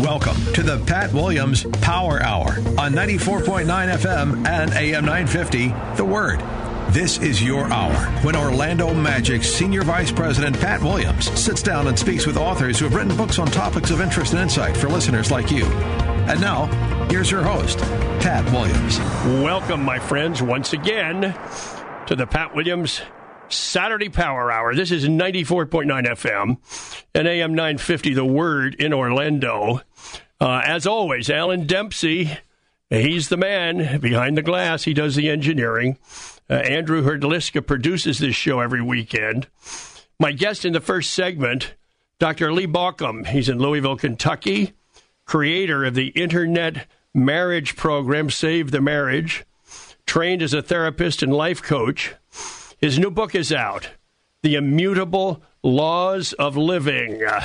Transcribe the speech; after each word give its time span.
Welcome 0.00 0.36
to 0.54 0.62
the 0.62 0.82
Pat 0.86 1.12
Williams 1.12 1.64
Power 1.82 2.22
Hour 2.22 2.52
on 2.78 2.94
94.9 2.94 3.66
FM 3.66 4.46
and 4.48 4.72
AM 4.72 5.04
950. 5.04 5.68
The 5.96 6.04
Word. 6.04 6.40
This 6.90 7.18
is 7.18 7.42
your 7.42 7.66
hour 7.66 7.94
when 8.22 8.34
Orlando 8.34 8.94
Magic's 8.94 9.46
Senior 9.46 9.82
Vice 9.82 10.10
President 10.10 10.58
Pat 10.58 10.80
Williams 10.80 11.30
sits 11.38 11.62
down 11.62 11.86
and 11.86 11.98
speaks 11.98 12.26
with 12.26 12.38
authors 12.38 12.78
who 12.78 12.86
have 12.86 12.94
written 12.94 13.14
books 13.14 13.38
on 13.38 13.48
topics 13.48 13.90
of 13.90 14.00
interest 14.00 14.32
and 14.32 14.40
insight 14.40 14.74
for 14.74 14.88
listeners 14.88 15.30
like 15.30 15.50
you. 15.50 15.66
And 15.66 16.40
now, 16.40 16.64
here's 17.10 17.30
your 17.30 17.42
host, 17.42 17.78
Pat 18.20 18.50
Williams. 18.52 18.98
Welcome, 19.44 19.84
my 19.84 19.98
friends, 19.98 20.40
once 20.40 20.72
again 20.72 21.38
to 22.06 22.16
the 22.16 22.26
Pat 22.26 22.54
Williams 22.54 23.02
Saturday 23.52 24.08
Power 24.08 24.50
Hour. 24.50 24.74
This 24.74 24.92
is 24.92 25.06
94.9 25.06 25.86
FM 26.06 26.56
and 27.14 27.28
AM 27.28 27.54
950, 27.54 28.14
The 28.14 28.24
Word 28.24 28.74
in 28.76 28.92
Orlando. 28.92 29.82
Uh, 30.40 30.62
as 30.64 30.86
always, 30.86 31.28
Alan 31.28 31.66
Dempsey, 31.66 32.30
he's 32.88 33.28
the 33.28 33.36
man 33.36 34.00
behind 34.00 34.38
the 34.38 34.42
glass. 34.42 34.84
He 34.84 34.94
does 34.94 35.14
the 35.14 35.28
engineering. 35.28 35.98
Uh, 36.48 36.54
Andrew 36.54 37.02
Herdliska 37.02 37.66
produces 37.66 38.18
this 38.18 38.34
show 38.34 38.60
every 38.60 38.80
weekend. 38.80 39.48
My 40.18 40.32
guest 40.32 40.64
in 40.64 40.72
the 40.72 40.80
first 40.80 41.12
segment, 41.12 41.74
Dr. 42.18 42.52
Lee 42.52 42.66
Baucom. 42.66 43.26
He's 43.26 43.48
in 43.48 43.58
Louisville, 43.58 43.96
Kentucky, 43.96 44.72
creator 45.26 45.84
of 45.84 45.94
the 45.94 46.08
Internet 46.08 46.86
Marriage 47.14 47.76
Program, 47.76 48.30
Save 48.30 48.70
the 48.70 48.80
Marriage, 48.80 49.44
trained 50.06 50.42
as 50.42 50.54
a 50.54 50.62
therapist 50.62 51.22
and 51.22 51.32
life 51.32 51.62
coach. 51.62 52.14
His 52.78 52.98
new 52.98 53.10
book 53.10 53.34
is 53.34 53.52
out, 53.52 53.90
The 54.42 54.54
Immutable 54.54 55.42
Laws 55.62 56.32
of 56.34 56.56
Living. 56.56 57.22
Uh, 57.24 57.44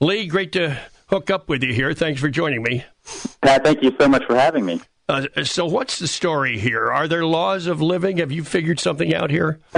Lee, 0.00 0.26
great 0.26 0.52
to 0.52 0.78
hook 1.10 1.28
up 1.28 1.48
with 1.48 1.62
you 1.62 1.74
here. 1.74 1.92
Thanks 1.92 2.20
for 2.20 2.28
joining 2.28 2.62
me. 2.62 2.84
Pat, 3.42 3.64
thank 3.64 3.82
you 3.82 3.92
so 4.00 4.08
much 4.08 4.24
for 4.24 4.36
having 4.36 4.64
me. 4.64 4.80
Uh, 5.08 5.26
so, 5.42 5.66
what's 5.66 5.98
the 5.98 6.06
story 6.06 6.56
here? 6.56 6.90
Are 6.92 7.08
there 7.08 7.24
laws 7.24 7.66
of 7.66 7.82
living? 7.82 8.18
Have 8.18 8.30
you 8.30 8.44
figured 8.44 8.78
something 8.78 9.12
out 9.12 9.28
here? 9.28 9.58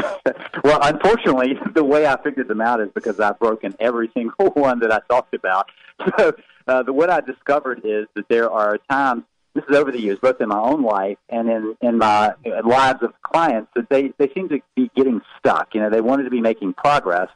well, 0.63 0.79
unfortunately, 0.83 1.55
the 1.75 1.83
way 1.83 2.07
I 2.07 2.23
figured 2.23 2.49
them 2.49 2.61
out 2.61 2.83
is 2.83 2.91
because 2.95 3.19
I've 3.19 3.39
broken 3.39 3.75
every 3.81 4.11
single 4.15 4.51
one 4.51 4.81
that 4.81 4.93
I 4.93 5.01
talked 5.09 5.35
about. 5.35 5.71
So, 6.19 6.35
uh, 6.69 6.83
the, 6.83 6.93
what 6.93 7.09
I 7.09 7.21
discovered 7.21 7.81
is 7.83 8.07
that 8.15 8.29
there 8.29 8.51
are 8.51 8.79
times 8.91 9.23
this 9.55 9.65
is 9.69 9.77
over 9.77 9.91
the 9.91 10.01
years, 10.01 10.19
both 10.21 10.41
in 10.41 10.49
my 10.49 10.59
own 10.59 10.83
life 10.83 11.19
and 11.31 11.49
in 11.49 11.77
in 11.81 11.97
my 11.97 12.35
lives 12.63 13.03
of 13.03 13.15
clients, 13.23 13.71
that 13.75 13.89
they 13.89 14.13
they 14.19 14.31
seem 14.35 14.51
to 14.51 14.61
be 14.77 14.91
getting 14.95 15.23
stuck. 15.39 15.69
You 15.73 15.81
know, 15.81 15.89
they 15.89 16.03
wanted 16.03 16.25
to 16.25 16.31
be 16.31 16.43
making 16.43 16.75
progress, 16.75 17.29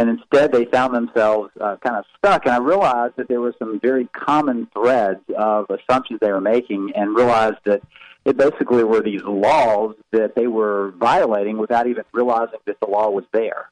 and 0.00 0.08
instead 0.08 0.50
they 0.50 0.64
found 0.64 0.94
themselves 0.94 1.50
uh, 1.60 1.76
kind 1.84 1.96
of 1.96 2.06
stuck. 2.16 2.46
And 2.46 2.54
I 2.54 2.58
realized 2.58 3.16
that 3.16 3.28
there 3.28 3.40
were 3.40 3.54
some 3.58 3.78
very 3.80 4.06
common 4.06 4.66
threads 4.72 5.20
of 5.36 5.66
assumptions 5.68 6.20
they 6.20 6.32
were 6.32 6.40
making, 6.40 6.92
and 6.96 7.14
realized 7.14 7.58
that 7.66 7.82
it 8.24 8.38
basically 8.38 8.82
were 8.82 9.02
these 9.02 9.22
laws 9.22 9.94
that 10.12 10.34
they 10.34 10.46
were 10.46 10.94
violating 10.98 11.58
without 11.58 11.86
even 11.86 12.04
realizing 12.14 12.58
that 12.64 12.80
the 12.80 12.86
law 12.86 13.10
was 13.10 13.24
there. 13.32 13.70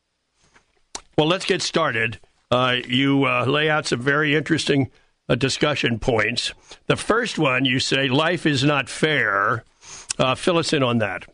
Well, 1.16 1.26
let's 1.26 1.46
get 1.46 1.62
started. 1.62 2.20
Uh, 2.50 2.76
you 2.86 3.24
uh, 3.24 3.46
lay 3.46 3.70
out 3.70 3.86
some 3.86 4.02
very 4.02 4.36
interesting 4.36 4.90
uh, 5.30 5.34
discussion 5.34 5.98
points. 5.98 6.52
The 6.88 6.96
first 6.96 7.38
one, 7.38 7.64
you 7.64 7.80
say 7.80 8.08
life 8.08 8.44
is 8.44 8.62
not 8.62 8.90
fair. 8.90 9.64
Uh, 10.18 10.34
fill 10.34 10.58
us 10.58 10.74
in 10.74 10.82
on 10.82 10.98
that. 10.98 11.24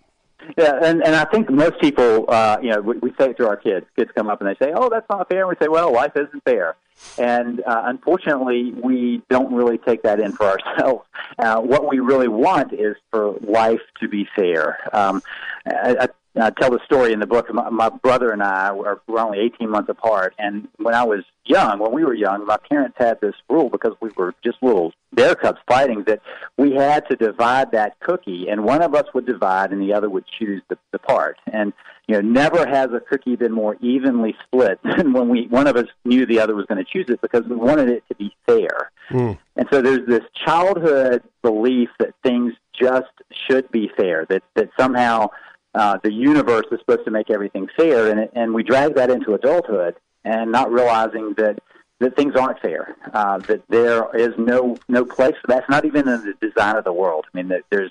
Yeah, 0.56 0.78
and, 0.82 1.02
and 1.02 1.14
I 1.14 1.24
think 1.24 1.50
most 1.50 1.80
people, 1.80 2.26
uh, 2.28 2.58
you 2.62 2.70
know, 2.70 2.80
we, 2.80 2.98
we 2.98 3.14
say 3.18 3.30
it 3.30 3.36
to 3.38 3.48
our 3.48 3.56
kids. 3.56 3.86
Kids 3.96 4.10
come 4.14 4.28
up 4.28 4.40
and 4.40 4.48
they 4.48 4.64
say, 4.64 4.72
"Oh, 4.74 4.88
that's 4.88 5.08
not 5.08 5.28
fair." 5.28 5.40
And 5.40 5.48
we 5.48 5.56
say, 5.64 5.68
"Well, 5.68 5.92
life 5.92 6.12
isn't 6.16 6.44
fair." 6.44 6.76
And 7.18 7.60
uh, 7.64 7.82
unfortunately, 7.86 8.72
we 8.72 9.22
don't 9.28 9.52
really 9.52 9.78
take 9.78 10.02
that 10.02 10.20
in 10.20 10.32
for 10.32 10.46
ourselves. 10.58 11.06
Uh, 11.38 11.60
what 11.60 11.88
we 11.88 11.98
really 11.98 12.28
want 12.28 12.72
is 12.72 12.96
for 13.10 13.34
life 13.40 13.80
to 14.00 14.08
be 14.08 14.28
fair. 14.36 14.78
Um, 14.92 15.22
I, 15.66 15.96
I 16.00 16.08
I 16.36 16.50
tell 16.50 16.70
the 16.70 16.80
story 16.84 17.12
in 17.12 17.20
the 17.20 17.26
book. 17.26 17.52
My, 17.52 17.70
my 17.70 17.88
brother 17.88 18.32
and 18.32 18.42
I 18.42 18.72
were, 18.72 19.00
were 19.06 19.20
only 19.20 19.38
18 19.38 19.70
months 19.70 19.88
apart, 19.88 20.34
and 20.38 20.68
when 20.78 20.94
I 20.94 21.04
was 21.04 21.24
young, 21.44 21.78
when 21.78 21.92
we 21.92 22.04
were 22.04 22.14
young, 22.14 22.44
my 22.44 22.56
parents 22.68 22.96
had 22.98 23.20
this 23.20 23.34
rule 23.48 23.68
because 23.68 23.92
we 24.00 24.10
were 24.16 24.34
just 24.44 24.62
little 24.62 24.92
bear 25.12 25.36
cubs 25.36 25.60
fighting 25.68 26.02
that 26.08 26.20
we 26.58 26.72
had 26.72 27.08
to 27.08 27.16
divide 27.16 27.70
that 27.72 28.00
cookie, 28.00 28.48
and 28.48 28.64
one 28.64 28.82
of 28.82 28.94
us 28.94 29.06
would 29.14 29.26
divide, 29.26 29.70
and 29.70 29.80
the 29.80 29.94
other 29.94 30.10
would 30.10 30.24
choose 30.26 30.62
the, 30.68 30.78
the 30.90 30.98
part. 30.98 31.38
And 31.52 31.72
you 32.06 32.14
know, 32.14 32.20
never 32.20 32.66
has 32.66 32.90
a 32.92 33.00
cookie 33.00 33.36
been 33.36 33.52
more 33.52 33.76
evenly 33.80 34.36
split 34.44 34.78
than 34.96 35.12
when 35.12 35.28
we 35.28 35.46
one 35.48 35.66
of 35.66 35.76
us 35.76 35.86
knew 36.04 36.26
the 36.26 36.40
other 36.40 36.54
was 36.54 36.66
going 36.66 36.84
to 36.84 36.90
choose 36.90 37.06
it 37.08 37.20
because 37.20 37.44
we 37.44 37.56
wanted 37.56 37.88
it 37.88 38.04
to 38.08 38.14
be 38.16 38.34
fair. 38.46 38.90
Mm. 39.10 39.38
And 39.56 39.68
so 39.72 39.80
there's 39.80 40.06
this 40.06 40.24
childhood 40.44 41.22
belief 41.42 41.90
that 41.98 42.14
things 42.22 42.54
just 42.78 43.06
should 43.48 43.70
be 43.70 43.90
fair, 43.96 44.26
that 44.28 44.42
that 44.54 44.70
somehow 44.78 45.28
uh, 45.74 45.98
the 46.02 46.12
universe 46.12 46.66
is 46.70 46.78
supposed 46.80 47.04
to 47.04 47.10
make 47.10 47.30
everything 47.30 47.68
fair, 47.76 48.10
and 48.10 48.20
it, 48.20 48.32
and 48.34 48.54
we 48.54 48.62
drag 48.62 48.94
that 48.94 49.10
into 49.10 49.34
adulthood, 49.34 49.96
and 50.24 50.52
not 50.52 50.72
realizing 50.72 51.34
that 51.36 51.58
that 52.00 52.16
things 52.16 52.34
aren't 52.34 52.60
fair, 52.60 52.96
uh, 53.12 53.38
that 53.38 53.62
there 53.68 54.14
is 54.16 54.34
no 54.36 54.76
no 54.88 55.04
place 55.04 55.34
for 55.40 55.48
that. 55.48 55.60
It's 55.60 55.70
not 55.70 55.84
even 55.84 56.08
in 56.08 56.24
the 56.24 56.34
design 56.40 56.76
of 56.76 56.84
the 56.84 56.92
world. 56.92 57.26
I 57.32 57.36
mean, 57.36 57.48
that 57.48 57.62
there's 57.70 57.90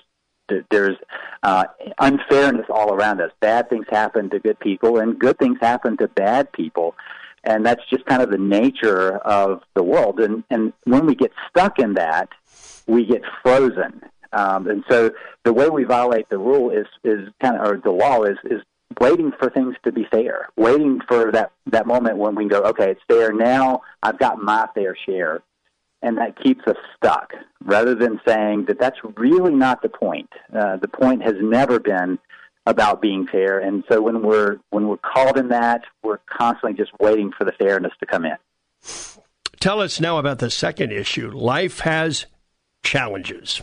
there's 0.70 0.96
uh, 1.42 1.64
unfairness 1.98 2.66
all 2.68 2.92
around 2.92 3.20
us. 3.20 3.30
Bad 3.40 3.70
things 3.70 3.86
happen 3.90 4.30
to 4.30 4.38
good 4.38 4.58
people, 4.60 4.98
and 4.98 5.18
good 5.18 5.38
things 5.38 5.58
happen 5.60 5.96
to 5.98 6.08
bad 6.08 6.52
people, 6.52 6.94
and 7.44 7.64
that's 7.64 7.82
just 7.90 8.04
kind 8.06 8.22
of 8.22 8.30
the 8.30 8.38
nature 8.38 9.18
of 9.18 9.62
the 9.74 9.82
world. 9.82 10.20
And 10.20 10.44
and 10.50 10.72
when 10.84 11.06
we 11.06 11.14
get 11.14 11.32
stuck 11.48 11.78
in 11.78 11.94
that, 11.94 12.28
we 12.86 13.04
get 13.04 13.22
frozen 13.42 14.02
um, 14.34 14.68
and 14.68 14.84
so 14.90 15.12
the 15.44 15.52
way 15.52 15.68
we 15.68 15.84
violate 15.84 16.28
the 16.28 16.38
rule 16.38 16.70
is 16.70 16.86
is 17.04 17.28
kind 17.40 17.56
of 17.56 17.66
or 17.66 17.80
the 17.82 17.90
law 17.90 18.22
is 18.24 18.36
is 18.44 18.60
waiting 19.00 19.32
for 19.38 19.50
things 19.50 19.74
to 19.84 19.92
be 19.92 20.06
fair, 20.10 20.48
waiting 20.56 21.00
for 21.08 21.32
that 21.32 21.52
that 21.66 21.86
moment 21.86 22.18
when 22.18 22.34
we 22.34 22.48
go, 22.48 22.60
okay, 22.62 22.90
it's 22.90 23.00
fair 23.08 23.32
now. 23.32 23.82
I've 24.02 24.18
got 24.18 24.38
my 24.38 24.68
fair 24.74 24.96
share, 25.06 25.42
and 26.02 26.18
that 26.18 26.40
keeps 26.42 26.66
us 26.66 26.76
stuck. 26.96 27.32
Rather 27.64 27.94
than 27.94 28.20
saying 28.26 28.66
that 28.66 28.78
that's 28.78 28.98
really 29.16 29.54
not 29.54 29.82
the 29.82 29.88
point. 29.88 30.30
Uh, 30.54 30.76
the 30.76 30.88
point 30.88 31.22
has 31.22 31.34
never 31.40 31.78
been 31.78 32.18
about 32.66 33.00
being 33.00 33.26
fair, 33.26 33.58
and 33.58 33.84
so 33.90 34.02
when 34.02 34.22
we're 34.22 34.58
when 34.70 34.88
we're 34.88 34.96
called 34.96 35.38
in 35.38 35.48
that, 35.48 35.82
we're 36.02 36.20
constantly 36.26 36.74
just 36.74 36.92
waiting 36.98 37.32
for 37.36 37.44
the 37.44 37.52
fairness 37.52 37.92
to 38.00 38.06
come 38.06 38.24
in. 38.24 38.36
Tell 39.60 39.80
us 39.80 39.98
now 40.00 40.18
about 40.18 40.40
the 40.40 40.50
second 40.50 40.92
issue. 40.92 41.30
Life 41.30 41.80
has 41.80 42.26
challenges. 42.82 43.62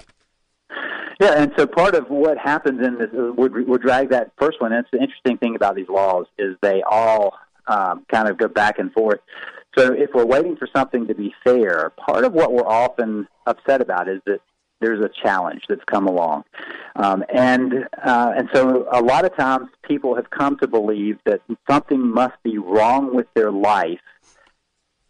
Yeah, 1.21 1.39
and 1.39 1.51
so 1.55 1.67
part 1.67 1.93
of 1.93 2.09
what 2.09 2.39
happens 2.39 2.83
in 2.83 2.97
this 2.97 3.09
would 3.13 3.67
would 3.67 3.81
drag 3.83 4.09
that 4.09 4.31
first 4.39 4.59
one. 4.59 4.73
It's 4.73 4.89
the 4.91 4.99
interesting 4.99 5.37
thing 5.37 5.55
about 5.55 5.75
these 5.75 5.87
laws 5.87 6.25
is 6.39 6.55
they 6.63 6.81
all 6.81 7.37
um, 7.67 8.07
kind 8.11 8.27
of 8.27 8.39
go 8.39 8.47
back 8.47 8.79
and 8.79 8.91
forth. 8.91 9.19
So 9.77 9.93
if 9.93 10.09
we're 10.15 10.25
waiting 10.25 10.55
for 10.55 10.67
something 10.75 11.05
to 11.05 11.13
be 11.13 11.35
fair, 11.43 11.91
part 11.91 12.25
of 12.25 12.33
what 12.33 12.51
we're 12.51 12.67
often 12.67 13.27
upset 13.45 13.81
about 13.81 14.09
is 14.09 14.19
that 14.25 14.39
there's 14.79 14.99
a 14.99 15.09
challenge 15.21 15.61
that's 15.69 15.83
come 15.85 16.07
along, 16.07 16.43
um, 16.95 17.23
and 17.29 17.87
uh, 18.03 18.33
and 18.35 18.49
so 18.51 18.87
a 18.91 19.01
lot 19.03 19.23
of 19.23 19.37
times 19.37 19.69
people 19.87 20.15
have 20.15 20.31
come 20.31 20.57
to 20.57 20.67
believe 20.67 21.19
that 21.25 21.41
something 21.69 21.99
must 21.99 22.41
be 22.41 22.57
wrong 22.57 23.13
with 23.13 23.27
their 23.35 23.51
life 23.51 24.01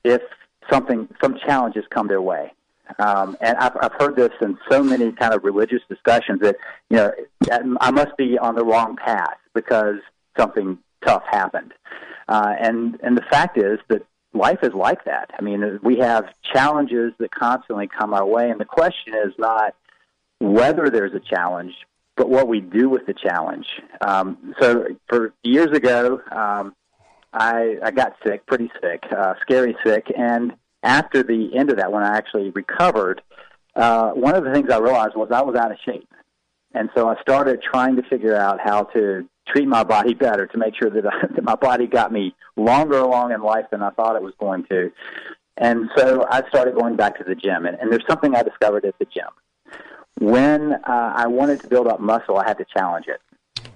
if 0.04 0.22
something 0.70 1.08
some 1.24 1.38
challenges 1.48 1.86
come 1.90 2.10
their 2.10 2.22
way. 2.22 2.52
Um, 3.00 3.38
and 3.42 3.58
I've, 3.58 3.76
I've 3.82 3.94
heard 4.00 4.16
this 4.16 4.32
in 4.42 4.58
so 4.70 4.84
many 4.84 5.12
kind 5.12 5.34
of 5.34 5.44
religious 5.44 5.82
discussions 5.90 6.42
that 6.42 6.58
you 6.90 6.98
know 6.98 7.12
I 7.80 7.92
must 7.92 8.18
be 8.18 8.38
on 8.38 8.56
the 8.56 8.66
wrong 8.66 8.96
path 8.96 9.38
because 9.54 9.98
something 10.38 10.78
tough 11.06 11.24
happened. 11.30 11.74
Uh, 12.28 12.54
and 12.60 13.00
and 13.04 13.18
the 13.18 13.24
fact 13.30 13.58
is 13.58 13.80
that 13.90 14.06
life 14.34 14.60
is 14.64 14.74
like 14.74 15.04
that. 15.06 15.32
I 15.38 15.42
mean, 15.42 15.80
we 15.84 15.98
have 15.98 16.26
challenges 16.54 17.14
that 17.20 17.32
constantly 17.32 17.88
come 17.88 18.14
our 18.14 18.26
way, 18.26 18.50
and 18.50 18.60
the 18.60 18.66
question 18.66 19.14
is 19.14 19.34
not 19.38 19.76
whether 20.40 20.90
there's 20.90 21.14
a 21.14 21.20
challenge, 21.20 21.74
but 22.16 22.30
what 22.30 22.48
we 22.48 22.62
do 22.62 22.90
with 22.90 23.06
the 23.06 23.14
challenge. 23.14 23.68
Um, 24.02 24.54
so, 24.60 24.86
for 25.08 25.34
years 25.44 25.76
ago, 25.76 26.22
um, 26.32 26.76
I 27.34 27.78
I 27.84 27.92
got 27.92 28.16
sick, 28.26 28.46
pretty 28.46 28.72
sick, 28.82 29.04
uh, 29.12 29.34
scary 29.42 29.76
sick, 29.86 30.12
and 30.18 30.54
after 30.84 31.24
the 31.24 31.56
end 31.56 31.70
of 31.70 31.78
that, 31.78 31.92
when 31.92 32.04
I 32.04 32.18
actually 32.18 32.50
recovered, 32.52 33.22
uh, 33.76 34.12
one 34.12 34.36
of 34.36 34.44
the 34.44 34.52
things 34.52 34.70
I 34.70 34.80
realized 34.80 35.16
was 35.16 35.30
I 35.32 35.42
was 35.42 35.56
out 35.56 35.72
of 35.72 35.78
shape. 35.86 36.10
And 36.74 36.90
so 36.96 37.10
I 37.10 37.20
started 37.22 37.62
trying 37.62 37.98
to 37.98 38.04
figure 38.04 38.36
out 38.36 38.60
how 38.64 38.84
to 38.96 39.28
treat 39.48 39.68
my 39.68 39.84
body 39.84 40.14
better 40.14 40.48
to 40.48 40.58
make 40.58 40.74
sure 40.76 40.90
that, 40.90 41.06
I, 41.06 41.28
that 41.36 41.44
my 41.44 41.56
body 41.56 41.88
got 41.88 42.12
me 42.12 42.36
longer 42.56 42.98
along 42.98 43.32
in 43.32 43.42
life 43.42 43.66
than 43.72 43.82
I 43.82 43.90
thought 43.92 44.16
it 44.16 44.22
was 44.22 44.34
going 44.40 44.66
to. 44.66 44.92
And 45.58 45.90
so 45.96 46.26
I 46.30 46.48
started 46.50 46.76
going 46.76 46.96
back 46.96 47.18
to 47.18 47.24
the 47.24 47.36
gym. 47.36 47.66
And, 47.66 47.78
and 47.80 47.92
there's 47.92 48.06
something 48.10 48.36
I 48.36 48.44
discovered 48.44 48.86
at 48.86 48.98
the 49.00 49.06
gym. 49.06 49.28
When 50.20 50.74
uh, 50.74 51.14
I 51.16 51.28
wanted 51.28 51.62
to 51.62 51.68
build 51.68 51.88
up 51.88 52.00
muscle, 52.00 52.38
I 52.38 52.48
had 52.48 52.58
to 52.58 52.66
challenge 52.66 53.06
it. 53.08 53.22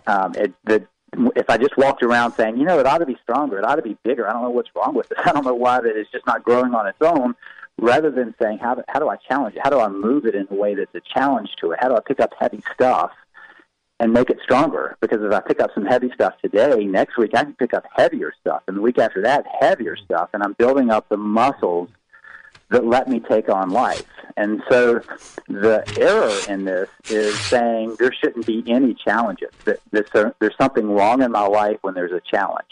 Um, 0.08 0.34
it 0.36 0.54
the, 0.64 0.88
if 1.36 1.50
I 1.50 1.58
just 1.58 1.78
walked 1.78 2.04
around 2.04 2.34
saying, 2.34 2.58
you 2.58 2.66
know, 2.66 2.80
it 2.80 2.86
ought 2.86 3.00
to 3.00 3.06
be 3.06 3.18
stronger, 3.24 3.58
it 3.58 3.66
ought 3.66 3.76
to 3.76 3.82
be 3.82 3.98
bigger, 4.04 4.28
I 4.28 4.34
don't 4.34 4.44
know 4.44 4.50
what's 4.50 4.70
wrong 4.76 4.96
with 4.96 5.12
it. 5.12 5.18
I 5.26 5.32
don't 5.32 5.46
know 5.46 5.56
why 5.56 5.82
that 5.82 5.96
it's 5.96 6.12
just 6.12 6.26
not 6.26 6.44
growing 6.44 6.74
on 6.74 6.88
its 6.88 7.02
own 7.02 7.36
rather 7.78 8.10
than 8.10 8.34
saying 8.42 8.60
how 8.60 8.76
do, 8.76 8.84
how 8.88 9.00
do 9.00 9.10
I 9.10 9.18
challenge 9.18 9.56
it? 9.56 9.62
How 9.64 9.70
do 9.70 9.80
I 9.80 9.88
move 9.88 10.26
it 10.26 10.36
in 10.36 10.48
a 10.50 10.54
way 10.54 10.76
that's 10.76 10.94
a 10.96 11.02
challenge 11.02 11.50
to 11.62 11.72
it? 11.72 11.80
How 11.82 11.90
do 11.90 11.96
I 11.96 12.00
pick 12.06 12.20
up 12.20 12.34
heavy 12.40 12.64
stuff 12.74 13.12
and 14.00 14.14
make 14.14 14.30
it 14.30 14.40
stronger? 14.44 14.98
Because 15.02 15.22
if 15.22 15.32
I 15.32 15.42
pick 15.42 15.60
up 15.60 15.72
some 15.74 15.86
heavy 15.86 16.12
stuff 16.14 16.34
today, 16.42 16.86
next 16.86 17.18
week 17.18 17.32
I 17.34 17.44
can 17.44 17.54
pick 17.54 17.74
up 17.74 17.86
heavier 17.96 18.34
stuff, 18.40 18.64
and 18.68 18.78
the 18.78 18.82
week 18.82 18.98
after 18.98 19.22
that, 19.24 19.46
heavier 19.60 19.96
stuff, 19.96 20.30
and 20.34 20.44
I'm 20.44 20.54
building 20.54 20.90
up 20.90 21.10
the 21.10 21.18
muscles 21.18 21.90
that 22.70 22.86
let 22.86 23.08
me 23.08 23.20
take 23.20 23.50
on 23.50 23.70
life. 23.70 24.06
And 24.38 24.62
so 24.70 25.02
the 25.48 25.84
error 25.98 26.54
in 26.54 26.66
this 26.66 26.90
is 27.10 27.40
saying 27.42 27.96
there 28.00 28.12
shouldn't 28.12 28.46
be 28.46 28.64
any 28.68 28.94
challenges. 28.94 29.50
That 29.64 29.80
there's, 29.92 30.58
something 30.58 30.90
wrong 30.90 31.22
in 31.22 31.32
my 31.32 31.46
life 31.46 31.78
when 31.82 31.94
there's 31.94 32.12
a 32.12 32.22
challenge. 32.22 32.68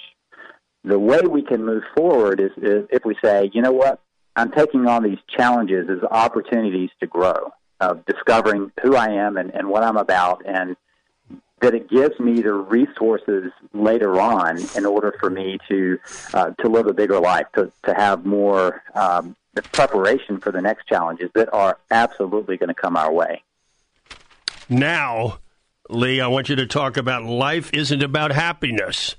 The 0.84 1.00
way 1.00 1.22
we 1.22 1.42
can 1.42 1.63
move 1.63 1.84
forward 1.95 2.42
is, 2.42 2.51
is 2.57 2.86
if 2.92 3.06
we 3.06 3.16
say, 3.24 3.50
you 3.54 3.62
know 3.62 3.72
what, 3.72 4.00
I'm 4.36 4.51
taking 4.51 4.88
on 4.88 5.04
these 5.04 5.19
challenges 5.28 5.90
as 5.90 6.04
opportunities 6.10 6.89
to 7.00 7.07
grow, 7.07 7.54
of 7.80 8.06
discovering 8.06 8.72
who 8.81 8.96
I 8.96 9.10
am 9.10 9.38
and, 9.38 9.54
and 9.54 9.69
what 9.69 9.84
I'm 9.84 9.98
about, 9.98 10.42
and 10.46 10.75
that 11.62 11.74
it 11.74 11.89
gives 11.89 12.19
me 12.19 12.42
the 12.42 12.54
resources 12.54 13.51
later 13.74 14.19
on 14.19 14.57
in 14.75 14.86
order 14.86 15.16
for 15.19 15.30
me 15.30 15.57
to 15.69 15.98
uh, 16.34 16.50
to 16.60 16.68
live 16.68 16.88
a 16.88 16.94
bigger 16.94 17.19
life, 17.19 17.46
to 17.56 17.72
to 17.86 17.94
have 17.94 18.25
more 18.25 18.84
um, 18.96 19.36
preparation 19.61 20.39
for 20.39 20.51
the 20.51 20.61
next 20.61 20.88
challenges 20.88 21.29
that 21.35 21.53
are 21.53 21.77
absolutely 21.91 22.57
going 22.57 22.69
to 22.69 22.73
come 22.73 22.97
our 22.97 23.11
way. 23.11 23.44
Now, 24.69 25.39
Lee, 25.89 26.21
I 26.21 26.27
want 26.27 26.50
you 26.50 26.55
to 26.55 26.65
talk 26.65 26.97
about 26.97 27.23
life 27.23 27.71
isn't 27.73 28.01
about 28.01 28.31
happiness. 28.31 29.15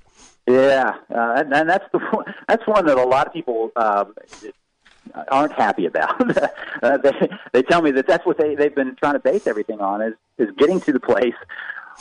Yeah, 0.47 0.95
uh, 1.15 1.35
and, 1.37 1.55
and, 1.55 1.69
that's 1.69 1.87
the 1.93 2.25
that's 2.49 2.67
one 2.67 2.85
that 2.87 2.99
a 2.99 3.05
lot 3.05 3.27
of 3.27 3.33
people 3.33 3.71
um, 3.77 4.15
aren't 5.29 5.53
happy 5.53 5.87
about. 5.87 6.21
uh, 6.83 6.99
they 6.99 7.13
they 7.53 7.63
tell 7.63 7.81
me 7.81 7.91
that 7.93 8.07
that's 8.07 8.27
what 8.27 8.37
they 8.39 8.55
they've 8.55 8.75
been 8.75 8.95
trying 8.97 9.15
to 9.15 9.21
base 9.21 9.47
everything 9.47 9.81
on 9.81 10.03
is 10.03 10.15
is 10.39 10.49
getting 10.59 10.81
to 10.81 10.93
the 10.93 11.01
place 11.01 11.35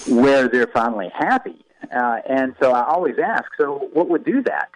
where 0.07 0.47
they're 0.47 0.67
finally 0.67 1.09
happy. 1.13 1.63
Uh, 1.95 2.19
and 2.27 2.55
so 2.61 2.71
I 2.71 2.85
always 2.85 3.15
ask, 3.23 3.45
so 3.57 3.89
what 3.93 4.09
would 4.09 4.25
do 4.25 4.41
that? 4.43 4.69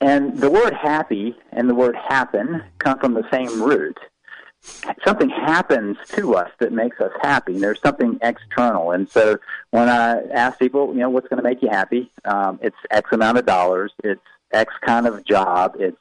And 0.00 0.38
the 0.38 0.50
word 0.50 0.74
happy 0.74 1.36
and 1.50 1.68
the 1.68 1.74
word 1.74 1.96
happen 1.96 2.62
come 2.78 2.98
from 2.98 3.14
the 3.14 3.28
same 3.30 3.62
root. 3.62 3.98
Something 5.04 5.30
happens 5.30 5.96
to 6.10 6.34
us 6.34 6.50
that 6.58 6.72
makes 6.72 7.00
us 7.00 7.12
happy. 7.22 7.58
There's 7.58 7.80
something 7.80 8.18
external. 8.22 8.92
And 8.92 9.08
so 9.08 9.38
when 9.70 9.88
I 9.88 10.22
ask 10.28 10.58
people, 10.58 10.92
you 10.92 11.00
know, 11.00 11.10
what's 11.10 11.28
going 11.28 11.42
to 11.42 11.48
make 11.48 11.62
you 11.62 11.68
happy? 11.68 12.10
Um, 12.24 12.58
it's 12.62 12.76
X 12.90 13.10
amount 13.12 13.38
of 13.38 13.46
dollars. 13.46 13.92
It's 14.04 14.20
X 14.52 14.72
kind 14.84 15.06
of 15.06 15.24
job. 15.24 15.76
It's 15.78 15.96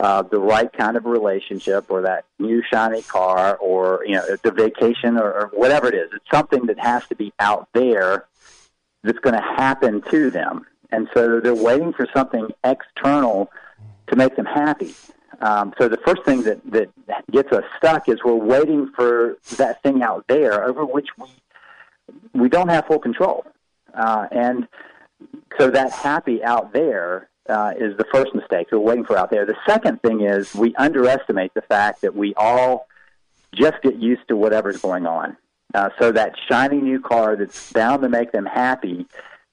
uh, 0.00 0.22
the 0.22 0.38
right 0.38 0.72
kind 0.72 0.96
of 0.96 1.04
relationship 1.04 1.90
or 1.90 2.02
that 2.02 2.24
new 2.38 2.62
shiny 2.70 3.02
car 3.02 3.56
or, 3.56 4.02
you 4.06 4.14
know, 4.14 4.36
the 4.42 4.50
vacation 4.50 5.18
or, 5.18 5.30
or 5.30 5.50
whatever 5.52 5.88
it 5.88 5.94
is. 5.94 6.10
It's 6.12 6.30
something 6.30 6.66
that 6.66 6.78
has 6.78 7.06
to 7.08 7.14
be 7.14 7.32
out 7.38 7.68
there 7.74 8.26
that's 9.02 9.18
going 9.18 9.36
to 9.36 9.42
happen 9.42 10.02
to 10.10 10.30
them. 10.30 10.66
And 10.92 11.08
so 11.14 11.40
they're 11.40 11.54
waiting 11.54 11.92
for 11.92 12.06
something 12.14 12.50
external 12.64 13.50
to 14.08 14.16
make 14.16 14.36
them 14.36 14.46
happy. 14.46 14.94
Um, 15.40 15.72
so 15.78 15.88
the 15.88 15.98
first 15.98 16.24
thing 16.24 16.42
that, 16.42 16.60
that 16.72 16.90
gets 17.30 17.50
us 17.52 17.64
stuck 17.78 18.08
is 18.08 18.18
we're 18.24 18.34
waiting 18.34 18.90
for 18.94 19.38
that 19.56 19.82
thing 19.82 20.02
out 20.02 20.24
there 20.28 20.64
over 20.64 20.84
which 20.84 21.08
we 21.18 21.26
we 22.34 22.48
don't 22.48 22.68
have 22.68 22.86
full 22.86 22.98
control. 22.98 23.44
Uh, 23.94 24.26
and 24.30 24.68
so 25.58 25.70
that 25.70 25.92
happy 25.92 26.42
out 26.42 26.72
there 26.72 27.28
uh, 27.48 27.72
is 27.76 27.96
the 27.96 28.04
first 28.12 28.34
mistake 28.34 28.68
we're 28.70 28.78
waiting 28.78 29.04
for 29.04 29.16
out 29.16 29.30
there. 29.30 29.46
The 29.46 29.56
second 29.66 30.02
thing 30.02 30.22
is 30.22 30.54
we 30.54 30.74
underestimate 30.76 31.54
the 31.54 31.62
fact 31.62 32.02
that 32.02 32.14
we 32.14 32.34
all 32.34 32.86
just 33.52 33.82
get 33.82 33.96
used 33.96 34.26
to 34.28 34.36
whatever's 34.36 34.78
going 34.78 35.06
on. 35.06 35.36
Uh, 35.74 35.90
so 35.98 36.12
that 36.12 36.34
shiny 36.48 36.80
new 36.80 37.00
car 37.00 37.36
that's 37.36 37.72
bound 37.72 38.02
to 38.02 38.08
make 38.08 38.32
them 38.32 38.46
happy, 38.46 39.06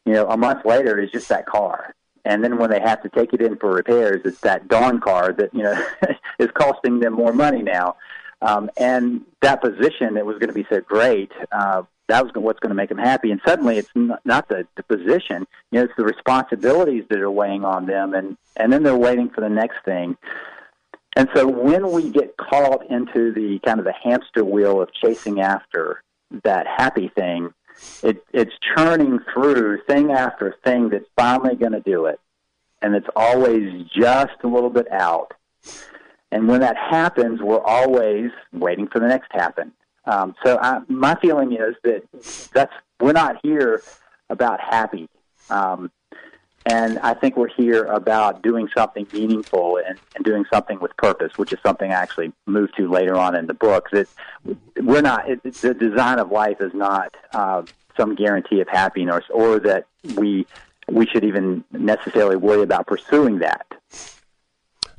you 0.07 0.13
know, 0.13 0.27
a 0.29 0.37
month 0.37 0.65
later 0.65 0.99
is 0.99 1.11
just 1.11 1.29
that 1.29 1.45
car. 1.45 1.93
And 2.25 2.43
then 2.43 2.57
when 2.57 2.69
they 2.69 2.79
have 2.79 3.03
to 3.03 3.09
take 3.09 3.33
it 3.33 3.41
in 3.41 3.57
for 3.57 3.71
repairs, 3.71 4.21
it's 4.25 4.39
that 4.41 4.67
darn 4.67 4.99
car 4.99 5.33
that 5.33 5.53
you 5.53 5.63
know 5.63 5.87
is 6.39 6.49
costing 6.53 6.99
them 6.99 7.13
more 7.13 7.33
money 7.33 7.61
now. 7.61 7.97
Um, 8.41 8.69
and 8.77 9.21
that 9.41 9.61
position 9.61 10.15
that 10.15 10.25
was 10.25 10.37
going 10.37 10.49
to 10.49 10.53
be 10.53 10.65
so 10.69 10.81
great 10.81 11.31
uh, 11.51 11.83
that 12.07 12.23
was 12.23 12.31
what's 12.35 12.59
going 12.59 12.69
to 12.69 12.75
make 12.75 12.89
them 12.89 12.97
happy. 12.97 13.31
And 13.31 13.41
suddenly, 13.45 13.77
it's 13.77 13.91
not 13.95 14.47
the, 14.47 14.65
the 14.75 14.83
position; 14.83 15.45
you 15.71 15.79
know, 15.79 15.83
it's 15.83 15.93
the 15.97 16.05
responsibilities 16.05 17.05
that 17.09 17.19
are 17.19 17.31
weighing 17.31 17.65
on 17.65 17.85
them, 17.85 18.13
and 18.13 18.37
and 18.55 18.71
then 18.71 18.83
they're 18.83 18.95
waiting 18.95 19.29
for 19.29 19.41
the 19.41 19.49
next 19.49 19.83
thing. 19.83 20.17
And 21.15 21.29
so, 21.35 21.47
when 21.47 21.91
we 21.91 22.09
get 22.09 22.37
caught 22.37 22.89
into 22.89 23.31
the 23.33 23.59
kind 23.65 23.79
of 23.79 23.85
the 23.85 23.93
hamster 23.93 24.45
wheel 24.45 24.81
of 24.81 24.93
chasing 24.93 25.41
after 25.41 26.01
that 26.43 26.67
happy 26.67 27.09
thing, 27.09 27.53
it, 28.03 28.23
it's 28.33 28.53
churning 28.75 29.19
through 29.33 29.81
thing 29.87 30.11
after 30.11 30.55
thing 30.63 30.89
that's 30.89 31.07
finally 31.15 31.55
going 31.55 31.73
to 31.73 31.79
do 31.79 32.05
it, 32.05 32.19
and 32.81 32.95
it's 32.95 33.07
always 33.15 33.85
just 33.95 34.33
a 34.43 34.47
little 34.47 34.69
bit 34.69 34.91
out. 34.91 35.33
And 36.31 36.47
when 36.47 36.59
that 36.61 36.75
happens, 36.75 37.41
we're 37.41 37.63
always 37.63 38.31
waiting 38.51 38.87
for 38.87 38.99
the 38.99 39.07
next 39.07 39.31
happen. 39.31 39.71
Um, 40.05 40.35
so 40.43 40.57
I, 40.61 40.79
my 40.87 41.15
feeling 41.21 41.53
is 41.53 41.75
that 41.83 42.03
that's 42.53 42.73
we're 42.99 43.13
not 43.13 43.37
here 43.43 43.81
about 44.29 44.59
happy, 44.59 45.09
um, 45.49 45.91
and 46.69 46.99
I 46.99 47.13
think 47.13 47.37
we're 47.37 47.47
here 47.47 47.85
about 47.85 48.41
doing 48.41 48.67
something 48.75 49.07
meaningful 49.13 49.79
and, 49.85 49.97
and 50.15 50.25
doing 50.25 50.43
something 50.51 50.79
with 50.81 50.95
purpose, 50.97 51.37
which 51.37 51.53
is 51.53 51.59
something 51.65 51.91
I 51.91 51.95
actually 51.95 52.33
move 52.45 52.73
to 52.75 52.91
later 52.91 53.15
on 53.15 53.35
in 53.35 53.47
the 53.47 53.53
book. 53.53 53.89
That 53.91 54.07
we're 54.75 55.01
not 55.01 55.29
it, 55.29 55.43
the 55.43 55.73
design 55.73 56.19
of 56.19 56.29
life 56.29 56.57
is 56.59 56.73
not 56.73 57.15
uh, 57.31 57.63
some 57.95 58.15
guarantee 58.15 58.59
of 58.59 58.67
happiness, 58.67 59.23
or 59.29 59.59
that 59.59 59.87
we 60.15 60.45
we 60.89 61.05
should 61.05 61.23
even 61.23 61.63
necessarily 61.71 62.35
worry 62.35 62.63
about 62.63 62.85
pursuing 62.85 63.39
that. 63.39 63.65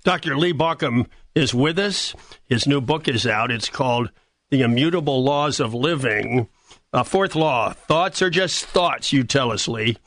Dr. 0.05 0.39
Lee 0.39 0.55
Baucom 0.55 1.07
is 1.35 1.55
with 1.55 1.79
us. 1.79 2.15
His 2.47 2.67
new 2.67 2.81
book 2.81 3.09
is 3.09 3.27
out. 3.27 3.51
It's 3.51 3.69
called 3.69 4.11
the 4.49 4.63
immutable 4.63 5.23
laws 5.23 5.61
of 5.61 5.75
living. 5.75 6.49
Uh, 6.95 7.03
fourth 7.03 7.35
law 7.35 7.75
thoughts 7.75 8.23
are 8.23 8.31
just 8.31 8.65
thoughts, 8.65 9.13
you 9.13 9.23
tell 9.23 9.53
us, 9.53 9.69
Lee. 9.69 9.99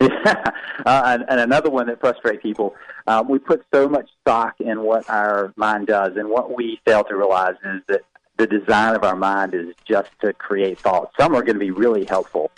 uh, 0.00 0.42
and, 0.86 1.24
and, 1.28 1.40
another 1.40 1.68
one 1.68 1.86
that 1.86 2.00
frustrates 2.00 2.42
people. 2.42 2.74
Uh, 3.06 3.22
we 3.28 3.38
put 3.38 3.62
so 3.72 3.86
much 3.86 4.08
stock 4.22 4.54
in 4.58 4.82
what 4.82 5.08
our 5.10 5.52
mind 5.56 5.86
does, 5.86 6.16
and 6.16 6.30
what 6.30 6.56
we 6.56 6.80
fail 6.86 7.04
to 7.04 7.14
realize 7.14 7.54
is 7.64 7.82
that 7.86 8.00
the 8.38 8.46
design 8.46 8.94
of 8.94 9.04
our 9.04 9.16
mind 9.16 9.52
is 9.52 9.74
just 9.84 10.08
to 10.22 10.32
create 10.32 10.78
thoughts. 10.78 11.12
Some 11.18 11.34
are 11.34 11.42
going 11.42 11.56
to 11.56 11.60
be 11.60 11.70
really 11.70 12.06
helpful, 12.06 12.50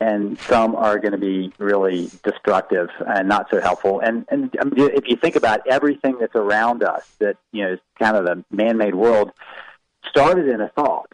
and 0.00 0.38
some 0.38 0.74
are 0.74 0.98
going 0.98 1.12
to 1.12 1.18
be 1.18 1.52
really 1.58 2.10
destructive 2.24 2.88
and 3.06 3.28
not 3.28 3.50
so 3.50 3.60
helpful. 3.60 4.00
And, 4.00 4.24
and 4.30 4.56
I 4.58 4.64
mean, 4.64 4.90
if 4.94 5.06
you 5.06 5.16
think 5.16 5.36
about 5.36 5.60
everything 5.66 6.16
that's 6.18 6.34
around 6.34 6.82
us, 6.82 7.06
that 7.18 7.36
you 7.52 7.62
know 7.62 7.72
is 7.74 7.80
kind 7.98 8.16
of 8.16 8.24
the 8.24 8.42
man-made 8.50 8.94
world 8.94 9.32
started 10.08 10.48
in 10.48 10.62
a 10.62 10.68
thought, 10.70 11.12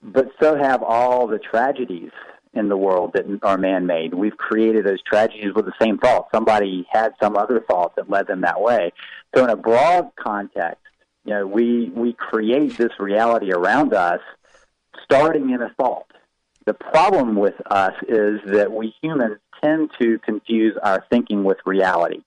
but 0.00 0.30
so 0.40 0.54
have 0.54 0.84
all 0.84 1.26
the 1.26 1.40
tragedies 1.40 2.12
in 2.56 2.68
the 2.68 2.76
world 2.76 3.12
that 3.14 3.24
are 3.42 3.58
man-made. 3.58 4.14
We've 4.14 4.36
created 4.36 4.86
those 4.86 5.02
tragedies 5.02 5.52
with 5.54 5.66
the 5.66 5.74
same 5.80 5.98
thought. 5.98 6.28
Somebody 6.34 6.86
had 6.90 7.12
some 7.22 7.36
other 7.36 7.60
thought 7.60 7.96
that 7.96 8.10
led 8.10 8.26
them 8.26 8.40
that 8.40 8.60
way. 8.60 8.92
So 9.34 9.44
in 9.44 9.50
a 9.50 9.56
broad 9.56 10.10
context, 10.16 10.80
you 11.24 11.34
know, 11.34 11.46
we 11.46 11.90
we 11.94 12.12
create 12.12 12.76
this 12.76 12.92
reality 12.98 13.52
around 13.52 13.92
us 13.92 14.20
starting 15.04 15.50
in 15.50 15.60
a 15.60 15.70
thought. 15.76 16.06
The 16.64 16.74
problem 16.74 17.36
with 17.36 17.54
us 17.66 17.94
is 18.08 18.40
that 18.46 18.72
we 18.72 18.94
humans 19.00 19.38
tend 19.62 19.90
to 20.00 20.18
confuse 20.20 20.76
our 20.82 21.04
thinking 21.10 21.44
with 21.44 21.58
reality. 21.64 22.22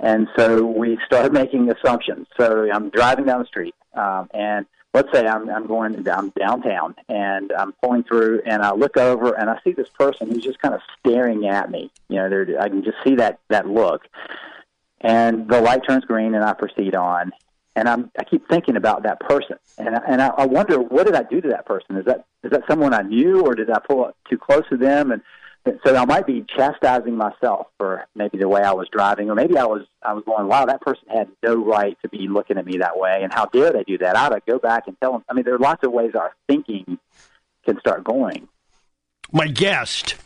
And 0.00 0.28
so 0.36 0.64
we 0.64 0.98
start 1.06 1.32
making 1.42 1.70
assumptions. 1.70 2.26
So 2.38 2.68
I'm 2.72 2.90
driving 2.90 3.26
down 3.26 3.40
the 3.40 3.46
street, 3.46 3.74
um, 3.94 4.28
and 4.32 4.66
let's 4.94 5.12
say 5.12 5.26
I'm, 5.26 5.48
I'm 5.48 5.66
going 5.66 6.02
down 6.02 6.18
I'm 6.18 6.30
downtown 6.30 6.94
and 7.08 7.52
I'm 7.52 7.72
pulling 7.82 8.02
through 8.04 8.42
and 8.44 8.62
I 8.62 8.72
look 8.72 8.96
over 8.96 9.32
and 9.32 9.48
I 9.48 9.58
see 9.62 9.72
this 9.72 9.88
person 9.90 10.28
who's 10.30 10.42
just 10.42 10.58
kind 10.60 10.74
of 10.74 10.80
staring 10.98 11.46
at 11.46 11.70
me. 11.70 11.90
You 12.08 12.16
know, 12.16 12.46
I 12.60 12.68
can 12.68 12.82
just 12.82 12.98
see 13.04 13.14
that 13.16 13.38
that 13.48 13.66
look. 13.68 14.02
and 15.00 15.48
the 15.48 15.60
light 15.60 15.82
turns 15.86 16.04
green, 16.04 16.34
and 16.34 16.44
I 16.44 16.52
proceed 16.52 16.94
on. 16.94 17.32
And 17.76 17.88
I'm, 17.88 18.10
I 18.18 18.24
keep 18.24 18.48
thinking 18.48 18.76
about 18.76 19.04
that 19.04 19.20
person, 19.20 19.56
and 19.78 19.94
I, 19.94 20.00
and 20.06 20.20
I, 20.20 20.28
I 20.28 20.46
wonder 20.46 20.80
what 20.80 21.06
did 21.06 21.14
I 21.14 21.22
do 21.22 21.40
to 21.40 21.48
that 21.50 21.66
person? 21.66 21.96
Is 21.96 22.04
that 22.06 22.26
is 22.42 22.50
that 22.50 22.62
someone 22.68 22.92
I 22.92 23.02
knew, 23.02 23.42
or 23.42 23.54
did 23.54 23.70
I 23.70 23.78
pull 23.78 24.04
up 24.04 24.16
too 24.28 24.38
close 24.38 24.64
to 24.70 24.76
them? 24.76 25.12
And 25.12 25.22
so 25.84 25.94
I 25.94 26.04
might 26.06 26.26
be 26.26 26.44
chastising 26.56 27.16
myself 27.16 27.66
for 27.76 28.06
maybe 28.14 28.38
the 28.38 28.48
way 28.48 28.62
I 28.62 28.72
was 28.72 28.88
driving, 28.90 29.30
or 29.30 29.34
maybe 29.34 29.58
I 29.58 29.64
was 29.64 29.82
I 30.02 30.14
was 30.14 30.24
going, 30.24 30.48
wow, 30.48 30.64
that 30.66 30.80
person 30.80 31.04
had 31.08 31.28
no 31.42 31.54
right 31.54 31.96
to 32.02 32.08
be 32.08 32.28
looking 32.28 32.56
at 32.56 32.64
me 32.64 32.78
that 32.78 32.98
way, 32.98 33.20
and 33.22 33.32
how 33.32 33.46
dare 33.46 33.72
they 33.72 33.84
do 33.84 33.98
that? 33.98 34.16
I 34.16 34.26
ought 34.26 34.30
to 34.30 34.42
go 34.48 34.58
back 34.58 34.84
and 34.86 34.96
tell 35.00 35.12
them. 35.12 35.24
I 35.28 35.34
mean, 35.34 35.44
there 35.44 35.54
are 35.54 35.58
lots 35.58 35.84
of 35.84 35.92
ways 35.92 36.12
our 36.14 36.32
thinking 36.48 36.98
can 37.64 37.78
start 37.80 38.04
going. 38.04 38.48
My 39.32 39.48
guest, 39.48 40.16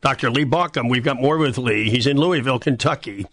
Dr. 0.00 0.30
Lee 0.30 0.44
Baucom. 0.44 0.88
We've 0.88 1.04
got 1.04 1.20
more 1.20 1.38
with 1.38 1.58
Lee. 1.58 1.90
He's 1.90 2.06
in 2.06 2.16
Louisville, 2.16 2.60
Kentucky. 2.60 3.26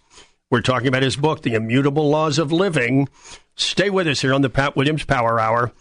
We're 0.49 0.61
talking 0.61 0.87
about 0.87 1.03
his 1.03 1.15
book, 1.15 1.41
The 1.41 1.53
Immutable 1.53 2.09
Laws 2.09 2.39
of 2.39 2.51
Living. 2.51 3.07
Stay 3.55 3.89
with 3.89 4.07
us 4.07 4.21
here 4.21 4.33
on 4.33 4.41
the 4.41 4.49
Pat 4.49 4.75
Williams 4.75 5.03
Power 5.03 5.39
Hour. 5.39 5.71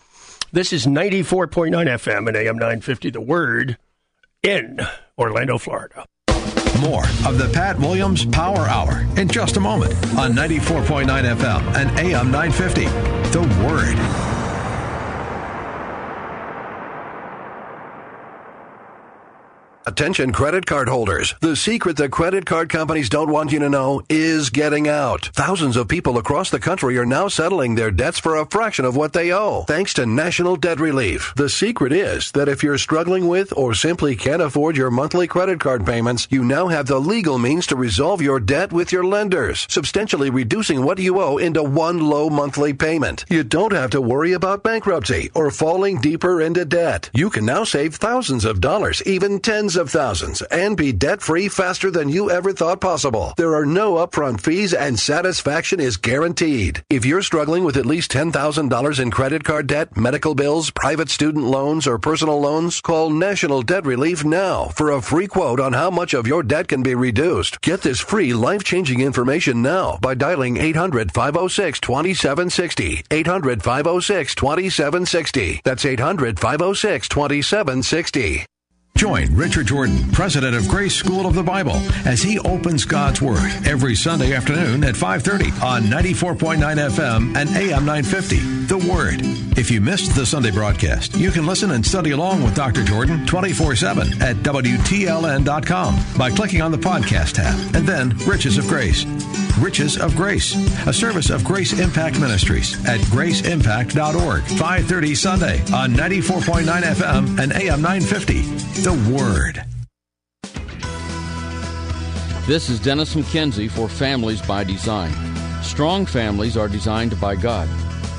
This 0.53 0.73
is 0.73 0.87
94.9 0.87 1.71
FM 1.73 2.29
and 2.29 2.37
AM 2.37 2.57
950 2.57 3.11
The 3.11 3.21
Word 3.21 3.77
in 4.45 4.81
Orlando, 5.19 5.59
Florida. 5.59 6.05
More 6.81 7.05
of 7.27 7.39
the 7.39 7.51
Pat 7.53 7.79
Williams 7.79 8.25
Power 8.27 8.59
Hour 8.59 9.07
in 9.17 9.29
just 9.29 9.57
a 9.57 9.61
moment 9.61 9.95
on 10.19 10.33
94.9 10.33 11.07
FM 11.07 11.75
and 11.77 11.99
AM 11.99 12.31
950 12.31 12.85
The 13.31 13.41
Word. 13.67 14.34
Attention 19.87 20.33
credit 20.33 20.65
card 20.65 20.89
holders. 20.89 21.35
The 21.41 21.55
secret 21.55 21.99
that 21.99 22.11
credit 22.11 22.47
card 22.47 22.71
companies 22.71 23.11
don't 23.11 23.31
want 23.31 23.53
you 23.53 23.59
to 23.59 23.69
know 23.69 24.01
is 24.09 24.49
getting 24.49 24.89
out. 24.89 25.27
Thousands 25.35 25.77
of 25.77 25.89
people 25.89 26.17
across 26.17 26.49
the 26.49 26.59
country 26.59 26.97
are 26.97 27.05
now 27.05 27.29
settling 27.29 27.75
their 27.75 27.91
debts 27.91 28.19
for 28.19 28.37
a 28.37 28.47
fraction 28.47 28.87
of 28.87 28.97
what 28.97 29.13
they 29.13 29.31
owe, 29.31 29.65
thanks 29.65 29.93
to 29.95 30.07
National 30.07 30.57
Debt 30.57 30.81
Relief. 30.81 31.35
The 31.37 31.51
secret 31.51 31.93
is 31.93 32.33
that 32.33 32.49
if 32.49 32.63
you're 32.63 32.79
struggling 32.79 33.29
with 33.29 33.53
or 33.59 33.75
simply 33.75 34.17
can't 34.17 34.41
afford 34.41 34.75
your 34.75 34.91
monthly 34.91 35.27
credit 35.27 35.61
card 35.61 35.85
payments, 35.85 36.29
you 36.31 36.45
now 36.45 36.69
have 36.69 36.87
the 36.87 36.99
legal 36.99 37.37
means 37.37 37.67
to 37.67 37.77
resolve 37.77 38.23
your 38.23 38.41
debt 38.41 38.73
with 38.73 38.91
your 38.91 39.05
lenders, 39.05 39.67
substantially 39.69 40.31
reducing 40.31 40.83
what 40.83 40.99
you 40.99 41.21
owe 41.21 41.37
into 41.37 41.63
one 41.63 42.01
low 42.01 42.31
monthly 42.31 42.73
payment. 42.73 43.27
You 43.29 43.45
don't 43.45 43.75
have 43.75 43.91
to 43.91 44.01
worry 44.01 44.33
about 44.33 44.63
bankruptcy 44.63 45.31
or 45.35 45.51
falling 45.51 46.01
deeper 46.01 46.41
into 46.41 46.65
debt. 46.65 47.11
You 47.13 47.29
can 47.29 47.45
now 47.45 47.65
save 47.65 47.97
thousands 47.97 48.47
of 48.47 48.63
dollars, 48.63 49.03
even 49.05 49.41
tens 49.41 49.74
of 49.77 49.91
thousands 49.91 50.43
and 50.43 50.77
be 50.77 50.93
debt 50.93 51.23
free 51.23 51.49
faster 51.49 51.91
than 51.91 52.09
you 52.09 52.31
ever 52.31 52.53
thought 52.53 52.81
possible. 52.81 53.35
There 53.37 53.55
are 53.55 53.67
no 53.67 53.95
upfront 53.95 54.41
fees 54.41 54.75
and 54.75 54.99
satisfaction 54.99 55.81
is 55.81 55.97
guaranteed. 55.97 56.85
If 56.91 57.05
you're 57.05 57.23
struggling 57.23 57.65
with 57.65 57.77
at 57.77 57.87
least 57.87 58.11
$10,000 58.13 59.01
in 59.01 59.11
credit 59.11 59.45
card 59.45 59.67
debt, 59.67 59.97
medical 59.97 60.35
bills, 60.35 60.71
private 60.71 61.11
student 61.11 61.45
loans, 61.45 61.87
or 61.87 61.99
personal 61.99 62.41
loans, 62.41 62.81
call 62.81 63.11
National 63.11 63.63
Debt 63.63 63.85
Relief 63.85 64.25
now 64.25 64.67
for 64.69 64.91
a 64.91 65.03
free 65.03 65.27
quote 65.27 65.61
on 65.61 65.73
how 65.73 65.91
much 65.91 66.15
of 66.15 66.27
your 66.27 66.43
debt 66.43 66.69
can 66.69 66.83
be 66.83 66.95
reduced. 66.95 67.61
Get 67.61 67.83
this 67.83 68.01
free 68.01 68.33
life 68.33 68.65
changing 68.65 69.01
information 69.01 69.63
now 69.63 69.99
by 70.01 70.15
dialing 70.15 70.57
800 70.57 71.13
506 71.13 71.81
2760. 71.81 73.05
800 73.11 73.63
506 73.63 74.35
2760. 74.35 75.61
That's 75.65 75.85
800 75.85 76.39
506 76.39 77.09
2760. 77.09 78.47
Join 78.97 79.35
Richard 79.35 79.67
Jordan, 79.67 79.99
president 80.13 80.55
of 80.55 80.69
Grace 80.69 80.95
School 80.95 81.27
of 81.27 81.35
the 81.35 81.43
Bible, 81.43 81.77
as 82.07 82.23
he 82.23 82.39
opens 82.39 82.85
God's 82.85 83.21
Word 83.21 83.51
every 83.67 83.97
Sunday 83.97 84.33
afternoon 84.35 84.85
at 84.85 84.95
5:30 84.95 85.51
on 85.63 85.83
94.9 85.91 86.79
FM 86.79 87.35
and 87.37 87.51
AM 87.57 87.85
950. 87.85 88.39
The 88.67 88.79
Word. 88.79 89.21
If 89.59 89.71
you 89.71 89.81
missed 89.81 90.15
the 90.15 90.25
Sunday 90.25 90.51
broadcast, 90.53 91.17
you 91.17 91.31
can 91.33 91.45
listen 91.45 91.73
and 91.73 91.85
study 91.85 92.13
along 92.13 92.43
with 92.45 92.55
Dr. 92.55 92.83
Jordan 92.85 93.27
24/7 93.27 94.23
at 94.23 94.37
WTLN.com 94.45 95.99
by 96.17 96.31
clicking 96.31 96.63
on 96.63 96.71
the 96.71 96.79
podcast 96.79 97.33
tab 97.35 97.59
and 97.75 97.87
then 97.87 98.17
Riches 98.27 98.59
of 98.59 98.67
Grace. 98.69 99.05
Riches 99.61 99.97
of 99.99 100.17
Grace, 100.17 100.55
a 100.87 100.93
service 100.93 101.31
of 101.31 101.45
Grace 101.45 101.73
Impact 101.79 102.19
Ministries 102.19 102.75
at 102.87 103.01
graceimpact.org. 103.11 104.43
5:30 104.57 105.15
Sunday 105.15 105.61
on 105.73 105.93
94.9 105.95 106.83
FM 106.85 107.39
and 107.39 107.53
AM 107.53 107.83
950 107.83 108.43
the 108.85 108.93
Word. 109.11 109.65
This 112.47 112.69
is 112.69 112.79
Dennis 112.79 113.15
McKenzie 113.15 113.71
for 113.71 113.89
Families 113.89 114.43
by 114.43 114.63
Design. 114.63 115.11
Strong 115.63 116.05
families 116.05 116.59
are 116.59 116.69
designed 116.69 117.19
by 117.19 117.35
God. 117.35 117.67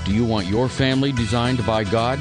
Do 0.05 0.11
you 0.11 0.25
want 0.25 0.47
your 0.47 0.67
family 0.67 1.11
designed 1.11 1.63
by 1.67 1.83
God? 1.83 2.17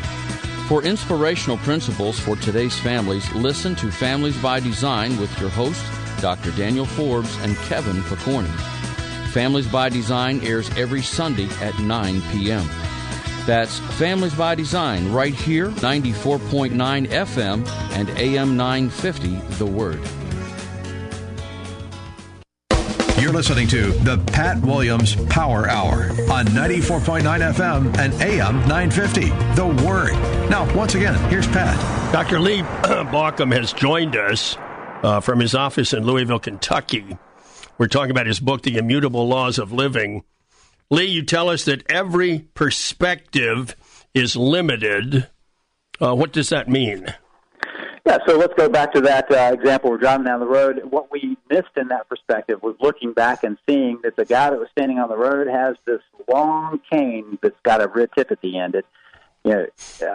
For 0.68 0.82
inspirational 0.82 1.56
principles 1.58 2.20
for 2.20 2.36
today's 2.36 2.78
families, 2.78 3.32
listen 3.32 3.74
to 3.76 3.90
Families 3.90 4.36
by 4.42 4.60
Design 4.60 5.18
with 5.18 5.40
your 5.40 5.48
host, 5.48 5.82
Dr. 6.20 6.50
Daniel 6.50 6.84
Forbes 6.84 7.34
and 7.38 7.56
Kevin 7.56 8.02
Pokorny. 8.02 8.54
Families 9.30 9.68
by 9.68 9.88
Design 9.88 10.44
airs 10.44 10.68
every 10.76 11.00
Sunday 11.00 11.48
at 11.62 11.78
9 11.78 12.20
p.m. 12.30 12.68
That's 13.46 13.78
Families 13.98 14.34
by 14.34 14.54
Design 14.54 15.12
right 15.12 15.34
here, 15.34 15.68
94.9 15.68 16.72
FM 17.08 17.68
and 17.92 18.08
AM 18.10 18.56
950, 18.56 19.36
The 19.58 19.66
Word. 19.66 20.00
You're 23.20 23.32
listening 23.32 23.68
to 23.68 23.92
the 23.92 24.18
Pat 24.32 24.60
Williams 24.62 25.16
Power 25.26 25.68
Hour 25.68 26.10
on 26.30 26.46
94.9 26.46 27.22
FM 27.22 27.98
and 27.98 28.12
AM 28.14 28.56
950, 28.68 29.28
The 29.54 29.84
Word. 29.86 30.12
Now, 30.50 30.74
once 30.74 30.94
again, 30.94 31.14
here's 31.30 31.46
Pat. 31.46 32.12
Dr. 32.12 32.40
Lee 32.40 32.62
Baucom 32.62 33.52
has 33.54 33.72
joined 33.72 34.16
us 34.16 34.56
uh, 35.02 35.20
from 35.20 35.40
his 35.40 35.54
office 35.54 35.92
in 35.92 36.04
Louisville, 36.04 36.38
Kentucky. 36.38 37.18
We're 37.76 37.88
talking 37.88 38.10
about 38.10 38.26
his 38.26 38.40
book, 38.40 38.62
The 38.62 38.78
Immutable 38.78 39.28
Laws 39.28 39.58
of 39.58 39.72
Living. 39.72 40.24
Lee, 40.90 41.04
you 41.04 41.22
tell 41.22 41.48
us 41.48 41.64
that 41.64 41.90
every 41.90 42.40
perspective 42.54 43.74
is 44.12 44.36
limited. 44.36 45.28
Uh, 46.00 46.14
what 46.14 46.32
does 46.32 46.50
that 46.50 46.68
mean? 46.68 47.14
Yeah, 48.06 48.18
so 48.26 48.36
let's 48.36 48.52
go 48.54 48.68
back 48.68 48.92
to 48.92 49.00
that 49.00 49.30
uh, 49.30 49.54
example. 49.54 49.90
We're 49.90 49.96
driving 49.96 50.26
down 50.26 50.40
the 50.40 50.46
road. 50.46 50.82
What 50.90 51.10
we 51.10 51.38
missed 51.50 51.70
in 51.76 51.88
that 51.88 52.06
perspective 52.06 52.62
was 52.62 52.76
looking 52.78 53.14
back 53.14 53.44
and 53.44 53.56
seeing 53.66 54.00
that 54.02 54.16
the 54.16 54.26
guy 54.26 54.50
that 54.50 54.58
was 54.58 54.68
standing 54.72 54.98
on 54.98 55.08
the 55.08 55.16
road 55.16 55.46
has 55.46 55.76
this 55.86 56.02
long 56.28 56.80
cane 56.92 57.38
that's 57.42 57.58
got 57.62 57.80
a 57.80 57.88
red 57.88 58.10
tip 58.14 58.30
at 58.30 58.42
the 58.42 58.58
end. 58.58 58.74
It, 58.74 58.84
you 59.44 59.50
know, 59.50 59.66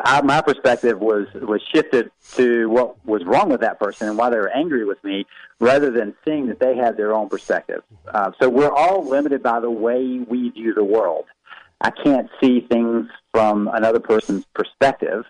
I, 0.03 0.21
my 0.21 0.41
perspective 0.41 0.99
was 0.99 1.27
was 1.35 1.61
shifted 1.73 2.11
to 2.33 2.67
what 2.67 3.05
was 3.05 3.23
wrong 3.25 3.49
with 3.49 3.61
that 3.61 3.79
person 3.79 4.09
and 4.09 4.17
why 4.17 4.31
they 4.31 4.37
were 4.37 4.49
angry 4.49 4.85
with 4.85 5.03
me, 5.03 5.25
rather 5.59 5.91
than 5.91 6.15
seeing 6.25 6.47
that 6.47 6.59
they 6.59 6.75
had 6.75 6.97
their 6.97 7.13
own 7.13 7.29
perspective. 7.29 7.83
Uh, 8.11 8.31
so 8.41 8.49
we're 8.49 8.71
all 8.71 9.07
limited 9.07 9.43
by 9.43 9.59
the 9.59 9.69
way 9.69 10.19
we 10.27 10.49
view 10.49 10.73
the 10.73 10.83
world. 10.83 11.25
I 11.79 11.91
can't 11.91 12.29
see 12.41 12.61
things 12.61 13.07
from 13.31 13.69
another 13.71 13.99
person's 13.99 14.45
perspective, 14.53 15.25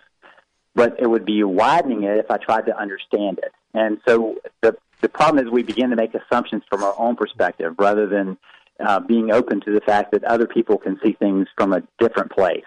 but 0.74 0.96
it 0.98 1.06
would 1.06 1.26
be 1.26 1.44
widening 1.44 2.04
it 2.04 2.16
if 2.16 2.30
I 2.30 2.38
tried 2.38 2.66
to 2.66 2.76
understand 2.76 3.38
it. 3.38 3.52
And 3.74 4.00
so 4.08 4.36
the 4.62 4.76
the 5.02 5.10
problem 5.10 5.44
is 5.44 5.50
we 5.50 5.62
begin 5.62 5.90
to 5.90 5.96
make 5.96 6.14
assumptions 6.14 6.62
from 6.70 6.82
our 6.82 6.94
own 6.98 7.16
perspective 7.16 7.74
rather 7.78 8.06
than 8.06 8.38
uh, 8.80 9.00
being 9.00 9.30
open 9.30 9.60
to 9.60 9.72
the 9.72 9.80
fact 9.82 10.12
that 10.12 10.24
other 10.24 10.46
people 10.46 10.78
can 10.78 10.98
see 11.04 11.12
things 11.12 11.48
from 11.54 11.74
a 11.74 11.82
different 11.98 12.32
place. 12.32 12.64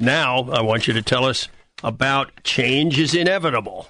Now, 0.00 0.48
I 0.50 0.62
want 0.62 0.88
you 0.88 0.94
to 0.94 1.02
tell 1.02 1.26
us 1.26 1.48
about 1.84 2.42
change 2.42 2.98
is 2.98 3.14
inevitable. 3.14 3.86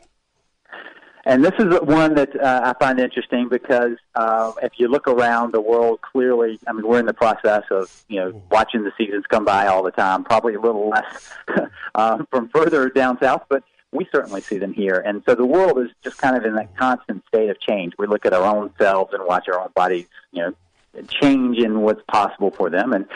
And 1.25 1.45
this 1.45 1.53
is 1.59 1.81
one 1.83 2.15
that 2.15 2.31
uh, 2.41 2.61
I 2.65 2.85
find 2.85 2.99
interesting 2.99 3.49
because 3.49 3.97
uh, 4.17 4.53
if 4.63 4.73
you 4.79 4.89
look 4.89 5.07
around 5.07 5.53
the 5.53 5.61
world, 5.61 6.01
clearly, 6.01 6.59
I 6.67 6.73
mean, 6.73 6.87
we're 6.87 6.99
in 6.99 7.07
the 7.07 7.15
process 7.15 7.63
of 7.71 8.05
you 8.09 8.19
know 8.19 8.43
watching 8.51 8.83
the 8.83 8.93
seasons 8.99 9.25
come 9.29 9.45
by 9.45 9.67
all 9.67 9.85
the 9.85 9.93
time. 9.93 10.25
Probably 10.25 10.55
a 10.55 10.61
little 10.61 10.89
less 10.89 11.31
uh, 11.95 12.25
from 12.31 12.49
further 12.49 12.89
down 12.89 13.19
south, 13.21 13.45
but 13.49 13.63
we 13.93 14.09
certainly 14.11 14.41
see 14.41 14.59
them 14.59 14.73
here. 14.73 14.97
And 15.05 15.23
so 15.29 15.35
the 15.35 15.47
world 15.47 15.79
is 15.79 15.91
just 16.03 16.19
kind 16.19 16.37
of 16.37 16.45
in 16.45 16.55
that 16.55 16.75
constant 16.77 17.23
state 17.29 17.51
of 17.51 17.61
change. 17.61 17.93
We 17.99 18.07
look 18.07 18.25
at 18.25 18.33
our 18.33 18.45
own 18.45 18.73
selves 18.79 19.13
and 19.13 19.25
watch 19.27 19.47
our 19.49 19.61
own 19.61 19.71
bodies, 19.75 20.07
you 20.33 20.43
know, 20.43 21.05
change 21.09 21.59
in 21.59 21.83
what's 21.83 22.03
possible 22.09 22.51
for 22.51 22.71
them. 22.71 22.93
And 22.93 23.07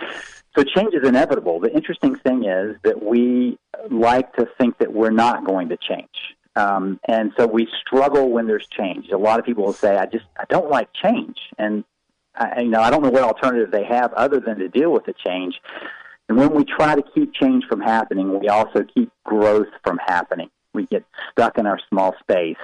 so 0.57 0.63
change 0.63 0.95
is 0.95 1.07
inevitable. 1.07 1.61
The 1.61 1.73
interesting 1.73 2.15
thing 2.15 2.45
is 2.45 2.77
that 2.85 3.03
we 3.03 3.59
like 3.91 4.33
to 4.35 4.47
think 4.59 4.79
that 4.79 4.93
we're 4.93 5.11
not 5.11 5.45
going 5.45 5.69
to 5.71 5.77
change. 5.77 6.37
Um, 6.57 7.01
and 7.09 7.33
so 7.37 7.47
we 7.47 7.67
struggle 7.81 8.31
when 8.31 8.47
there's 8.47 8.69
change. 8.69 9.11
A 9.11 9.19
lot 9.19 9.41
of 9.41 9.45
people 9.45 9.65
will 9.65 9.73
say, 9.73 9.99
I 9.99 10.07
just, 10.07 10.27
I 10.39 10.45
don't 10.49 10.71
like 10.71 10.89
change. 10.93 11.39
And, 11.59 11.83
I, 12.37 12.61
you 12.61 12.69
know, 12.69 12.81
I 12.81 12.91
don't 12.91 13.03
know 13.03 13.11
what 13.11 13.25
alternative 13.25 13.73
they 13.73 13.85
have 13.85 14.13
other 14.13 14.39
than 14.39 14.59
to 14.61 14.69
deal 14.69 14.93
with 14.93 15.05
the 15.05 15.15
change. 15.15 15.61
And 16.29 16.39
when 16.39 16.55
we 16.55 16.65
try 16.65 16.95
to 16.95 17.03
keep 17.15 17.35
change 17.35 17.65
from 17.69 17.81
happening, 17.81 18.39
we 18.39 18.49
also 18.49 18.85
keep 18.85 19.11
growth 19.25 19.73
from 19.85 19.99
happening. 20.07 20.51
We 20.73 20.87
get 20.87 21.05
stuck 21.33 21.59
in 21.59 21.67
our 21.67 21.81
small 21.91 22.15
space. 22.21 22.57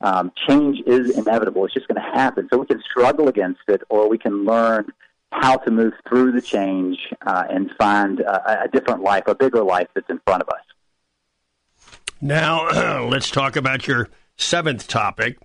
um, 0.00 0.32
change 0.46 0.80
is 0.86 1.16
inevitable. 1.16 1.64
It's 1.64 1.74
just 1.74 1.88
going 1.88 2.00
to 2.02 2.18
happen. 2.18 2.48
So 2.52 2.58
we 2.58 2.66
can 2.66 2.82
struggle 2.90 3.28
against 3.28 3.62
it, 3.68 3.82
or 3.88 4.08
we 4.08 4.18
can 4.18 4.44
learn 4.44 4.86
how 5.32 5.56
to 5.56 5.70
move 5.70 5.92
through 6.08 6.32
the 6.32 6.40
change 6.40 6.98
uh, 7.26 7.44
and 7.50 7.70
find 7.78 8.22
uh, 8.22 8.58
a 8.64 8.68
different 8.68 9.02
life, 9.02 9.24
a 9.26 9.34
bigger 9.34 9.62
life 9.62 9.88
that's 9.94 10.08
in 10.08 10.20
front 10.26 10.42
of 10.42 10.48
us. 10.48 11.86
Now, 12.20 13.04
let's 13.08 13.30
talk 13.30 13.56
about 13.56 13.86
your 13.86 14.08
seventh 14.36 14.88
topic. 14.88 15.38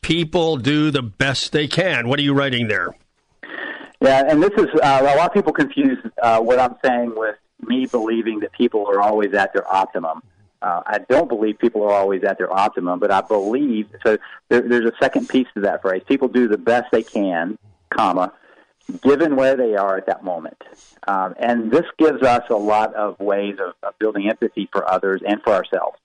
People 0.00 0.56
do 0.56 0.90
the 0.90 1.02
best 1.02 1.52
they 1.52 1.68
can. 1.68 2.08
What 2.08 2.18
are 2.18 2.22
you 2.22 2.34
writing 2.34 2.68
there? 2.68 2.94
Yeah, 4.00 4.24
and 4.28 4.42
this 4.42 4.52
is 4.56 4.66
uh, 4.82 4.98
a 5.02 5.16
lot 5.16 5.26
of 5.26 5.32
people 5.32 5.52
confuse 5.52 5.98
uh, 6.22 6.40
what 6.40 6.58
I'm 6.58 6.76
saying 6.84 7.14
with 7.16 7.36
me 7.66 7.86
believing 7.86 8.40
that 8.40 8.52
people 8.52 8.86
are 8.86 9.00
always 9.00 9.32
at 9.34 9.52
their 9.52 9.66
optimum. 9.72 10.22
Uh, 10.60 10.82
I 10.86 10.98
don't 10.98 11.28
believe 11.28 11.58
people 11.58 11.82
are 11.84 11.92
always 11.92 12.22
at 12.24 12.38
their 12.38 12.52
optimum, 12.52 12.98
but 12.98 13.10
I 13.10 13.20
believe 13.20 13.88
so. 14.04 14.18
There, 14.48 14.60
there's 14.60 14.84
a 14.84 14.92
second 15.00 15.28
piece 15.28 15.46
to 15.54 15.62
that 15.62 15.82
phrase. 15.82 16.02
People 16.06 16.28
do 16.28 16.48
the 16.48 16.58
best 16.58 16.90
they 16.92 17.02
can, 17.02 17.58
comma, 17.90 18.32
given 19.02 19.36
where 19.36 19.56
they 19.56 19.74
are 19.74 19.96
at 19.96 20.06
that 20.06 20.24
moment. 20.24 20.62
Um, 21.08 21.34
and 21.38 21.70
this 21.70 21.86
gives 21.98 22.22
us 22.22 22.42
a 22.50 22.54
lot 22.54 22.94
of 22.94 23.18
ways 23.20 23.56
of, 23.60 23.74
of 23.82 23.98
building 23.98 24.28
empathy 24.28 24.68
for 24.72 24.88
others 24.90 25.22
and 25.26 25.42
for 25.42 25.52
ourselves. 25.52 25.98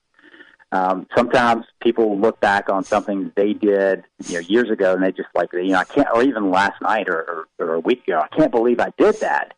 Um, 0.74 1.06
sometimes 1.16 1.66
people 1.82 2.18
look 2.18 2.40
back 2.40 2.70
on 2.70 2.84
something 2.86 3.32
they 3.36 3.54
did 3.54 4.04
you 4.28 4.36
know, 4.36 4.40
years 4.40 4.70
ago, 4.70 4.94
and 4.94 5.04
they 5.04 5.12
just 5.12 5.28
like, 5.36 5.52
you 5.52 5.68
know, 5.68 5.80
I 5.80 5.84
can't, 5.84 6.08
or 6.14 6.24
even 6.24 6.50
last 6.50 6.82
night 6.82 7.10
or, 7.10 7.46
or, 7.60 7.66
or 7.66 7.74
a 7.76 7.80
week 7.80 8.08
ago, 8.08 8.22
I 8.22 8.34
can't 8.36 8.52
believe 8.52 8.80
I 8.80 8.94
did 8.98 9.20
that. 9.20 9.54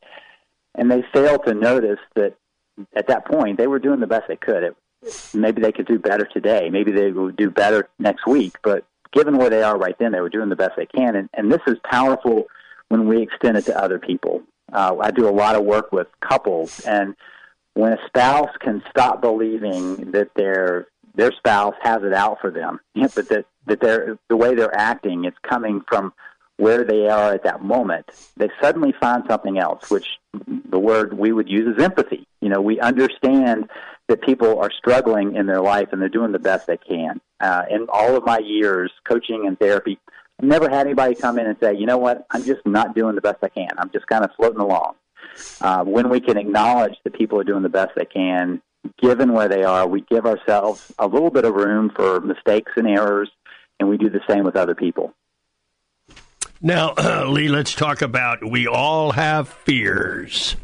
And 0.76 0.90
they 0.90 1.04
fail 1.14 1.38
to 1.40 1.54
notice 1.54 2.00
that 2.16 2.36
at 2.96 3.08
that 3.08 3.28
point 3.28 3.58
they 3.58 3.68
were 3.68 3.78
doing 3.78 4.00
the 4.00 4.08
best 4.08 4.28
they 4.28 4.36
could. 4.36 4.64
It, 4.64 4.76
maybe 5.36 5.62
they 5.62 5.72
could 5.72 5.86
do 5.86 6.00
better 6.00 6.26
today. 6.26 6.70
Maybe 6.72 6.92
they 6.92 7.12
would 7.12 7.36
do 7.36 7.52
better 7.52 7.90
next 8.00 8.26
week. 8.26 8.56
But 8.64 8.84
given 9.12 9.38
where 9.38 9.52
they 9.52 9.62
are 9.62 9.78
right 9.78 9.98
then, 10.00 10.14
they 10.14 10.22
were 10.22 10.30
doing 10.30 10.50
the 10.50 10.56
best 10.56 10.76
they 10.76 10.88
can. 10.88 11.16
And, 11.16 11.30
and 11.36 11.52
this 11.52 11.62
is 11.68 11.78
powerful 11.84 12.48
when 12.94 13.08
we 13.08 13.24
extend 13.24 13.58
it 13.58 13.66
to 13.66 13.76
other 13.76 13.98
people. 13.98 14.44
Uh, 14.72 14.96
I 15.02 15.10
do 15.10 15.28
a 15.28 15.34
lot 15.34 15.56
of 15.56 15.66
work 15.66 15.92
with 15.92 16.06
couples, 16.22 16.80
and 16.82 17.16
when 17.74 17.94
a 17.94 17.98
spouse 18.06 18.56
can 18.60 18.84
stop 18.88 19.20
believing 19.20 20.12
that 20.12 20.30
their 20.36 20.86
their 21.16 21.32
spouse 21.32 21.74
has 21.82 22.04
it 22.04 22.14
out 22.14 22.38
for 22.40 22.52
them, 22.52 22.80
but 23.16 23.28
that 23.30 23.46
that 23.66 23.80
they're 23.82 24.20
the 24.30 24.38
way 24.38 24.54
they're 24.54 24.78
acting 24.78 25.26
is 25.26 25.34
coming 25.42 25.82
from 25.88 26.14
where 26.58 26.84
they 26.84 27.08
are 27.08 27.34
at 27.34 27.44
that 27.46 27.64
moment, 27.64 28.06
they 28.38 28.48
suddenly 28.62 28.94
find 29.00 29.24
something 29.28 29.58
else, 29.58 29.90
which 29.90 30.06
the 30.70 30.78
word 30.78 31.18
we 31.18 31.32
would 31.32 31.50
use 31.50 31.76
is 31.76 31.84
empathy. 31.84 32.28
You 32.42 32.50
know, 32.50 32.62
we 32.62 32.80
understand 32.80 33.72
that 34.08 34.22
people 34.22 34.60
are 34.60 34.70
struggling 34.72 35.36
in 35.36 35.48
their 35.48 35.62
life 35.62 35.90
and 35.92 36.00
they're 36.00 36.10
doing 36.10 36.32
the 36.32 36.38
best 36.38 36.68
they 36.68 36.78
can. 36.78 37.20
Uh, 37.40 37.64
in 37.72 37.88
all 37.92 38.16
of 38.16 38.24
my 38.24 38.38
years 38.38 38.92
coaching 39.04 39.48
and 39.48 39.58
therapy, 39.58 39.98
never 40.44 40.70
had 40.70 40.88
anybody 40.88 41.16
come 41.16 41.40
in 41.40 41.48
and 41.48 41.58
say, 41.62 41.76
you 41.76 41.86
know 41.86 41.98
what, 41.98 42.26
I'm 42.32 42.44
just 42.44 42.66
not 42.66 42.96
doing 42.96 43.16
the 43.16 43.22
best 43.22 43.38
I 43.44 43.50
can. 43.50 43.70
I'm 43.78 43.90
just 43.92 44.08
kind 44.08 44.24
of 44.24 44.32
floating 44.36 44.60
along. 44.60 44.96
Uh, 45.62 45.84
when 45.84 46.10
we 46.10 46.20
can 46.20 46.38
acknowledge 46.38 46.96
that 47.04 47.14
people 47.14 47.40
are 47.40 47.44
doing 47.44 47.64
the 47.64 47.70
best 47.70 47.92
they 47.96 48.06
can, 48.06 48.62
given 49.02 49.34
where 49.34 49.48
they 49.48 49.64
are, 49.64 49.88
we 49.88 50.02
give 50.02 50.26
ourselves 50.26 50.92
a 51.00 51.08
little 51.08 51.30
bit 51.30 51.46
of 51.46 51.54
room 51.54 51.92
for 51.96 52.20
mistakes 52.22 52.72
and 52.76 52.88
errors, 52.88 53.30
and 53.80 53.90
we 53.90 53.98
do 53.98 54.10
the 54.10 54.22
same 54.30 54.44
with 54.44 54.56
other 54.56 54.76
people. 54.76 55.14
Now, 56.62 56.94
uh, 56.98 57.26
Lee, 57.30 57.50
let's 57.50 57.74
talk 57.74 58.02
about 58.02 58.50
we 58.50 58.68
all 58.68 59.12
have 59.12 59.50
fears. 59.50 60.56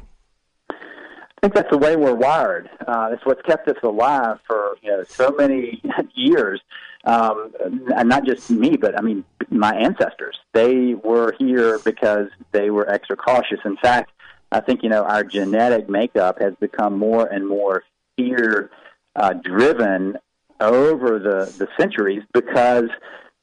I 0.69 1.41
think 1.41 1.53
that's 1.53 1.71
the 1.71 1.77
way 1.77 1.95
we're 1.95 2.15
wired. 2.15 2.69
Uh, 2.85 3.11
it's 3.13 3.25
what's 3.25 3.41
kept 3.43 3.67
us 3.69 3.77
alive 3.81 4.39
for 4.45 4.75
you 4.81 4.91
know 4.91 5.03
so 5.05 5.31
many 5.37 5.81
years, 6.13 6.61
um, 7.05 7.53
and 7.95 8.09
not 8.09 8.25
just 8.25 8.49
me, 8.49 8.77
but 8.77 8.97
I 8.97 9.01
mean 9.01 9.23
my 9.49 9.75
ancestors. 9.75 10.37
They 10.53 10.93
were 10.95 11.33
here 11.37 11.79
because 11.79 12.27
they 12.51 12.69
were 12.69 12.89
extra 12.89 13.15
cautious. 13.15 13.59
In 13.65 13.77
fact, 13.77 14.11
I 14.51 14.59
think 14.59 14.83
you 14.83 14.89
know 14.89 15.03
our 15.03 15.23
genetic 15.23 15.89
makeup 15.89 16.41
has 16.41 16.53
become 16.59 16.97
more 16.97 17.25
and 17.27 17.47
more 17.47 17.83
fear 18.17 18.69
uh, 19.15 19.33
driven 19.33 20.17
over 20.59 21.19
the 21.19 21.53
the 21.57 21.67
centuries 21.79 22.23
because 22.33 22.89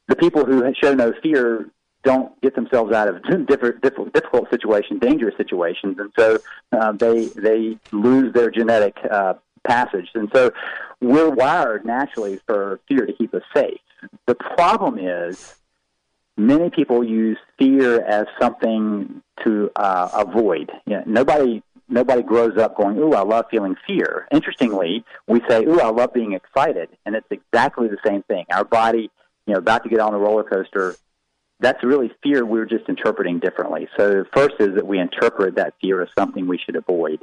the 0.09 0.17
people 0.17 0.45
who 0.45 0.73
show 0.81 0.95
no 0.95 1.13
fear 1.23 1.67
don't 2.07 2.41
get 2.41 2.55
themselves 2.55 2.93
out 2.93 3.09
of 3.09 3.23
different, 3.47 3.83
difficult 3.83 4.49
situations, 4.51 5.01
dangerous 5.01 5.37
situations, 5.37 5.97
and 5.99 6.13
so 6.19 6.39
uh, 6.73 6.93
they 6.93 7.27
they 7.27 7.79
lose 7.93 8.33
their 8.33 8.51
genetic 8.51 8.97
uh, 9.11 9.35
passage. 9.67 10.09
And 10.15 10.31
so 10.35 10.53
we're 11.01 11.31
wired 11.31 11.85
naturally 11.85 12.41
for 12.47 12.81
fear 12.89 13.07
to 13.07 13.13
keep 13.13 13.35
us 13.35 13.43
safe. 13.55 13.81
The 14.27 14.35
problem 14.35 14.99
is 14.99 15.57
many 16.37 16.71
people 16.71 17.03
use 17.03 17.39
fear 17.59 18.03
as 18.03 18.27
something 18.41 19.23
to 19.45 19.71
uh, 19.77 20.09
avoid. 20.15 20.71
You 20.87 20.97
know, 20.97 21.03
nobody 21.07 21.63
nobody 21.89 22.23
grows 22.23 22.57
up 22.59 22.77
going, 22.77 22.99
"Ooh, 22.99 23.13
I 23.13 23.23
love 23.23 23.47
feeling 23.51 23.77
fear." 23.87 24.27
Interestingly, 24.31 25.05
we 25.27 25.41
say, 25.49 25.65
"Ooh, 25.65 25.81
I 25.81 25.91
love 25.91 26.13
being 26.13 26.33
excited," 26.33 26.89
and 27.05 27.15
it's 27.15 27.29
exactly 27.31 27.89
the 27.89 27.99
same 28.05 28.23
thing. 28.25 28.47
Our 28.53 28.65
body, 28.65 29.11
you 29.47 29.55
know, 29.55 29.59
about 29.59 29.83
to 29.85 29.89
get 29.89 30.01
on 30.01 30.13
the 30.13 30.19
roller 30.19 30.45
coaster, 30.45 30.97
that's 31.61 31.83
really 31.83 32.11
fear 32.23 32.45
we're 32.45 32.67
just 32.67 32.89
interpreting 32.89 33.39
differently. 33.39 33.89
So 33.97 34.25
first 34.35 34.57
is 34.61 34.75
that 34.75 34.87
we 34.87 34.99
interpret 34.99 35.57
that 35.57 35.75
fear 35.81 36.03
as 36.03 36.09
something 36.19 36.47
we 36.47 36.59
should 36.59 36.77
avoid. 36.77 37.21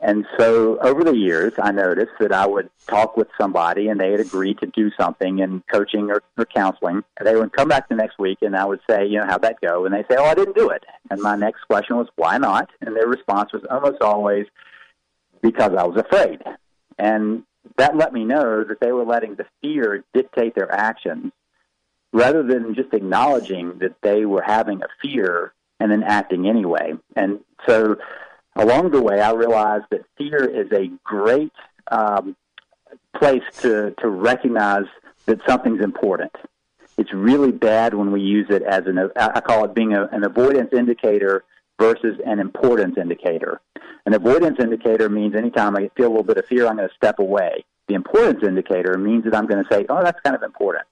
And 0.00 0.26
so 0.38 0.78
over 0.78 1.02
the 1.02 1.16
years, 1.16 1.52
I 1.60 1.72
noticed 1.72 2.12
that 2.20 2.32
I 2.32 2.46
would 2.46 2.70
talk 2.86 3.16
with 3.16 3.26
somebody 3.40 3.88
and 3.88 3.98
they 3.98 4.12
had 4.12 4.20
agreed 4.20 4.58
to 4.60 4.66
do 4.66 4.92
something 4.98 5.40
in 5.40 5.62
coaching 5.72 6.10
or, 6.10 6.22
or 6.36 6.46
counseling. 6.46 7.02
They 7.22 7.34
would 7.34 7.52
come 7.52 7.68
back 7.68 7.88
the 7.88 7.96
next 7.96 8.18
week 8.18 8.38
and 8.42 8.54
I 8.56 8.64
would 8.64 8.80
say, 8.88 9.06
you 9.06 9.18
know, 9.18 9.26
how'd 9.26 9.42
that 9.42 9.60
go? 9.60 9.86
And 9.86 9.94
they 9.94 10.02
say, 10.02 10.16
oh, 10.16 10.24
I 10.24 10.34
didn't 10.34 10.56
do 10.56 10.70
it. 10.70 10.84
And 11.10 11.20
my 11.20 11.34
next 11.34 11.62
question 11.64 11.96
was, 11.96 12.06
why 12.14 12.38
not? 12.38 12.70
And 12.80 12.94
their 12.94 13.08
response 13.08 13.52
was 13.52 13.62
almost 13.68 14.00
always, 14.00 14.46
because 15.42 15.72
I 15.76 15.82
was 15.84 15.96
afraid. 15.96 16.42
And 16.98 17.42
that 17.76 17.96
let 17.96 18.12
me 18.12 18.24
know 18.24 18.64
that 18.64 18.80
they 18.80 18.92
were 18.92 19.04
letting 19.04 19.34
the 19.34 19.46
fear 19.60 20.04
dictate 20.14 20.54
their 20.54 20.72
actions 20.72 21.32
rather 22.12 22.42
than 22.42 22.74
just 22.74 22.94
acknowledging 22.94 23.78
that 23.80 23.96
they 24.02 24.24
were 24.24 24.42
having 24.42 24.80
a 24.82 24.88
fear 25.02 25.52
and 25.80 25.90
then 25.90 26.02
acting 26.02 26.48
anyway. 26.48 26.92
And 27.14 27.40
so 27.68 27.96
along 28.58 28.90
the 28.90 29.00
way, 29.00 29.20
I 29.20 29.32
realized 29.32 29.84
that 29.90 30.02
fear 30.16 30.44
is 30.44 30.70
a 30.72 30.90
great 31.04 31.52
um, 31.90 32.36
place 33.16 33.42
to, 33.60 33.94
to 34.00 34.08
recognize 34.08 34.84
that 35.26 35.38
something's 35.46 35.82
important. 35.82 36.32
It's 36.96 37.12
really 37.12 37.52
bad 37.52 37.94
when 37.94 38.10
we 38.10 38.20
use 38.20 38.46
it 38.50 38.62
as 38.62 38.86
an, 38.86 38.98
I 39.16 39.40
call 39.40 39.64
it 39.64 39.74
being 39.74 39.94
a, 39.94 40.06
an 40.06 40.24
avoidance 40.24 40.70
indicator 40.72 41.44
versus 41.80 42.18
an 42.26 42.40
importance 42.40 42.96
indicator. 42.98 43.60
An 44.04 44.14
avoidance 44.14 44.58
indicator 44.58 45.08
means 45.08 45.34
anytime 45.36 45.76
I 45.76 45.90
feel 45.96 46.06
a 46.06 46.08
little 46.08 46.24
bit 46.24 46.38
of 46.38 46.46
fear, 46.46 46.66
I'm 46.66 46.76
going 46.76 46.88
to 46.88 46.94
step 46.94 47.20
away. 47.20 47.64
The 47.86 47.94
importance 47.94 48.42
indicator 48.42 48.98
means 48.98 49.24
that 49.24 49.34
I'm 49.34 49.46
going 49.46 49.62
to 49.62 49.72
say, 49.72 49.86
oh, 49.88 50.02
that's 50.02 50.20
kind 50.20 50.34
of 50.34 50.42
important. 50.42 50.84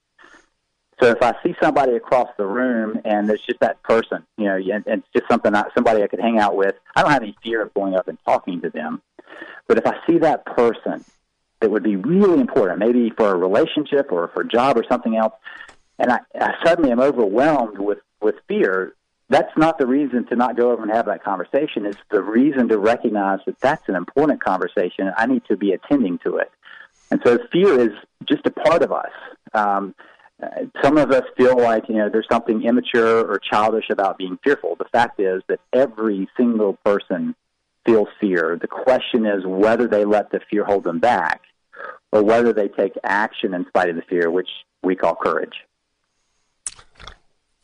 So 1.01 1.11
if 1.11 1.23
I 1.23 1.35
see 1.43 1.55
somebody 1.63 1.93
across 1.93 2.29
the 2.39 2.47
room 2.47 3.01
and 3.05 3.29
it's 3.31 3.45
just 3.45 3.61
that 3.61 3.83
person, 3.83 4.25
you 4.39 4.47
know, 4.47 4.57
and, 4.57 4.87
and 4.87 5.03
it's 5.03 5.09
just 5.15 5.31
something 5.31 5.55
I, 5.55 5.65
somebody 5.75 6.03
I 6.03 6.07
could 6.07 6.21
hang 6.21 6.39
out 6.39 6.57
with, 6.57 6.75
I 6.95 7.03
don't 7.03 7.11
have 7.11 7.23
any 7.23 7.37
fear 7.43 7.63
of 7.63 7.75
going 7.75 7.95
up 7.95 8.09
and 8.09 8.19
talking 8.25 8.63
to 8.63 8.71
them. 8.71 9.03
But 9.69 9.79
if 9.79 9.87
I 9.87 9.95
see 10.07 10.19
that 10.19 10.47
person 10.47 11.05
that 11.61 11.71
would 11.71 11.83
be 11.83 11.97
really 11.97 12.41
important, 12.41 12.79
maybe 12.79 13.11
for 13.11 13.31
a 13.31 13.37
relationship 13.37 14.11
or 14.11 14.29
for 14.29 14.43
a 14.43 14.49
job 14.49 14.79
or 14.79 14.85
something 14.89 15.17
else, 15.17 15.35
and 15.99 16.13
I, 16.13 16.21
I 16.39 16.55
suddenly 16.65 16.91
am 16.91 17.01
overwhelmed 17.01 17.79
with 17.79 17.99
with 18.23 18.37
fear, 18.49 18.95
that's 19.29 19.53
not 19.57 19.79
the 19.79 19.87
reason 19.87 20.27
to 20.27 20.37
not 20.37 20.57
go 20.57 20.71
over 20.71 20.83
and 20.83 20.91
have 20.91 21.07
that 21.07 21.23
conversation. 21.23 21.85
It's 21.85 21.99
the 22.11 22.23
reason 22.23 22.69
to 22.69 22.79
recognize 22.79 23.41
that 23.47 23.61
that's 23.61 23.87
an 23.89 23.95
important 23.95 24.43
conversation. 24.43 25.07
And 25.07 25.15
I 25.17 25.27
need 25.27 25.45
to 25.49 25.57
be 25.57 25.73
attending 25.73 26.19
to 26.19 26.37
it. 26.37 26.51
And 27.11 27.21
so 27.25 27.39
fear 27.53 27.79
is 27.79 27.93
just 28.25 28.47
a 28.47 28.51
part 28.51 28.83
of 28.83 28.93
us. 28.93 29.11
Um, 29.53 29.95
Uh, 30.43 30.49
some 30.83 30.99
of 30.99 31.11
us 31.13 31.25
feel 31.37 31.57
like 31.57 31.89
you 31.89 31.95
know 31.95 32.11
there's 32.11 32.27
something 32.31 32.63
immature 32.63 33.21
or 33.21 33.39
childish 33.39 33.89
about 33.89 34.19
being 34.19 34.39
fearful. 34.45 34.77
The 34.77 34.85
fact 34.93 35.19
is 35.19 35.43
that 35.49 35.61
every 35.73 36.29
single 36.37 36.75
person 36.85 37.35
feels 37.87 38.09
fear. 38.21 38.59
The 38.61 38.69
question 38.69 39.25
is 39.25 39.47
whether 39.47 39.87
they 39.87 40.05
let 40.05 40.31
the 40.31 40.41
fear 40.51 40.65
hold 40.65 40.85
them 40.85 40.99
back, 40.99 41.43
or 42.13 42.23
whether 42.23 42.53
they 42.53 42.69
take 42.69 42.93
action 43.03 43.55
in 43.55 43.67
spite 43.67 43.89
of 43.89 43.97
the 43.97 44.03
fear, 44.03 44.31
which 44.31 44.49
we 44.83 44.95
call 44.95 45.15
courage. 45.15 45.55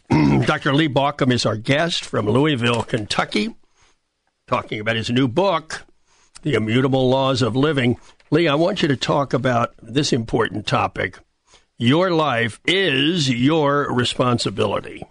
Dr. 0.46 0.74
Lee 0.74 0.88
Baucom 0.88 1.30
is 1.30 1.44
our 1.44 1.56
guest 1.56 2.04
from 2.04 2.26
Louisville, 2.26 2.84
Kentucky, 2.84 3.54
talking 4.46 4.80
about 4.80 4.96
his 4.96 5.10
new 5.10 5.28
book, 5.28 5.84
The 6.40 6.54
Immutable 6.54 7.10
Laws 7.10 7.42
of 7.42 7.54
Living. 7.54 7.98
Lee, 8.30 8.48
I 8.48 8.54
want 8.54 8.80
you 8.80 8.88
to 8.88 8.96
talk 8.96 9.34
about 9.34 9.74
this 9.82 10.10
important 10.10 10.66
topic 10.66 11.18
your 11.82 12.12
life 12.12 12.60
is 12.64 13.28
your 13.28 13.92
responsibility. 13.92 15.02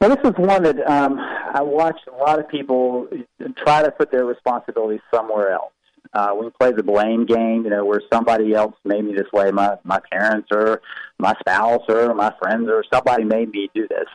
Well, 0.00 0.10
this 0.10 0.24
is 0.24 0.38
one 0.38 0.62
that 0.62 0.88
um, 0.88 1.18
I 1.18 1.60
watch 1.60 2.00
a 2.10 2.16
lot 2.16 2.38
of 2.38 2.48
people 2.48 3.08
try 3.56 3.82
to 3.82 3.90
put 3.90 4.10
their 4.10 4.24
responsibility 4.24 5.00
somewhere 5.12 5.52
else. 5.52 5.72
Uh, 6.14 6.34
we 6.40 6.48
play 6.58 6.72
the 6.72 6.82
blame 6.82 7.26
game, 7.26 7.64
you 7.64 7.70
know, 7.70 7.84
where 7.84 8.00
somebody 8.10 8.54
else 8.54 8.74
made 8.84 9.04
me 9.04 9.14
this 9.14 9.30
way, 9.30 9.50
my 9.50 9.76
my 9.84 10.00
parents 10.10 10.48
or 10.50 10.80
my 11.18 11.34
spouse 11.40 11.82
or 11.88 12.14
my 12.14 12.32
friends 12.40 12.66
or 12.68 12.82
somebody 12.90 13.24
made 13.24 13.50
me 13.50 13.68
do 13.74 13.86
this, 13.86 14.06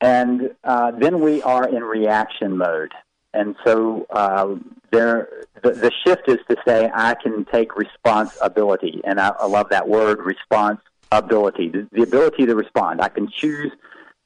and 0.00 0.50
uh, 0.64 0.90
then 0.90 1.20
we 1.20 1.40
are 1.42 1.68
in 1.68 1.84
reaction 1.84 2.56
mode. 2.56 2.92
And 3.34 3.56
so 3.64 4.06
uh, 4.10 4.56
there, 4.90 5.28
the, 5.62 5.70
the 5.70 5.90
shift 6.04 6.28
is 6.28 6.38
to 6.48 6.56
say 6.66 6.90
I 6.94 7.14
can 7.14 7.44
take 7.46 7.76
responsibility, 7.76 9.00
and 9.04 9.18
I, 9.18 9.28
I 9.38 9.46
love 9.46 9.68
that 9.70 9.88
word, 9.88 10.18
responsibility, 10.20 11.68
the, 11.68 11.88
the 11.92 12.02
ability 12.02 12.46
to 12.46 12.54
respond. 12.54 13.00
I 13.00 13.08
can 13.08 13.28
choose 13.28 13.72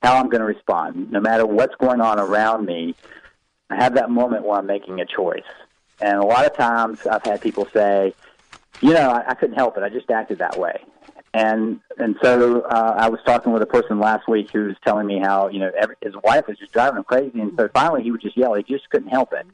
how 0.02 0.16
I'm 0.18 0.28
going 0.28 0.40
to 0.40 0.46
respond, 0.46 1.10
no 1.10 1.20
matter 1.20 1.46
what's 1.46 1.74
going 1.76 2.00
on 2.00 2.18
around 2.18 2.66
me. 2.66 2.94
I 3.70 3.76
have 3.76 3.94
that 3.94 4.10
moment 4.10 4.44
where 4.44 4.58
I'm 4.58 4.66
making 4.66 5.00
a 5.00 5.06
choice. 5.06 5.42
And 6.00 6.18
a 6.18 6.24
lot 6.24 6.46
of 6.46 6.54
times 6.56 7.06
I've 7.06 7.24
had 7.24 7.40
people 7.40 7.66
say, 7.72 8.14
you 8.80 8.92
know, 8.92 9.10
I, 9.10 9.30
I 9.30 9.34
couldn't 9.34 9.56
help 9.56 9.76
it. 9.76 9.82
I 9.82 9.88
just 9.88 10.10
acted 10.10 10.38
that 10.38 10.58
way. 10.58 10.80
And 11.36 11.80
and 11.98 12.16
so 12.22 12.62
uh, 12.62 12.94
I 12.96 13.10
was 13.10 13.20
talking 13.26 13.52
with 13.52 13.60
a 13.60 13.66
person 13.66 14.00
last 14.00 14.26
week 14.26 14.50
who 14.52 14.68
was 14.68 14.76
telling 14.82 15.06
me 15.06 15.20
how 15.22 15.48
you 15.48 15.58
know 15.58 15.70
every, 15.78 15.94
his 16.00 16.14
wife 16.24 16.46
was 16.48 16.56
just 16.58 16.72
driving 16.72 16.96
him 16.96 17.04
crazy, 17.04 17.38
and 17.38 17.52
so 17.58 17.68
finally 17.74 18.02
he 18.02 18.10
would 18.10 18.22
just 18.22 18.38
yell. 18.38 18.54
He 18.54 18.62
just 18.62 18.88
couldn't 18.88 19.10
help 19.10 19.34
it. 19.34 19.46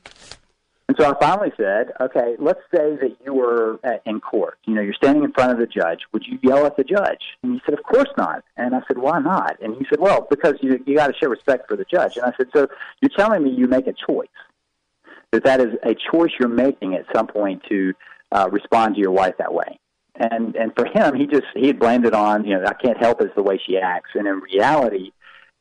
And 0.86 0.96
so 0.96 1.10
I 1.10 1.18
finally 1.18 1.52
said, 1.56 1.90
okay, 2.00 2.36
let's 2.38 2.60
say 2.72 2.94
that 2.96 3.16
you 3.24 3.34
were 3.34 3.80
at, 3.82 4.02
in 4.06 4.20
court. 4.20 4.58
You 4.64 4.74
know, 4.74 4.80
you're 4.80 4.94
standing 4.94 5.24
in 5.24 5.32
front 5.32 5.50
of 5.50 5.58
the 5.58 5.66
judge. 5.66 6.00
Would 6.12 6.24
you 6.24 6.38
yell 6.42 6.66
at 6.66 6.76
the 6.76 6.84
judge? 6.84 7.22
And 7.42 7.54
he 7.54 7.62
said, 7.64 7.76
of 7.76 7.82
course 7.82 8.10
not. 8.16 8.44
And 8.56 8.76
I 8.76 8.82
said, 8.86 8.98
why 8.98 9.18
not? 9.18 9.60
And 9.60 9.74
he 9.74 9.84
said, 9.88 9.98
well, 9.98 10.28
because 10.30 10.54
you 10.60 10.80
you 10.86 10.94
got 10.94 11.08
to 11.08 11.14
show 11.20 11.28
respect 11.28 11.66
for 11.66 11.76
the 11.76 11.86
judge. 11.90 12.16
And 12.16 12.26
I 12.26 12.32
said, 12.36 12.46
so 12.54 12.68
you're 13.00 13.16
telling 13.16 13.42
me 13.42 13.50
you 13.50 13.66
make 13.66 13.88
a 13.88 13.94
choice 13.94 14.28
that 15.32 15.42
that 15.42 15.60
is 15.60 15.74
a 15.82 15.96
choice 16.12 16.30
you're 16.38 16.48
making 16.48 16.94
at 16.94 17.06
some 17.12 17.26
point 17.26 17.64
to 17.70 17.92
uh, 18.30 18.48
respond 18.52 18.94
to 18.94 19.00
your 19.00 19.10
wife 19.10 19.34
that 19.38 19.52
way 19.52 19.80
and 20.22 20.54
and 20.56 20.74
for 20.74 20.84
him, 20.86 21.14
he 21.14 21.26
just 21.26 21.46
he 21.54 21.66
had 21.66 21.78
blamed 21.78 22.06
it 22.06 22.14
on 22.14 22.44
you 22.44 22.58
know 22.58 22.64
I 22.66 22.74
can't 22.74 22.98
help 22.98 23.20
it's 23.20 23.34
the 23.34 23.42
way 23.42 23.58
she 23.64 23.76
acts, 23.78 24.10
and 24.14 24.26
in 24.26 24.40
reality, 24.40 25.12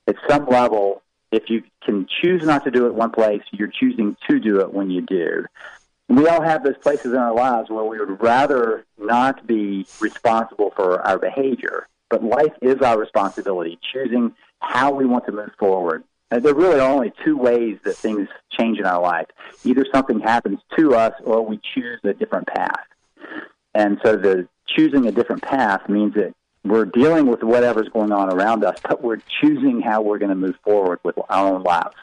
at 0.08 0.16
some 0.30 0.46
level, 0.46 1.02
if 1.32 1.50
you 1.50 1.64
can 1.84 2.08
choose 2.22 2.44
not 2.44 2.64
to 2.66 2.72
do 2.72 2.86
it 2.88 2.94
one 2.94 3.12
place, 3.12 3.42
you're 3.52 3.72
choosing 3.72 4.16
to 4.30 4.40
do 4.40 4.60
it 4.62 4.74
when 4.74 4.90
you 4.90 5.02
do. 5.02 5.46
We 6.10 6.28
all 6.28 6.42
have 6.42 6.64
those 6.64 6.78
places 6.78 7.14
in 7.14 7.20
our 7.20 7.34
lives 7.34 7.70
where 7.70 7.86
we 7.86 7.98
would 7.98 8.22
rather 8.22 8.86
not 9.00 9.48
be 9.48 9.86
responsible 10.02 10.72
for 10.76 11.02
our 11.08 11.18
behavior, 11.18 11.88
but 12.10 12.24
life 12.24 12.54
is 12.62 12.82
our 12.82 13.00
responsibility, 13.00 13.80
choosing 13.94 14.36
how 14.60 14.92
we 14.92 15.06
want 15.06 15.26
to 15.28 15.32
move 15.32 15.52
forward. 15.58 16.04
And 16.30 16.44
there 16.44 16.54
really 16.54 16.80
are 16.80 16.92
only 16.92 17.14
two 17.24 17.38
ways 17.38 17.80
that 17.84 17.96
things 17.96 18.28
change 18.52 18.80
in 18.80 18.86
our 18.86 19.02
life. 19.02 19.28
Either 19.64 19.86
something 19.94 20.20
happens 20.20 20.60
to 20.78 20.96
us 20.96 21.14
or 21.24 21.46
we 21.46 21.60
choose 21.74 22.00
a 22.04 22.14
different 22.14 22.48
path. 22.48 22.86
And 23.74 24.00
so 24.04 24.16
the 24.16 24.48
choosing 24.68 25.08
a 25.08 25.12
different 25.12 25.42
path 25.42 25.88
means 25.90 26.14
that 26.16 26.34
we're 26.64 26.86
dealing 26.86 27.28
with 27.28 27.42
whatever's 27.44 27.90
going 27.90 28.12
on 28.12 28.32
around 28.32 28.64
us, 28.64 28.78
but 28.88 29.02
we're 29.02 29.22
choosing 29.42 29.82
how 29.82 30.02
we're 30.02 30.20
going 30.20 30.30
to 30.30 30.36
move 30.36 30.56
forward 30.64 31.00
with 31.04 31.18
our 31.30 31.54
own 31.54 31.64
lives. 31.64 31.96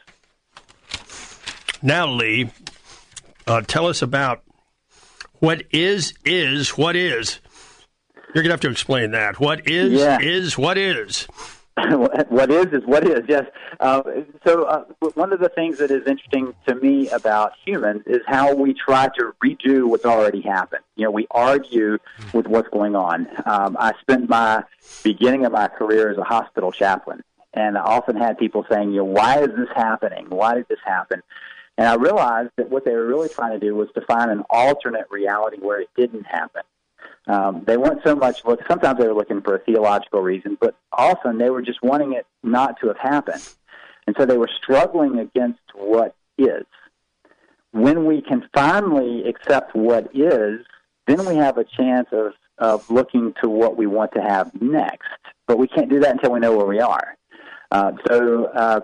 Now, 1.83 2.09
Lee, 2.09 2.51
uh, 3.47 3.61
tell 3.63 3.87
us 3.87 4.03
about 4.03 4.43
what 5.35 5.63
is 5.71 6.15
is 6.25 6.71
what 6.71 6.97
is. 6.97 7.39
You're 8.35 8.43
going 8.43 8.47
to 8.47 8.51
have 8.55 8.61
to 8.63 8.71
explain 8.71 9.13
that. 9.13 9.39
What 9.39 9.69
is 9.69 9.93
Yeah. 9.93 10.19
is 10.21 10.59
what 10.59 10.77
is. 10.77 11.29
what 12.29 12.51
is 12.51 12.67
is 12.67 12.85
what 12.85 13.07
is. 13.07 13.21
Yes. 13.29 13.45
Uh, 13.81 14.03
so 14.47 14.65
uh, 14.65 14.85
one 15.15 15.33
of 15.33 15.41
the 15.41 15.49
things 15.51 15.79
that 15.79 15.91
is 15.91 16.07
interesting 16.07 16.55
to 16.67 16.75
me 16.75 17.09
about 17.11 17.53
humans 17.65 18.03
is 18.07 18.21
how 18.27 18.55
we 18.55 18.75
try 18.75 19.09
to 19.19 19.33
redo 19.45 19.89
what's 19.89 20.05
already 20.05 20.41
happened. 20.41 20.83
You 20.97 21.05
know, 21.05 21.11
we 21.11 21.27
argue 21.31 21.99
with 22.33 22.47
what's 22.47 22.69
going 22.69 22.97
on. 22.97 23.29
Um, 23.47 23.77
I 23.79 23.93
spent 24.01 24.29
my 24.29 24.65
beginning 25.03 25.45
of 25.45 25.53
my 25.53 25.69
career 25.69 26.11
as 26.11 26.19
a 26.19 26.25
hospital 26.25 26.73
chaplain, 26.73 27.23
and 27.55 27.79
I 27.79 27.83
often 27.83 28.17
had 28.17 28.39
people 28.39 28.65
saying, 28.71 28.93
"You 28.93 28.99
know, 28.99 29.05
why 29.05 29.41
is 29.41 29.51
this 29.57 29.69
happening? 29.75 30.27
Why 30.29 30.55
did 30.55 30.69
this 30.69 30.81
happen?" 30.85 31.23
And 31.77 31.87
I 31.87 31.95
realized 31.95 32.51
that 32.57 32.71
what 32.71 32.85
they 32.85 32.93
were 32.93 33.07
really 33.07 33.29
trying 33.29 33.59
to 33.59 33.65
do 33.65 33.75
was 33.77 33.89
to 33.95 34.01
find 34.03 34.31
an 34.31 34.43
alternate 34.51 35.07
reality 35.11 35.59
where 35.61 35.81
it 35.81 35.91
didn't 35.97 36.27
happen. 36.27 36.63
Um, 37.27 37.65
they 37.67 37.77
weren't 37.77 38.01
so 38.05 38.15
much 38.15 38.45
look. 38.45 38.61
Sometimes 38.69 38.99
they 38.99 39.07
were 39.07 39.15
looking 39.15 39.43
for 39.43 39.57
a 39.57 39.59
theological 39.59 40.21
reason, 40.21 40.57
but 40.61 40.75
often 40.93 41.39
they 41.39 41.51
were 41.51 41.63
just 41.63 41.83
wanting 41.83 42.15
it 42.15 42.27
not 42.43 42.81
to 42.81 42.89
have 42.89 42.99
happened, 42.99 43.47
and 44.07 44.17
so 44.19 44.25
they 44.25 44.39
were 44.39 44.51
struggling 44.63 45.19
against 45.19 45.61
what 45.75 46.15
is. 46.39 46.65
When 47.73 48.07
we 48.07 48.23
can 48.23 48.49
finally 48.55 49.29
accept 49.29 49.75
what 49.75 50.11
is, 50.15 50.65
then 51.07 51.27
we 51.27 51.37
have 51.37 51.59
a 51.59 51.65
chance 51.65 52.09
of 52.13 52.33
of 52.59 52.91
looking 52.91 53.35
to 53.43 53.49
what 53.49 53.77
we 53.77 53.87
want 53.87 54.13
to 54.13 54.21
have 54.21 54.51
next. 54.61 55.09
But 55.47 55.59
we 55.59 55.69
can't 55.69 55.89
do 55.89 56.01
that 56.01 56.13
until 56.13 56.33
we 56.33 56.41
know 56.41 56.57
where 56.57 56.67
we 56.67 56.81
are. 56.81 57.17
Uh, 57.71 57.93
so 58.07 58.47
uh, 58.47 58.81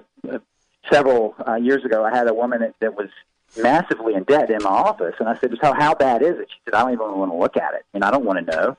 several 0.90 1.34
uh, 1.46 1.56
years 1.56 1.84
ago, 1.84 2.04
I 2.04 2.14
had 2.14 2.28
a 2.28 2.34
woman 2.34 2.60
that, 2.60 2.74
that 2.80 2.94
was 2.94 3.08
massively 3.56 4.14
in 4.14 4.24
debt 4.24 4.50
in 4.50 4.62
my 4.62 4.70
office, 4.70 5.14
and 5.18 5.28
I 5.28 5.36
said, 5.38 5.56
"So 5.62 5.72
how 5.72 5.94
bad 5.94 6.22
is 6.22 6.38
it?" 6.38 6.48
She 6.50 6.58
said, 6.64 6.74
"I 6.74 6.82
don't 6.82 6.92
even 6.92 7.18
want 7.18 7.30
to 7.32 7.36
look 7.36 7.56
at 7.56 7.74
it, 7.74 7.84
and 7.94 8.04
I 8.04 8.10
don't 8.10 8.24
want 8.24 8.44
to 8.44 8.56
know." 8.56 8.76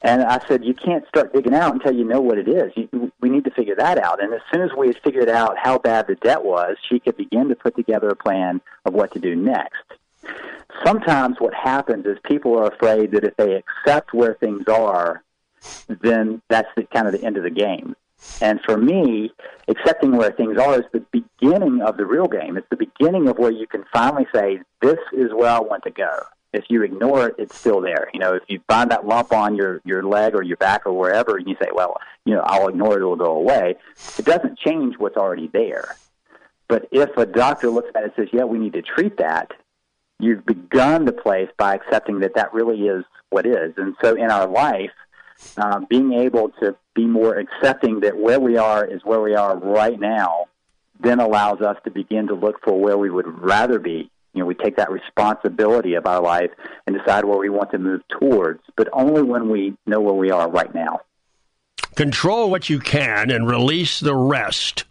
And 0.00 0.22
I 0.22 0.38
said, 0.46 0.64
"You 0.64 0.74
can't 0.74 1.06
start 1.08 1.32
digging 1.32 1.54
out 1.54 1.72
until 1.72 1.92
you 1.92 2.04
know 2.04 2.20
what 2.20 2.38
it 2.38 2.48
is. 2.48 2.72
You, 2.76 3.12
we 3.20 3.30
need 3.30 3.44
to 3.44 3.50
figure 3.50 3.74
that 3.76 3.98
out." 3.98 4.22
And 4.22 4.32
as 4.32 4.40
soon 4.52 4.62
as 4.62 4.70
we 4.76 4.88
had 4.88 4.98
figured 4.98 5.28
out 5.28 5.56
how 5.58 5.78
bad 5.78 6.06
the 6.06 6.14
debt 6.14 6.44
was, 6.44 6.76
she 6.88 7.00
could 7.00 7.16
begin 7.16 7.48
to 7.48 7.56
put 7.56 7.74
together 7.74 8.08
a 8.08 8.16
plan 8.16 8.60
of 8.84 8.94
what 8.94 9.12
to 9.12 9.18
do 9.18 9.34
next. 9.34 9.82
Sometimes 10.84 11.36
what 11.40 11.54
happens 11.54 12.06
is 12.06 12.18
people 12.24 12.56
are 12.58 12.68
afraid 12.68 13.12
that 13.12 13.24
if 13.24 13.36
they 13.36 13.54
accept 13.54 14.12
where 14.12 14.34
things 14.34 14.68
are, 14.68 15.22
then 15.88 16.40
that's 16.48 16.68
the, 16.76 16.84
kind 16.84 17.06
of 17.06 17.12
the 17.12 17.24
end 17.24 17.36
of 17.36 17.42
the 17.42 17.50
game. 17.50 17.96
And 18.40 18.60
for 18.64 18.76
me, 18.76 19.32
accepting 19.68 20.16
where 20.16 20.32
things 20.32 20.58
are 20.58 20.80
is 20.80 20.86
the 20.92 21.04
beginning 21.12 21.82
of 21.82 21.96
the 21.96 22.06
real 22.06 22.26
game. 22.26 22.56
It's 22.56 22.68
the 22.70 22.76
beginning 22.76 23.28
of 23.28 23.38
where 23.38 23.50
you 23.50 23.66
can 23.66 23.84
finally 23.92 24.26
say, 24.34 24.60
this 24.80 24.98
is 25.12 25.32
where 25.32 25.50
I 25.50 25.60
want 25.60 25.84
to 25.84 25.90
go. 25.90 26.10
If 26.52 26.64
you 26.68 26.82
ignore 26.82 27.28
it, 27.28 27.34
it's 27.38 27.56
still 27.56 27.80
there. 27.80 28.08
You 28.12 28.20
know, 28.20 28.34
if 28.34 28.42
you 28.48 28.60
find 28.66 28.90
that 28.90 29.06
lump 29.06 29.32
on 29.32 29.54
your, 29.54 29.80
your 29.84 30.02
leg 30.02 30.34
or 30.34 30.42
your 30.42 30.56
back 30.56 30.86
or 30.86 30.92
wherever, 30.92 31.36
and 31.36 31.46
you 31.46 31.56
say, 31.62 31.68
well, 31.72 31.96
you 32.24 32.34
know, 32.34 32.40
I'll 32.40 32.68
ignore 32.68 32.94
it, 32.94 33.02
it'll 33.02 33.16
go 33.16 33.36
away, 33.36 33.76
it 34.18 34.24
doesn't 34.24 34.58
change 34.58 34.96
what's 34.98 35.16
already 35.16 35.48
there. 35.52 35.96
But 36.66 36.88
if 36.90 37.16
a 37.16 37.26
doctor 37.26 37.70
looks 37.70 37.90
at 37.94 38.02
it 38.02 38.04
and 38.04 38.12
says, 38.16 38.28
yeah, 38.32 38.44
we 38.44 38.58
need 38.58 38.72
to 38.74 38.82
treat 38.82 39.18
that, 39.18 39.52
you've 40.18 40.44
begun 40.44 41.04
the 41.04 41.12
place 41.12 41.48
by 41.56 41.74
accepting 41.74 42.20
that 42.20 42.34
that 42.34 42.52
really 42.52 42.80
is 42.88 43.04
what 43.30 43.46
is. 43.46 43.74
And 43.76 43.94
so 44.02 44.14
in 44.14 44.30
our 44.30 44.46
life, 44.46 44.90
uh, 45.56 45.80
being 45.88 46.12
able 46.14 46.50
to 46.60 46.76
be 46.94 47.06
more 47.06 47.36
accepting 47.36 48.00
that 48.00 48.16
where 48.16 48.40
we 48.40 48.56
are 48.56 48.84
is 48.84 49.04
where 49.04 49.20
we 49.20 49.34
are 49.34 49.56
right 49.56 49.98
now, 49.98 50.46
then 51.00 51.20
allows 51.20 51.60
us 51.60 51.76
to 51.84 51.90
begin 51.90 52.26
to 52.28 52.34
look 52.34 52.62
for 52.64 52.78
where 52.78 52.98
we 52.98 53.10
would 53.10 53.26
rather 53.26 53.78
be. 53.78 54.10
You 54.34 54.40
know, 54.40 54.46
we 54.46 54.54
take 54.54 54.76
that 54.76 54.90
responsibility 54.90 55.94
of 55.94 56.06
our 56.06 56.20
life 56.20 56.50
and 56.86 56.96
decide 56.96 57.24
where 57.24 57.38
we 57.38 57.48
want 57.48 57.70
to 57.72 57.78
move 57.78 58.02
towards, 58.08 58.60
but 58.76 58.88
only 58.92 59.22
when 59.22 59.48
we 59.48 59.76
know 59.86 60.00
where 60.00 60.14
we 60.14 60.30
are 60.30 60.48
right 60.48 60.72
now. 60.74 61.00
Control 61.94 62.50
what 62.50 62.68
you 62.68 62.78
can 62.78 63.30
and 63.30 63.48
release 63.48 63.98
the 64.00 64.14
rest. 64.14 64.84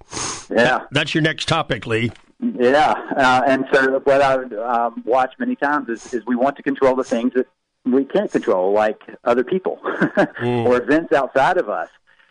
Yeah. 0.49 0.86
That's 0.91 1.13
your 1.13 1.21
next 1.21 1.47
topic, 1.47 1.86
Lee. 1.86 2.12
Yeah, 2.39 2.93
uh, 3.15 3.41
and 3.47 3.65
so 3.73 3.99
what 4.03 4.21
I've 4.21 4.53
um, 4.53 5.01
watched 5.05 5.39
many 5.39 5.55
times 5.55 5.89
is, 5.89 6.13
is 6.13 6.23
we 6.27 6.36
want 6.36 6.55
to 6.57 6.63
control 6.63 6.95
the 6.95 7.03
things 7.03 7.33
that 7.33 7.47
we 7.91 8.06
can't 8.06 8.32
control, 8.32 8.73
like 8.73 9.02
other 9.23 9.43
people 9.43 9.80
or 10.41 10.82
events 10.82 11.13
outside 11.13 11.58
of 11.58 11.69
us, 11.69 11.89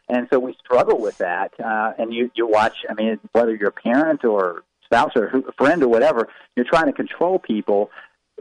and 0.09 0.29
so 0.33 0.38
we 0.38 0.57
struggle 0.64 1.01
with 1.01 1.19
that. 1.19 1.53
Uh, 1.59 1.92
and 1.99 2.12
you 2.12 2.31
you 2.35 2.47
watch, 2.47 2.77
I 2.88 2.95
mean, 2.95 3.19
whether 3.33 3.55
you're 3.55 3.69
a 3.71 3.73
parent 3.73 4.25
or 4.25 4.62
spouse 4.85 5.12
or 5.16 5.29
who- 5.29 5.45
friend 5.59 5.83
or 5.83 5.88
whatever, 5.88 6.29
you're 6.55 6.66
trying 6.66 6.87
to 6.87 6.92
control 6.92 7.38
people. 7.38 7.90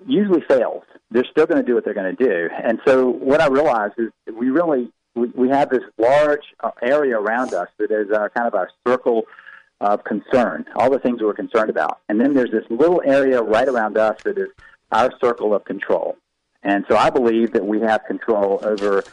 Usually 0.06 0.42
fails. 0.42 0.84
They're 1.10 1.24
still 1.32 1.46
going 1.46 1.62
to 1.62 1.66
do 1.66 1.74
what 1.74 1.86
they're 1.86 1.94
going 1.94 2.16
to 2.16 2.24
do. 2.24 2.50
And 2.62 2.80
so 2.86 3.08
what 3.08 3.40
I 3.40 3.48
realized 3.48 3.94
is 3.98 4.12
we 4.34 4.50
really 4.50 4.92
we, 5.16 5.28
we 5.30 5.50
have 5.50 5.70
this 5.70 5.84
large 5.98 6.44
uh, 6.62 6.72
area 6.82 7.18
around 7.18 7.54
us 7.54 7.70
that 7.80 7.92
is 7.92 8.12
our 8.12 8.30
kind 8.30 8.46
of 8.48 8.54
our 8.56 8.70
circle 8.86 9.24
of 9.82 10.04
concern, 10.04 10.66
all 10.76 10.90
the 10.90 11.00
things 11.00 11.22
we're 11.22 11.34
concerned 11.34 11.70
about. 11.70 12.00
And 12.10 12.20
then 12.20 12.34
there's 12.34 12.52
this 12.52 12.66
little 12.70 13.02
area 13.06 13.42
right 13.42 13.68
around 13.68 13.98
us 13.98 14.22
that 14.24 14.38
is 14.38 14.50
our 14.92 15.12
circle 15.24 15.54
of 15.54 15.64
control. 15.66 16.18
And 16.66 16.84
so 16.90 16.98
I 16.98 17.12
believe 17.12 17.54
that 17.54 17.66
we 17.66 17.80
have 17.82 18.04
control 18.06 18.60
over 18.64 19.04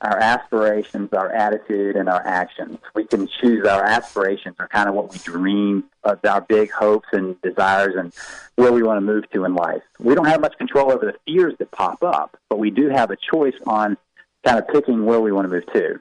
our 0.00 0.18
aspirations, 0.18 1.12
our 1.12 1.30
attitude, 1.30 1.96
and 1.96 2.08
our 2.08 2.24
actions. 2.26 2.78
We 2.94 3.04
can 3.04 3.26
choose 3.26 3.66
our 3.66 3.84
aspirations 3.84 4.56
are 4.60 4.68
kind 4.68 4.88
of 4.88 4.94
what 4.94 5.12
we 5.12 5.18
dream 5.18 5.84
of 6.04 6.20
our 6.24 6.40
big 6.40 6.70
hopes 6.70 7.08
and 7.12 7.38
desires 7.42 7.96
and 7.98 8.14
where 8.54 8.72
we 8.72 8.82
want 8.82 8.96
to 8.96 9.00
move 9.02 9.28
to 9.32 9.44
in 9.44 9.54
life. 9.54 9.82
We 9.98 10.14
don't 10.14 10.26
have 10.26 10.40
much 10.40 10.56
control 10.56 10.92
over 10.92 11.04
the 11.04 11.16
fears 11.26 11.54
that 11.58 11.70
pop 11.72 12.02
up, 12.02 12.38
but 12.48 12.58
we 12.58 12.70
do 12.70 12.88
have 12.88 13.10
a 13.10 13.16
choice 13.16 13.56
on 13.66 13.98
kind 14.46 14.58
of 14.58 14.68
picking 14.68 15.04
where 15.04 15.20
we 15.20 15.32
want 15.32 15.50
to 15.50 15.54
move 15.54 15.66
to. 15.74 16.00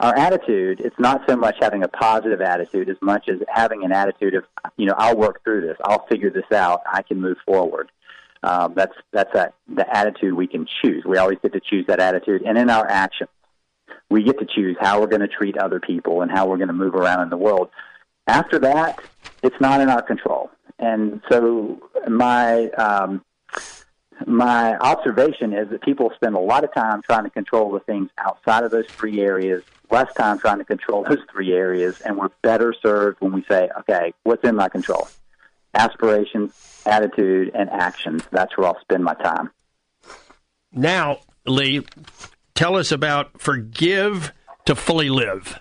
Our 0.00 0.14
attitude, 0.16 0.80
it's 0.80 0.98
not 0.98 1.22
so 1.26 1.36
much 1.36 1.56
having 1.60 1.84
a 1.84 1.88
positive 1.88 2.40
attitude 2.40 2.88
as 2.88 2.96
much 3.00 3.28
as 3.28 3.38
having 3.48 3.84
an 3.84 3.92
attitude 3.92 4.34
of, 4.34 4.44
you 4.76 4.86
know, 4.86 4.94
I'll 4.98 5.16
work 5.16 5.42
through 5.44 5.62
this, 5.62 5.76
I'll 5.84 6.04
figure 6.06 6.30
this 6.30 6.50
out, 6.52 6.82
I 6.92 7.02
can 7.02 7.20
move 7.20 7.38
forward. 7.46 7.90
Um, 8.42 8.74
that's 8.74 8.94
that's 9.12 9.32
that 9.34 9.54
the 9.68 9.96
attitude 9.96 10.34
we 10.34 10.46
can 10.46 10.66
choose. 10.82 11.04
We 11.04 11.18
always 11.18 11.38
get 11.42 11.52
to 11.52 11.60
choose 11.60 11.86
that 11.86 12.00
attitude, 12.00 12.42
and 12.42 12.56
in 12.56 12.70
our 12.70 12.86
actions, 12.88 13.30
we 14.10 14.22
get 14.22 14.38
to 14.38 14.46
choose 14.46 14.76
how 14.80 15.00
we're 15.00 15.08
going 15.08 15.20
to 15.22 15.28
treat 15.28 15.58
other 15.58 15.80
people 15.80 16.22
and 16.22 16.30
how 16.30 16.46
we're 16.46 16.56
going 16.56 16.68
to 16.68 16.74
move 16.74 16.94
around 16.94 17.22
in 17.22 17.30
the 17.30 17.36
world. 17.36 17.70
After 18.26 18.58
that, 18.60 19.00
it's 19.42 19.60
not 19.60 19.80
in 19.80 19.88
our 19.88 20.02
control. 20.02 20.50
And 20.78 21.20
so 21.30 21.80
my 22.08 22.68
um, 22.70 23.24
my 24.26 24.76
observation 24.78 25.52
is 25.52 25.68
that 25.70 25.82
people 25.82 26.10
spend 26.14 26.34
a 26.34 26.40
lot 26.40 26.64
of 26.64 26.72
time 26.74 27.02
trying 27.02 27.24
to 27.24 27.30
control 27.30 27.72
the 27.72 27.80
things 27.80 28.10
outside 28.18 28.64
of 28.64 28.70
those 28.70 28.86
three 28.86 29.20
areas, 29.20 29.62
less 29.90 30.12
time 30.14 30.38
trying 30.38 30.58
to 30.58 30.64
control 30.64 31.04
those 31.08 31.18
three 31.30 31.52
areas, 31.52 32.00
and 32.00 32.16
we're 32.16 32.30
better 32.42 32.74
served 32.82 33.20
when 33.20 33.32
we 33.32 33.44
say, 33.44 33.68
okay, 33.80 34.12
what's 34.24 34.44
in 34.44 34.56
my 34.56 34.68
control? 34.68 35.08
Aspirations, 35.74 36.82
attitude, 36.86 37.50
and 37.54 37.68
actions. 37.70 38.22
That's 38.32 38.56
where 38.56 38.68
I'll 38.68 38.80
spend 38.80 39.04
my 39.04 39.14
time. 39.14 39.50
Now, 40.72 41.20
Lee, 41.46 41.84
tell 42.54 42.76
us 42.76 42.92
about 42.92 43.40
Forgive 43.40 44.32
to 44.66 44.74
Fully 44.74 45.10
Live. 45.10 45.60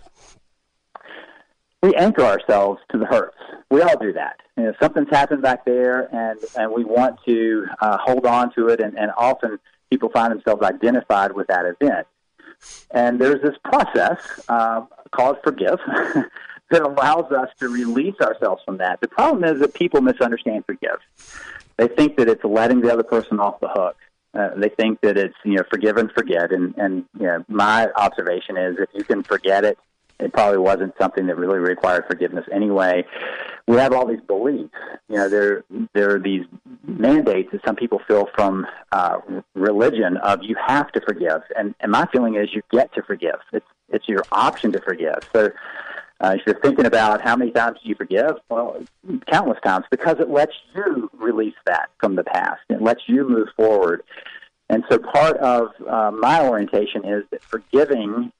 We 1.81 1.93
anchor 1.95 2.23
ourselves 2.23 2.81
to 2.91 2.97
the 2.97 3.05
hurts. 3.05 3.37
We 3.69 3.81
all 3.81 3.97
do 3.97 4.13
that. 4.13 4.39
You 4.57 4.63
know, 4.63 4.73
something's 4.81 5.09
happened 5.09 5.43
back 5.43 5.65
there, 5.65 6.13
and 6.13 6.39
and 6.57 6.71
we 6.71 6.83
want 6.83 7.19
to 7.27 7.67
uh, 7.79 7.97
hold 7.99 8.25
on 8.25 8.53
to 8.55 8.69
it, 8.69 8.79
and, 8.79 8.97
and 8.97 9.11
often 9.15 9.59
people 9.89 10.09
find 10.09 10.31
themselves 10.31 10.63
identified 10.63 11.33
with 11.33 11.47
that 11.47 11.65
event. 11.65 12.07
And 12.91 13.19
there's 13.19 13.41
this 13.41 13.55
process 13.63 14.19
uh, 14.49 14.85
called 15.11 15.37
forgive 15.43 15.79
that 16.71 16.81
allows 16.81 17.31
us 17.31 17.49
to 17.59 17.69
release 17.69 18.15
ourselves 18.21 18.61
from 18.65 18.77
that. 18.77 18.99
The 19.01 19.07
problem 19.07 19.43
is 19.43 19.59
that 19.61 19.73
people 19.73 20.01
misunderstand 20.01 20.65
forgive. 20.65 20.99
They 21.77 21.87
think 21.87 22.17
that 22.17 22.27
it's 22.27 22.43
letting 22.43 22.81
the 22.81 22.91
other 22.91 23.03
person 23.03 23.39
off 23.39 23.59
the 23.59 23.69
hook. 23.69 23.95
Uh, 24.33 24.49
they 24.55 24.69
think 24.69 25.01
that 25.01 25.17
it's 25.17 25.35
you 25.43 25.55
know 25.55 25.63
forgive 25.69 25.97
and 25.97 26.11
forget, 26.11 26.51
and 26.51 26.75
and 26.77 27.05
you 27.19 27.25
know 27.25 27.43
my 27.47 27.87
observation 27.95 28.57
is 28.57 28.77
if 28.77 28.89
you 28.93 29.03
can 29.03 29.23
forget 29.23 29.63
it, 29.63 29.77
it 30.19 30.33
probably 30.33 30.57
wasn't 30.57 30.93
something 30.99 31.27
that 31.27 31.37
really 31.37 31.59
required 31.59 32.05
forgiveness 32.07 32.45
anyway. 32.51 33.05
We 33.67 33.77
have 33.77 33.93
all 33.93 34.07
these 34.07 34.21
beliefs. 34.21 34.73
You 35.09 35.15
know, 35.15 35.29
there 35.29 35.63
there 35.93 36.15
are 36.15 36.19
these 36.19 36.45
mandates 36.83 37.51
that 37.51 37.61
some 37.65 37.75
people 37.75 38.01
feel 38.07 38.27
from 38.35 38.65
uh, 38.91 39.17
religion 39.53 40.17
of 40.17 40.39
you 40.43 40.55
have 40.65 40.91
to 40.91 41.01
forgive, 41.01 41.41
and 41.55 41.75
and 41.79 41.91
my 41.91 42.07
feeling 42.11 42.35
is 42.35 42.49
you 42.53 42.61
get 42.71 42.93
to 42.95 43.03
forgive. 43.03 43.39
It's 43.53 43.65
it's 43.89 44.07
your 44.07 44.23
option 44.31 44.71
to 44.73 44.81
forgive. 44.81 45.19
So. 45.33 45.49
Uh, 46.19 46.35
if 46.35 46.41
you're 46.45 46.59
thinking 46.61 46.85
about 46.85 47.21
how 47.21 47.35
many 47.35 47.51
times 47.51 47.77
you 47.83 47.93
forgive, 47.95 48.37
well, 48.49 48.83
countless 49.27 49.59
times, 49.63 49.85
because 49.91 50.17
it 50.19 50.29
lets 50.29 50.53
you 50.75 51.09
release 51.13 51.55
that 51.65 51.89
from 51.99 52.15
the 52.15 52.23
past. 52.23 52.61
It 52.69 52.81
lets 52.81 53.01
you 53.07 53.27
move 53.27 53.49
forward. 53.55 54.01
And 54.69 54.83
so 54.89 54.97
part 54.97 55.37
of 55.37 55.69
uh, 55.87 56.11
my 56.11 56.45
orientation 56.45 57.05
is 57.05 57.23
that 57.31 57.43
forgiving 57.43 58.31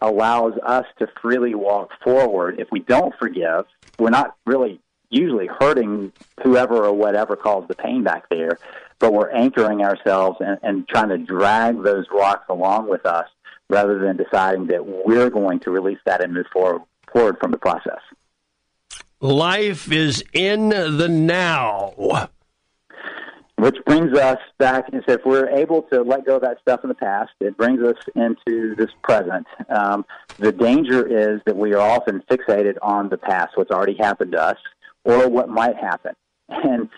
allows 0.00 0.54
us 0.62 0.86
to 0.98 1.08
freely 1.20 1.54
walk 1.54 1.90
forward. 2.02 2.58
If 2.58 2.68
we 2.70 2.80
don't 2.80 3.14
forgive, 3.18 3.66
we're 3.98 4.10
not 4.10 4.34
really 4.46 4.80
usually 5.10 5.46
hurting 5.46 6.12
whoever 6.42 6.84
or 6.84 6.92
whatever 6.92 7.36
caused 7.36 7.68
the 7.68 7.74
pain 7.74 8.02
back 8.02 8.28
there, 8.30 8.58
but 8.98 9.12
we're 9.12 9.30
anchoring 9.30 9.82
ourselves 9.82 10.38
and, 10.40 10.58
and 10.62 10.88
trying 10.88 11.10
to 11.10 11.18
drag 11.18 11.82
those 11.82 12.06
rocks 12.10 12.46
along 12.48 12.88
with 12.88 13.06
us 13.06 13.28
rather 13.68 13.98
than 13.98 14.16
deciding 14.16 14.66
that 14.68 14.84
we're 14.86 15.30
going 15.30 15.60
to 15.60 15.70
release 15.70 15.98
that 16.04 16.22
and 16.22 16.32
move 16.32 16.46
forward 16.52 16.82
forward 17.16 17.38
from 17.40 17.50
the 17.50 17.58
process. 17.58 18.00
Life 19.20 19.90
is 19.90 20.22
in 20.32 20.68
the 20.68 21.08
now. 21.08 22.28
Which 23.56 23.76
brings 23.86 24.16
us 24.18 24.38
back, 24.58 24.90
and 24.92 25.02
so 25.08 25.14
if 25.14 25.22
we're 25.24 25.48
able 25.48 25.82
to 25.90 26.02
let 26.02 26.26
go 26.26 26.36
of 26.36 26.42
that 26.42 26.58
stuff 26.60 26.80
in 26.82 26.88
the 26.88 26.94
past, 26.94 27.30
it 27.40 27.56
brings 27.56 27.82
us 27.82 27.96
into 28.14 28.74
this 28.76 28.90
present. 29.02 29.46
Um, 29.70 30.04
the 30.38 30.52
danger 30.52 31.06
is 31.06 31.40
that 31.46 31.56
we 31.56 31.72
are 31.72 31.80
often 31.80 32.22
fixated 32.30 32.74
on 32.82 33.08
the 33.08 33.16
past, 33.16 33.56
what's 33.56 33.70
already 33.70 33.96
happened 33.98 34.32
to 34.32 34.42
us, 34.42 34.58
or 35.04 35.26
what 35.30 35.48
might 35.48 35.76
happen. 35.76 36.14
And 36.50 36.90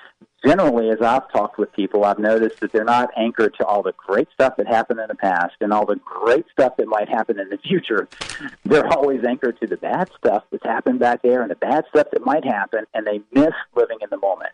generally, 0.44 0.90
as 0.90 1.00
I've 1.00 1.30
talked 1.32 1.58
with 1.58 1.72
people, 1.72 2.04
I've 2.04 2.18
noticed 2.18 2.60
that 2.60 2.72
they're 2.72 2.84
not 2.84 3.10
anchored 3.16 3.54
to 3.58 3.66
all 3.66 3.82
the 3.82 3.92
great 3.96 4.28
stuff 4.32 4.56
that 4.56 4.66
happened 4.66 5.00
in 5.00 5.08
the 5.08 5.14
past 5.14 5.54
and 5.60 5.72
all 5.72 5.86
the 5.86 5.96
great 5.96 6.46
stuff 6.52 6.76
that 6.76 6.86
might 6.86 7.08
happen 7.08 7.38
in 7.38 7.48
the 7.48 7.58
future. 7.58 8.08
They're 8.64 8.86
always 8.86 9.24
anchored 9.24 9.58
to 9.60 9.66
the 9.66 9.76
bad 9.76 10.10
stuff 10.16 10.44
that's 10.50 10.64
happened 10.64 11.00
back 11.00 11.22
there 11.22 11.42
and 11.42 11.50
the 11.50 11.56
bad 11.56 11.84
stuff 11.90 12.08
that 12.12 12.24
might 12.24 12.44
happen, 12.44 12.84
and 12.94 13.06
they 13.06 13.20
miss 13.32 13.54
living 13.74 13.98
in 14.00 14.08
the 14.10 14.18
moment. 14.18 14.52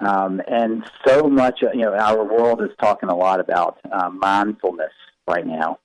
Um, 0.00 0.40
and 0.46 0.88
so 1.06 1.28
much, 1.28 1.60
you 1.62 1.82
know, 1.82 1.94
our 1.94 2.24
world 2.24 2.62
is 2.62 2.70
talking 2.80 3.08
a 3.08 3.16
lot 3.16 3.40
about 3.40 3.78
uh, 3.90 4.10
mindfulness 4.10 4.92
right 5.26 5.46
now 5.46 5.78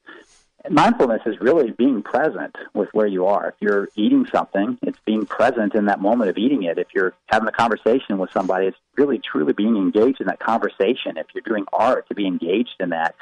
mindfulness 0.69 1.21
is 1.25 1.39
really 1.41 1.71
being 1.71 2.01
present 2.01 2.55
with 2.73 2.89
where 2.93 3.07
you 3.07 3.25
are. 3.25 3.49
If 3.49 3.55
you're 3.59 3.89
eating 3.95 4.25
something, 4.33 4.77
it's 4.81 4.99
being 5.05 5.25
present 5.25 5.75
in 5.75 5.85
that 5.85 5.99
moment 5.99 6.29
of 6.29 6.37
eating 6.37 6.63
it. 6.63 6.77
If 6.77 6.87
you're 6.93 7.13
having 7.27 7.47
a 7.47 7.51
conversation 7.51 8.17
with 8.17 8.31
somebody, 8.31 8.67
it's 8.67 8.77
really 8.95 9.19
truly 9.19 9.53
being 9.53 9.75
engaged 9.75 10.21
in 10.21 10.27
that 10.27 10.39
conversation. 10.39 11.17
If 11.17 11.27
you're 11.33 11.43
doing 11.45 11.65
art, 11.73 12.07
to 12.09 12.15
be 12.15 12.25
engaged 12.25 12.75
in 12.79 12.89
that. 12.89 13.15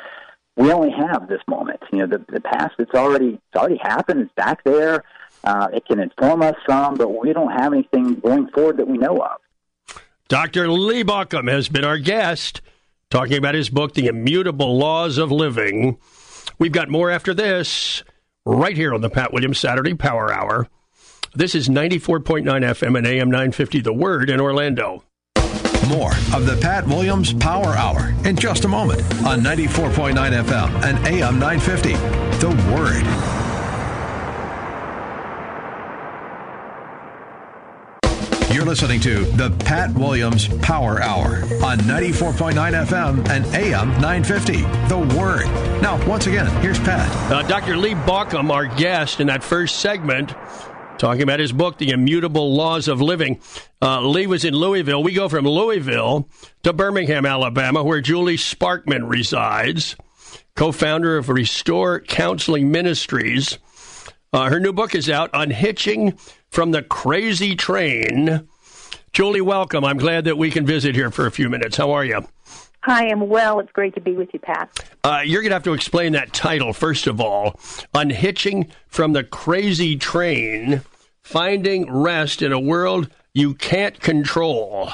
We 0.55 0.71
only 0.71 0.91
have 0.91 1.27
this 1.27 1.41
moment. 1.47 1.81
You 1.91 1.99
know, 1.99 2.07
the, 2.07 2.25
the 2.31 2.41
past, 2.41 2.75
it's 2.77 2.93
already, 2.93 3.39
it's 3.47 3.55
already 3.55 3.77
happened. 3.77 4.21
It's 4.21 4.33
back 4.33 4.63
there. 4.63 5.03
Uh, 5.43 5.69
it 5.73 5.85
can 5.85 5.99
inform 5.99 6.43
us 6.43 6.55
some, 6.69 6.95
but 6.95 7.09
we 7.09 7.33
don't 7.33 7.51
have 7.51 7.73
anything 7.73 8.15
going 8.15 8.47
forward 8.49 8.77
that 8.77 8.87
we 8.87 8.97
know 8.97 9.17
of. 9.17 9.97
Dr. 10.27 10.69
Lee 10.69 11.03
Baucom 11.03 11.49
has 11.49 11.67
been 11.67 11.83
our 11.83 11.97
guest 11.97 12.61
talking 13.09 13.37
about 13.37 13.55
his 13.55 13.69
book, 13.69 13.93
The 13.93 14.07
Immutable 14.07 14.77
Laws 14.77 15.17
of 15.17 15.31
Living. 15.31 15.97
We've 16.61 16.71
got 16.71 16.89
more 16.89 17.09
after 17.09 17.33
this 17.33 18.03
right 18.45 18.77
here 18.77 18.93
on 18.93 19.01
the 19.01 19.09
Pat 19.09 19.33
Williams 19.33 19.57
Saturday 19.57 19.95
Power 19.95 20.31
Hour. 20.31 20.67
This 21.33 21.55
is 21.55 21.67
94.9 21.67 22.43
FM 22.43 22.95
and 22.99 23.07
AM 23.07 23.31
950 23.31 23.81
The 23.81 23.91
Word 23.91 24.29
in 24.29 24.39
Orlando. 24.39 25.03
More 25.87 26.11
of 26.35 26.45
the 26.45 26.59
Pat 26.61 26.85
Williams 26.85 27.33
Power 27.33 27.69
Hour 27.69 28.13
in 28.25 28.35
just 28.35 28.63
a 28.63 28.67
moment 28.67 29.01
on 29.25 29.41
94.9 29.41 30.13
FM 30.13 30.83
and 30.83 31.07
AM 31.07 31.39
950 31.39 31.93
The 32.37 32.49
Word. 32.71 33.40
You're 38.61 38.69
listening 38.69 38.99
to 38.99 39.25
the 39.25 39.49
Pat 39.65 39.91
Williams 39.95 40.47
Power 40.59 41.01
Hour 41.01 41.37
on 41.65 41.79
94.9 41.79 42.53
FM 42.53 43.27
and 43.27 43.43
AM 43.55 43.89
950. 43.99 44.57
The 44.87 45.17
Word. 45.17 45.47
Now, 45.81 46.07
once 46.07 46.27
again, 46.27 46.45
here's 46.61 46.77
Pat. 46.77 47.09
Uh, 47.31 47.41
Dr. 47.47 47.75
Lee 47.75 47.95
Baucom, 47.95 48.51
our 48.51 48.67
guest 48.67 49.19
in 49.19 49.25
that 49.27 49.43
first 49.43 49.77
segment, 49.79 50.35
talking 50.99 51.23
about 51.23 51.39
his 51.39 51.51
book, 51.51 51.79
The 51.79 51.89
Immutable 51.89 52.55
Laws 52.55 52.87
of 52.87 53.01
Living. 53.01 53.41
Uh, 53.81 54.01
Lee 54.01 54.27
was 54.27 54.45
in 54.45 54.53
Louisville. 54.53 55.01
We 55.01 55.13
go 55.13 55.27
from 55.27 55.45
Louisville 55.45 56.29
to 56.61 56.71
Birmingham, 56.71 57.25
Alabama, 57.25 57.83
where 57.83 57.99
Julie 57.99 58.37
Sparkman 58.37 59.09
resides, 59.09 59.95
co 60.55 60.71
founder 60.71 61.17
of 61.17 61.29
Restore 61.29 61.99
Counseling 61.99 62.69
Ministries. 62.69 63.57
Uh, 64.31 64.51
her 64.51 64.59
new 64.59 64.71
book 64.71 64.93
is 64.93 65.09
out, 65.09 65.31
Unhitching 65.33 66.15
from 66.51 66.71
the 66.71 66.83
Crazy 66.83 67.55
Train. 67.55 68.47
Julie, 69.13 69.41
welcome. 69.41 69.83
I'm 69.83 69.97
glad 69.97 70.25
that 70.25 70.37
we 70.37 70.51
can 70.51 70.65
visit 70.65 70.95
here 70.95 71.09
for 71.09 71.25
a 71.25 71.31
few 71.31 71.49
minutes. 71.49 71.77
How 71.77 71.91
are 71.91 72.05
you? 72.05 72.27
Hi, 72.81 73.07
I'm 73.07 73.29
well. 73.29 73.59
It's 73.59 73.71
great 73.71 73.95
to 73.95 74.01
be 74.01 74.13
with 74.13 74.29
you, 74.33 74.39
Pat. 74.39 74.79
Uh, 75.03 75.21
you're 75.23 75.41
going 75.41 75.51
to 75.51 75.55
have 75.55 75.63
to 75.63 75.73
explain 75.73 76.13
that 76.13 76.33
title, 76.33 76.73
first 76.73 77.07
of 77.07 77.21
all 77.21 77.59
Unhitching 77.93 78.69
from 78.87 79.13
the 79.13 79.23
Crazy 79.23 79.95
Train 79.95 80.81
Finding 81.21 81.91
Rest 81.91 82.41
in 82.41 82.51
a 82.51 82.59
World 82.59 83.09
You 83.33 83.53
Can't 83.53 83.99
Control. 83.99 84.91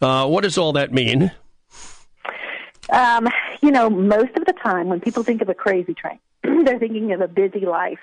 Uh, 0.00 0.26
what 0.26 0.42
does 0.42 0.56
all 0.56 0.72
that 0.72 0.92
mean? 0.92 1.32
Um, 2.90 3.28
you 3.62 3.70
know, 3.70 3.90
most 3.90 4.36
of 4.36 4.44
the 4.44 4.52
time 4.52 4.88
when 4.88 5.00
people 5.00 5.22
think 5.22 5.42
of 5.42 5.48
a 5.48 5.54
crazy 5.54 5.94
train, 5.94 6.18
they're 6.42 6.78
thinking 6.78 7.12
of 7.12 7.20
a 7.20 7.28
busy 7.28 7.66
life 7.66 7.98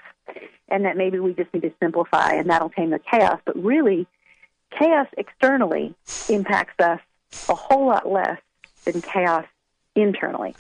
and 0.68 0.86
that 0.86 0.98
maybe 0.98 1.20
we 1.20 1.34
just 1.34 1.54
need 1.54 1.62
to 1.62 1.72
simplify 1.80 2.34
and 2.34 2.50
that'll 2.50 2.70
tame 2.70 2.90
the 2.90 3.00
chaos. 3.00 3.40
But 3.46 3.56
really, 3.62 4.08
chaos 4.78 5.08
externally 5.18 5.96
impacts 6.30 6.80
us 6.80 7.00
a 7.50 7.56
whole 7.56 7.88
lot 7.88 8.10
less 8.10 8.40
than 8.86 9.02
chaos 9.02 9.46
internally. 9.96 10.56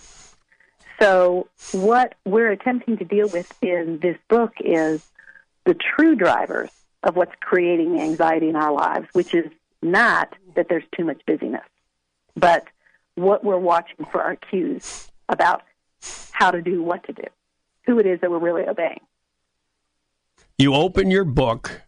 So, 0.99 1.47
what 1.73 2.15
we're 2.23 2.51
attempting 2.51 2.97
to 2.97 3.03
deal 3.05 3.27
with 3.27 3.51
in 3.61 3.99
this 3.99 4.17
book 4.29 4.53
is 4.61 5.05
the 5.65 5.73
true 5.73 6.15
drivers 6.15 6.69
of 7.03 7.15
what's 7.15 7.33
creating 7.41 7.99
anxiety 7.99 8.49
in 8.49 8.55
our 8.55 8.71
lives, 8.71 9.07
which 9.11 9.33
is 9.33 9.45
not 9.81 10.33
that 10.55 10.69
there's 10.69 10.85
too 10.95 11.03
much 11.03 11.21
busyness, 11.25 11.65
but 12.35 12.65
what 13.15 13.43
we're 13.43 13.57
watching 13.57 14.05
for 14.11 14.21
our 14.21 14.35
cues 14.35 15.09
about 15.29 15.63
how 16.31 16.51
to 16.51 16.61
do 16.61 16.83
what 16.83 17.03
to 17.05 17.13
do, 17.13 17.23
who 17.85 17.99
it 17.99 18.05
is 18.05 18.19
that 18.21 18.29
we're 18.29 18.39
really 18.39 18.67
obeying. 18.67 18.99
You 20.57 20.73
open 20.73 21.11
your 21.11 21.25
book 21.25 21.81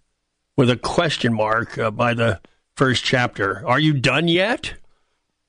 with 0.55 0.69
a 0.69 0.77
question 0.77 1.33
mark 1.33 1.77
uh, 1.77 1.91
by 1.91 2.13
the 2.13 2.41
first 2.75 3.03
chapter. 3.03 3.65
Are 3.67 3.79
you 3.79 3.93
done 3.93 4.27
yet? 4.27 4.73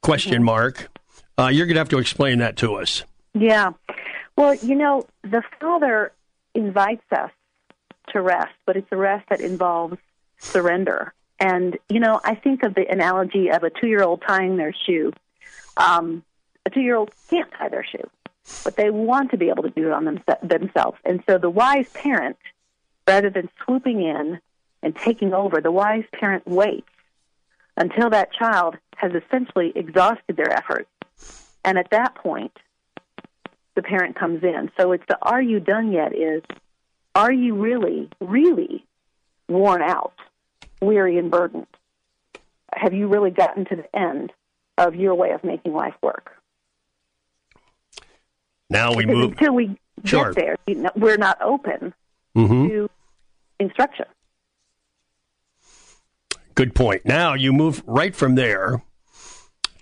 Question 0.02 0.34
Mm-hmm. 0.34 0.44
mark. 0.44 0.90
Uh, 1.38 1.48
you're 1.48 1.66
going 1.66 1.74
to 1.74 1.80
have 1.80 1.88
to 1.88 1.98
explain 1.98 2.38
that 2.38 2.56
to 2.56 2.74
us. 2.74 3.04
Yeah. 3.34 3.72
Well, 4.36 4.54
you 4.54 4.74
know, 4.74 5.06
the 5.22 5.42
Father 5.60 6.12
invites 6.54 7.04
us 7.12 7.30
to 8.12 8.20
rest, 8.20 8.54
but 8.66 8.76
it's 8.76 8.88
a 8.90 8.96
rest 8.96 9.28
that 9.30 9.40
involves 9.40 9.96
surrender. 10.38 11.12
And, 11.38 11.78
you 11.88 12.00
know, 12.00 12.20
I 12.24 12.34
think 12.34 12.64
of 12.64 12.74
the 12.74 12.86
analogy 12.88 13.50
of 13.50 13.62
a 13.62 13.70
two 13.70 13.86
year 13.86 14.02
old 14.02 14.22
tying 14.26 14.56
their 14.56 14.74
shoe. 14.86 15.12
Um, 15.78 16.24
a 16.66 16.70
two 16.70 16.80
year 16.80 16.96
old 16.96 17.10
can't 17.30 17.50
tie 17.52 17.68
their 17.68 17.84
shoe, 17.84 18.10
but 18.64 18.76
they 18.76 18.90
want 18.90 19.30
to 19.30 19.38
be 19.38 19.48
able 19.48 19.62
to 19.62 19.70
do 19.70 19.86
it 19.86 19.92
on 19.92 20.04
them, 20.04 20.22
themselves. 20.42 20.98
And 21.04 21.22
so 21.28 21.38
the 21.38 21.48
wise 21.48 21.88
parent, 21.94 22.36
rather 23.06 23.30
than 23.30 23.48
swooping 23.64 24.02
in 24.02 24.40
and 24.82 24.94
taking 24.94 25.32
over, 25.32 25.60
the 25.60 25.70
wise 25.70 26.04
parent 26.12 26.46
waits 26.46 26.90
until 27.76 28.10
that 28.10 28.32
child 28.32 28.76
has 28.96 29.12
essentially 29.12 29.72
exhausted 29.74 30.36
their 30.36 30.52
efforts. 30.52 30.90
And 31.64 31.78
at 31.78 31.90
that 31.90 32.16
point, 32.16 32.56
the 33.76 33.82
parent 33.82 34.16
comes 34.16 34.42
in. 34.42 34.70
So 34.78 34.92
it's 34.92 35.04
the 35.08 35.16
are 35.22 35.40
you 35.40 35.60
done 35.60 35.92
yet 35.92 36.12
is 36.12 36.42
are 37.14 37.32
you 37.32 37.54
really, 37.54 38.10
really 38.20 38.84
worn 39.48 39.82
out, 39.82 40.14
weary, 40.82 41.18
and 41.18 41.30
burdened? 41.30 41.66
Have 42.72 42.92
you 42.92 43.06
really 43.08 43.30
gotten 43.30 43.64
to 43.66 43.76
the 43.76 43.96
end 43.96 44.32
of 44.78 44.94
your 44.94 45.14
way 45.14 45.30
of 45.32 45.44
making 45.44 45.72
life 45.74 45.94
work? 46.02 46.30
Now 48.70 48.94
we 48.94 49.04
Because 49.04 49.16
move. 49.16 49.32
until 49.32 49.54
we 49.54 49.78
Sure. 50.04 50.32
get 50.32 50.42
there, 50.42 50.56
you 50.66 50.74
know, 50.76 50.90
we're 50.94 51.16
not 51.16 51.40
open 51.42 51.92
Mhm. 52.36 52.68
to 52.68 52.90
instruction. 53.58 54.06
Good 56.54 56.74
point. 56.74 57.04
Now 57.04 57.34
you 57.34 57.52
move 57.52 57.82
right 57.86 58.14
from 58.14 58.34
there 58.34 58.82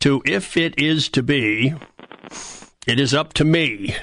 to 0.00 0.22
if 0.24 0.56
it 0.56 0.78
is 0.78 1.08
to 1.10 1.22
be, 1.22 1.74
it 2.86 3.00
is 3.00 3.12
up 3.14 3.32
to 3.34 3.44
me. 3.44 3.96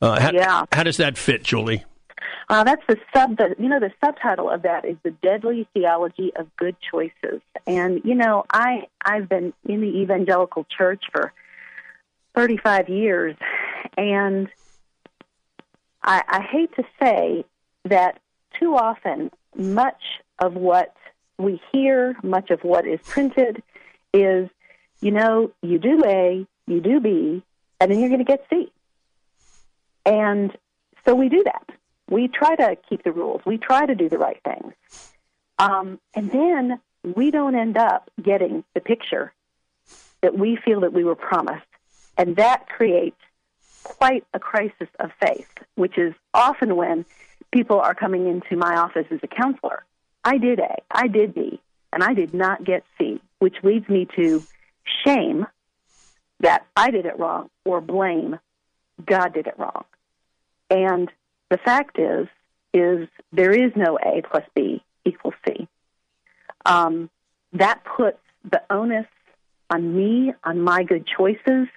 Uh, 0.00 0.20
how, 0.20 0.32
Yeah. 0.32 0.64
how 0.72 0.82
does 0.82 0.96
that 0.98 1.16
fit, 1.18 1.42
Julie? 1.42 1.84
Uh, 2.52 2.64
that's 2.64 2.82
the 2.86 2.98
sub. 3.14 3.38
The, 3.38 3.54
you 3.58 3.66
know, 3.66 3.80
the 3.80 3.90
subtitle 4.04 4.50
of 4.50 4.60
that 4.64 4.84
is 4.84 4.98
the 5.02 5.10
deadly 5.10 5.66
theology 5.72 6.32
of 6.36 6.54
good 6.56 6.76
choices. 6.78 7.40
And 7.66 8.02
you 8.04 8.14
know, 8.14 8.44
I 8.52 8.88
I've 9.02 9.26
been 9.26 9.54
in 9.66 9.80
the 9.80 10.00
evangelical 10.02 10.66
church 10.76 11.02
for 11.10 11.32
thirty 12.34 12.58
five 12.58 12.90
years, 12.90 13.36
and 13.96 14.48
I, 16.04 16.22
I 16.28 16.42
hate 16.42 16.76
to 16.76 16.84
say 17.00 17.46
that 17.86 18.20
too 18.60 18.76
often 18.76 19.30
much 19.56 20.02
of 20.38 20.52
what 20.52 20.94
we 21.38 21.58
hear, 21.72 22.14
much 22.22 22.50
of 22.50 22.62
what 22.64 22.86
is 22.86 23.00
printed, 23.02 23.62
is 24.12 24.50
you 25.00 25.10
know, 25.10 25.52
you 25.62 25.78
do 25.78 26.02
A, 26.04 26.46
you 26.66 26.80
do 26.82 27.00
B, 27.00 27.42
and 27.80 27.90
then 27.90 27.98
you're 27.98 28.10
going 28.10 28.18
to 28.18 28.26
get 28.26 28.44
C. 28.50 28.70
And 30.04 30.54
so 31.06 31.14
we 31.14 31.30
do 31.30 31.42
that. 31.44 31.78
We 32.12 32.28
try 32.28 32.54
to 32.56 32.76
keep 32.88 33.04
the 33.04 33.10
rules. 33.10 33.40
We 33.46 33.56
try 33.56 33.86
to 33.86 33.94
do 33.94 34.10
the 34.10 34.18
right 34.18 34.38
things. 34.44 34.74
Um, 35.58 35.98
and 36.12 36.30
then 36.30 36.78
we 37.02 37.30
don't 37.30 37.54
end 37.54 37.78
up 37.78 38.10
getting 38.22 38.64
the 38.74 38.80
picture 38.80 39.32
that 40.20 40.36
we 40.36 40.56
feel 40.62 40.80
that 40.80 40.92
we 40.92 41.04
were 41.04 41.14
promised. 41.14 41.64
And 42.18 42.36
that 42.36 42.68
creates 42.68 43.16
quite 43.82 44.26
a 44.34 44.38
crisis 44.38 44.88
of 45.00 45.10
faith, 45.24 45.48
which 45.76 45.96
is 45.96 46.12
often 46.34 46.76
when 46.76 47.06
people 47.50 47.80
are 47.80 47.94
coming 47.94 48.28
into 48.28 48.56
my 48.56 48.76
office 48.76 49.06
as 49.10 49.20
a 49.22 49.26
counselor. 49.26 49.82
I 50.22 50.36
did 50.36 50.58
A, 50.58 50.76
I 50.90 51.08
did 51.08 51.34
B, 51.34 51.60
and 51.94 52.04
I 52.04 52.12
did 52.12 52.34
not 52.34 52.62
get 52.62 52.84
C, 52.98 53.22
which 53.38 53.56
leads 53.62 53.88
me 53.88 54.06
to 54.16 54.44
shame 55.02 55.46
that 56.40 56.66
I 56.76 56.90
did 56.90 57.06
it 57.06 57.18
wrong 57.18 57.48
or 57.64 57.80
blame 57.80 58.38
God 59.02 59.32
did 59.32 59.46
it 59.46 59.54
wrong. 59.58 59.84
And 60.68 61.10
the 61.52 61.58
fact 61.58 61.98
is, 61.98 62.28
is 62.72 63.08
there 63.30 63.52
is 63.52 63.72
no 63.76 63.98
A 63.98 64.22
plus 64.22 64.44
B 64.54 64.82
equals 65.04 65.34
C. 65.46 65.68
Um, 66.64 67.10
that 67.52 67.84
puts 67.84 68.18
the 68.50 68.62
onus 68.70 69.06
on 69.68 69.94
me, 69.94 70.32
on 70.44 70.60
my 70.62 70.82
good 70.82 71.06
choices 71.06 71.68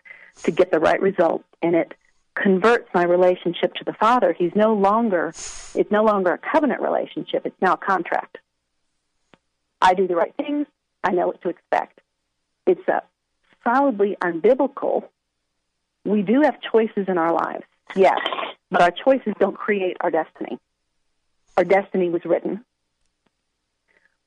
to 0.43 0.51
get 0.51 0.71
the 0.71 0.79
right 0.79 1.01
result, 1.01 1.43
and 1.61 1.75
it 1.75 1.93
converts 2.35 2.87
my 2.93 3.03
relationship 3.03 3.73
to 3.75 3.83
the 3.83 3.91
Father. 3.93 4.31
He's 4.31 4.55
no 4.55 4.73
longer, 4.73 5.33
it's 5.75 5.91
no 5.91 6.03
longer 6.03 6.31
a 6.31 6.37
covenant 6.37 6.81
relationship. 6.81 7.45
It's 7.45 7.61
now 7.61 7.73
a 7.73 7.77
contract. 7.77 8.37
I 9.81 9.93
do 9.93 10.07
the 10.07 10.15
right 10.15 10.33
things. 10.37 10.67
I 11.03 11.11
know 11.11 11.27
what 11.27 11.41
to 11.41 11.49
expect. 11.49 11.99
It's 12.65 12.87
a 12.87 13.03
solidly 13.65 14.15
unbiblical. 14.21 15.03
We 16.05 16.21
do 16.21 16.41
have 16.41 16.55
choices 16.61 17.09
in 17.09 17.17
our 17.17 17.33
lives, 17.33 17.65
yes, 17.95 18.19
but 18.75 18.81
our 18.81 18.91
choices 18.91 19.33
don't 19.39 19.55
create 19.55 19.95
our 20.01 20.11
destiny. 20.11 20.59
Our 21.55 21.63
destiny 21.63 22.09
was 22.09 22.25
written. 22.25 22.65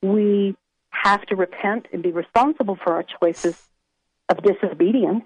We 0.01 0.55
have 0.89 1.23
to 1.27 1.35
repent 1.35 1.85
and 1.93 2.01
be 2.01 2.11
responsible 2.11 2.75
for 2.75 2.93
our 2.93 3.03
choices 3.03 3.61
of 4.27 4.41
disobedience. 4.41 5.25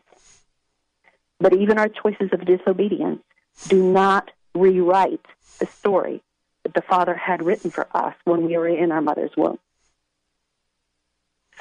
But 1.40 1.54
even 1.54 1.78
our 1.78 1.88
choices 1.88 2.32
of 2.34 2.44
disobedience 2.44 3.22
do 3.70 3.82
not 3.82 4.30
rewrite 4.54 5.26
the 5.60 5.68
story 5.68 6.22
that 6.64 6.74
the 6.74 6.82
Father 6.82 7.16
had 7.16 7.46
written 7.46 7.72
for 7.72 7.88
us 7.96 8.16
when 8.26 8.46
we 8.46 8.58
were 8.58 8.68
in 8.68 8.92
our 8.92 9.02
mother's 9.02 9.32
womb. 9.38 9.58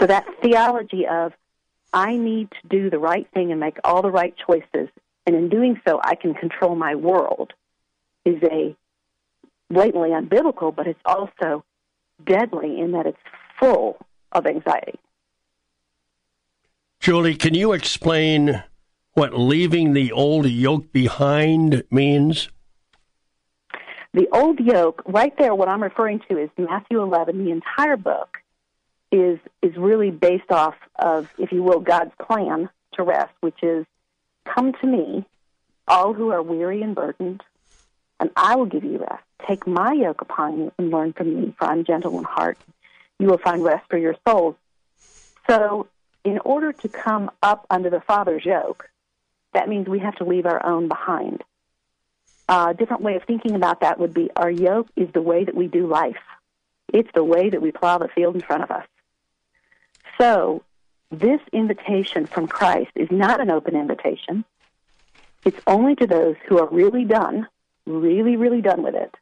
So 0.01 0.09
that 0.09 0.27
theology 0.42 1.07
of 1.07 1.33
I 1.92 2.16
need 2.16 2.51
to 2.51 2.68
do 2.68 2.90
the 2.90 2.98
right 2.98 3.29
thing 3.33 3.53
and 3.53 3.61
make 3.61 3.79
all 3.85 4.03
the 4.03 4.11
right 4.11 4.35
choices, 4.37 4.88
and 5.26 5.37
in 5.37 5.48
doing 5.48 5.80
so, 5.87 6.00
I 6.02 6.14
can 6.14 6.35
control 6.35 6.74
my 6.74 6.94
world, 6.94 7.52
is 8.24 8.42
a 8.42 8.76
blatantly 9.70 10.11
unbiblical, 10.11 10.74
but 10.74 10.87
it's 10.87 11.00
also 11.04 11.64
deadly 12.24 12.80
in 12.80 12.92
that 12.92 13.06
it's 13.06 13.18
full 13.58 13.98
of 14.32 14.46
anxiety. 14.46 14.98
Julie, 17.00 17.35
can 17.35 17.54
you 17.54 17.72
explain 17.72 18.62
what 19.14 19.38
leaving 19.38 19.92
the 19.92 20.12
old 20.12 20.46
yoke 20.46 20.92
behind 20.92 21.85
means? 21.90 22.48
The 24.14 24.28
old 24.32 24.61
yoke, 24.61 25.02
right 25.06 25.37
there, 25.38 25.54
what 25.54 25.68
I'm 25.68 25.82
referring 25.82 26.20
to 26.28 26.38
is 26.38 26.50
Matthew 26.58 27.02
11. 27.02 27.44
The 27.44 27.50
entire 27.50 27.96
book 27.96 28.38
is 29.11 29.38
is 29.62 29.76
really 29.76 30.11
based 30.11 30.50
off 30.50 30.74
of, 30.96 31.32
if 31.38 31.52
you 31.52 31.62
will, 31.62 31.80
God's 31.80 32.12
plan 32.20 32.68
to 32.94 33.02
rest, 33.02 33.32
which 33.40 33.62
is, 33.62 33.87
"Come 34.44 34.72
to 34.74 34.87
me, 34.87 35.24
all 35.88 36.12
who 36.12 36.31
are 36.31 36.42
weary 36.42 36.83
and 36.83 36.94
burdened, 36.94 37.42
and 38.20 38.31
I 38.37 38.57
will 38.57 38.66
give 38.66 38.85
you 38.85 38.98
rest. 38.98 39.24
Take 39.46 39.66
my 39.66 39.92
yoke 39.92 40.20
upon 40.20 40.59
you 40.59 40.72
and 40.78 40.90
learn 40.90 41.12
from 41.12 41.35
me, 41.35 41.55
for 41.59 41.66
I'm 41.66 41.85
gentle 41.85 42.18
in 42.18 42.24
heart. 42.24 42.59
You 43.18 43.28
will 43.28 43.38
find 43.38 43.64
rest 43.64 43.88
for 43.88 43.98
your 43.98 44.16
souls." 44.26 44.57
So, 45.48 45.88
in 46.24 46.38
order 46.44 46.72
to 46.72 46.88
come 46.88 47.31
up 47.42 47.66
under 47.68 47.90
the 47.90 48.00
Father's 48.00 48.44
yoke, 48.44 48.88
that 49.52 49.68
means 49.68 49.88
we 49.88 49.98
have 49.98 50.16
to 50.16 50.24
leave 50.24 50.46
our 50.46 50.64
own 50.64 50.88
behind. 50.88 51.42
A 52.48 52.74
different 52.74 53.02
way 53.02 53.16
of 53.16 53.24
thinking 53.24 53.55
about 53.55 53.81
that 53.81 53.98
would 53.98 54.14
be 54.14 54.31
our 54.37 54.50
yoke 54.50 54.88
is 54.96 55.11
the 55.12 55.22
way 55.22 55.44
that 55.44 55.55
we 55.55 55.66
do 55.68 55.87
life. 55.87 56.22
It's 56.92 57.11
the 57.14 57.24
way 57.24 57.50
that 57.50 57.62
we 57.62 57.72
plow 57.72 57.98
the 57.98 58.09
field 58.09 58.35
in 58.35 58.42
front 58.42 58.62
of 58.62 58.70
us. 58.70 58.87
So, 60.18 60.62
this 61.12 61.40
invitation 61.53 62.27
from 62.27 62.48
Christ 62.48 62.90
is 62.96 63.11
not 63.11 63.40
an 63.40 63.51
open 63.51 63.77
invitation. 63.77 64.44
It's 65.44 65.61
only 65.66 65.94
to 65.96 66.07
those 66.07 66.37
who 66.48 66.59
are 66.59 66.68
really 66.68 67.05
done, 67.05 67.46
really, 67.87 68.37
really 68.37 68.62
done 68.62 68.83
with 68.83 68.94
it, 68.94 69.14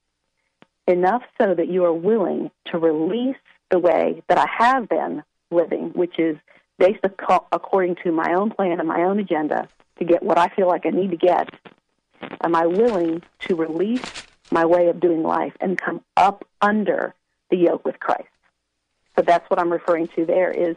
enough 0.87 1.22
so 1.37 1.53
that 1.53 1.68
you 1.68 1.85
are 1.85 1.92
willing 1.92 2.50
to 2.66 2.79
release 2.79 3.37
the 3.70 3.79
way 3.79 4.22
that 4.29 4.38
I 4.38 4.46
have 4.46 4.88
been 4.88 5.24
living, 5.50 5.90
which 5.90 6.18
is 6.18 6.37
based 6.79 7.00
according 7.05 7.96
to 8.05 8.12
my 8.12 8.35
own 8.35 8.50
plan 8.50 8.79
and 8.79 8.88
my 8.88 9.03
own 9.03 9.18
agenda 9.18 9.68
to 9.98 10.05
get 10.05 10.22
what 10.22 10.38
I 10.38 10.48
feel 10.48 10.68
like 10.68 10.87
I 10.87 10.90
need 10.90 11.11
to 11.11 11.16
get. 11.16 11.50
Am 12.42 12.55
I 12.55 12.66
willing 12.66 13.22
to 13.40 13.57
release 13.57 14.24
my 14.50 14.64
way 14.64 14.88
of 14.88 15.00
doing 15.00 15.23
life 15.23 15.54
and 15.60 15.77
come 15.77 16.02
up 16.17 16.46
under 16.60 17.14
the 17.50 17.56
yoke 17.56 17.85
with 17.85 17.98
Christ? 17.98 18.29
So 19.17 19.23
that's 19.23 19.48
what 19.50 19.58
I'm 19.58 19.73
referring 19.73 20.08
to 20.08 20.25
there 20.25 20.50
is 20.50 20.77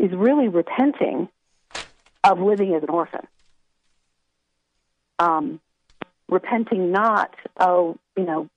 is 0.00 0.12
really 0.12 0.48
repenting 0.48 1.28
of 2.24 2.40
living 2.40 2.74
as 2.74 2.82
an 2.82 2.88
orphan. 2.90 3.26
Um, 5.18 5.60
repenting 6.28 6.90
not, 6.90 7.34
oh, 7.58 7.98
you 8.16 8.24
know, 8.24 8.48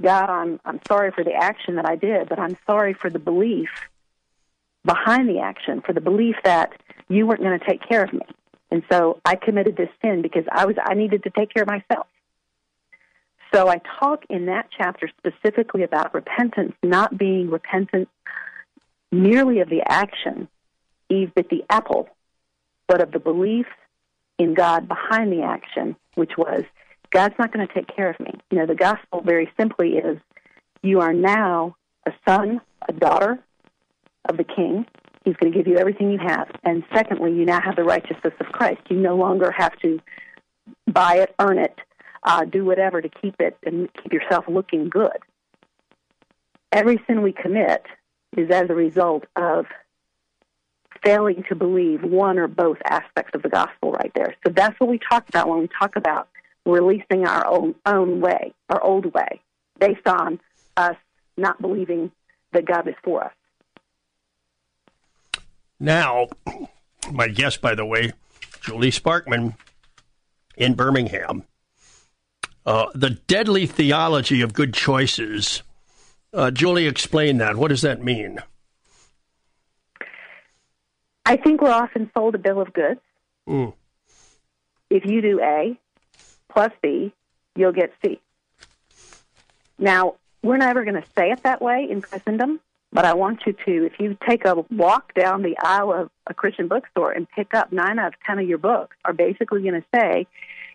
God, 0.00 0.30
I'm 0.30 0.60
I'm 0.64 0.80
sorry 0.88 1.10
for 1.10 1.24
the 1.24 1.32
action 1.32 1.76
that 1.76 1.86
I 1.86 1.96
did, 1.96 2.28
but 2.28 2.38
I'm 2.38 2.56
sorry 2.66 2.94
for 2.94 3.10
the 3.10 3.18
belief 3.18 3.70
behind 4.84 5.28
the 5.28 5.40
action, 5.40 5.80
for 5.80 5.92
the 5.92 6.00
belief 6.00 6.36
that 6.44 6.72
you 7.08 7.26
weren't 7.26 7.40
going 7.40 7.58
to 7.58 7.64
take 7.64 7.86
care 7.88 8.04
of 8.04 8.12
me. 8.12 8.22
And 8.70 8.82
so 8.90 9.20
I 9.24 9.36
committed 9.36 9.76
this 9.76 9.88
sin 10.02 10.22
because 10.22 10.44
I 10.50 10.66
was 10.66 10.76
I 10.82 10.94
needed 10.94 11.22
to 11.24 11.30
take 11.30 11.52
care 11.52 11.62
of 11.62 11.68
myself. 11.68 12.06
So 13.52 13.68
I 13.68 13.80
talk 14.00 14.24
in 14.28 14.46
that 14.46 14.68
chapter 14.76 15.08
specifically 15.18 15.84
about 15.84 16.12
repentance 16.12 16.74
not 16.82 17.16
being 17.16 17.50
repentance 17.50 18.08
merely 19.12 19.60
of 19.60 19.68
the 19.68 19.82
action, 19.86 20.48
Eve 21.08 21.34
bit 21.34 21.48
the 21.50 21.64
apple 21.70 22.08
but 22.86 23.00
of 23.00 23.12
the 23.12 23.18
belief 23.18 23.66
in 24.38 24.54
God 24.54 24.88
behind 24.88 25.32
the 25.32 25.42
action, 25.42 25.96
which 26.14 26.32
was 26.36 26.64
God's 27.10 27.34
not 27.38 27.52
going 27.52 27.66
to 27.66 27.72
take 27.72 27.94
care 27.94 28.10
of 28.10 28.18
me. 28.20 28.32
You 28.50 28.58
know, 28.58 28.66
the 28.66 28.74
gospel 28.74 29.22
very 29.22 29.50
simply 29.58 29.94
is 29.94 30.18
you 30.82 31.00
are 31.00 31.12
now 31.12 31.76
a 32.06 32.12
son, 32.26 32.60
a 32.88 32.92
daughter 32.92 33.38
of 34.28 34.36
the 34.36 34.44
king. 34.44 34.86
He's 35.24 35.36
going 35.36 35.52
to 35.52 35.58
give 35.58 35.66
you 35.66 35.78
everything 35.78 36.10
you 36.10 36.18
have. 36.18 36.50
And 36.64 36.82
secondly, 36.92 37.32
you 37.32 37.44
now 37.44 37.60
have 37.60 37.76
the 37.76 37.84
righteousness 37.84 38.34
of 38.40 38.46
Christ. 38.46 38.82
You 38.90 38.98
no 38.98 39.16
longer 39.16 39.50
have 39.50 39.74
to 39.78 40.00
buy 40.86 41.18
it, 41.18 41.34
earn 41.38 41.58
it, 41.58 41.78
uh, 42.24 42.44
do 42.44 42.64
whatever 42.64 43.00
to 43.00 43.08
keep 43.08 43.40
it 43.40 43.56
and 43.64 43.88
keep 44.02 44.12
yourself 44.12 44.44
looking 44.48 44.88
good. 44.88 45.16
Every 46.72 47.00
sin 47.06 47.22
we 47.22 47.32
commit 47.32 47.86
is 48.36 48.50
as 48.50 48.68
a 48.68 48.74
result 48.74 49.24
of 49.36 49.66
failing 51.04 51.44
to 51.48 51.54
believe 51.54 52.02
one 52.02 52.38
or 52.38 52.48
both 52.48 52.78
aspects 52.84 53.32
of 53.34 53.42
the 53.42 53.48
gospel 53.48 53.92
right 53.92 54.12
there. 54.14 54.34
So 54.46 54.52
that's 54.54 54.78
what 54.80 54.88
we 54.88 54.98
talk 54.98 55.28
about 55.28 55.48
when 55.48 55.60
we 55.60 55.68
talk 55.78 55.96
about 55.96 56.28
releasing 56.64 57.26
our 57.26 57.46
own 57.46 57.74
own 57.86 58.20
way, 58.20 58.54
our 58.70 58.82
old 58.82 59.12
way, 59.12 59.40
based 59.78 60.06
on 60.06 60.40
us 60.76 60.96
not 61.36 61.60
believing 61.60 62.10
that 62.52 62.64
God 62.64 62.88
is 62.88 62.94
for 63.02 63.24
us. 63.24 63.32
Now, 65.78 66.28
my 67.12 67.28
guest, 67.28 67.60
by 67.60 67.74
the 67.74 67.84
way, 67.84 68.12
Julie 68.62 68.90
Sparkman 68.90 69.56
in 70.56 70.74
Birmingham. 70.74 71.44
Uh, 72.64 72.86
the 72.94 73.10
deadly 73.10 73.66
theology 73.66 74.40
of 74.40 74.54
good 74.54 74.72
choices. 74.72 75.62
Uh, 76.32 76.50
Julie, 76.50 76.86
explain 76.86 77.36
that. 77.38 77.56
What 77.56 77.68
does 77.68 77.82
that 77.82 78.02
mean? 78.02 78.38
I 81.26 81.36
think 81.36 81.62
we're 81.62 81.70
often 81.70 82.10
sold 82.14 82.34
a 82.34 82.38
bill 82.38 82.60
of 82.60 82.72
goods. 82.72 83.00
Mm. 83.48 83.72
If 84.90 85.06
you 85.06 85.22
do 85.22 85.40
A 85.40 85.78
plus 86.48 86.70
B, 86.82 87.12
you'll 87.56 87.72
get 87.72 87.92
C. 88.04 88.20
Now, 89.78 90.14
we're 90.42 90.58
never 90.58 90.84
going 90.84 91.00
to 91.00 91.08
say 91.16 91.30
it 91.30 91.42
that 91.42 91.62
way 91.62 91.86
in 91.90 92.02
Christendom, 92.02 92.60
but 92.92 93.04
I 93.04 93.14
want 93.14 93.40
you 93.46 93.54
to, 93.54 93.86
if 93.86 93.98
you 93.98 94.16
take 94.28 94.44
a 94.44 94.64
walk 94.70 95.14
down 95.14 95.42
the 95.42 95.56
aisle 95.58 95.92
of 95.92 96.10
a 96.26 96.34
Christian 96.34 96.68
bookstore 96.68 97.10
and 97.10 97.28
pick 97.28 97.54
up 97.54 97.72
nine 97.72 97.98
out 97.98 98.08
of 98.08 98.14
ten 98.26 98.38
of 98.38 98.46
your 98.46 98.58
books, 98.58 98.96
are 99.04 99.12
basically 99.14 99.62
going 99.62 99.80
to 99.80 99.86
say, 99.94 100.26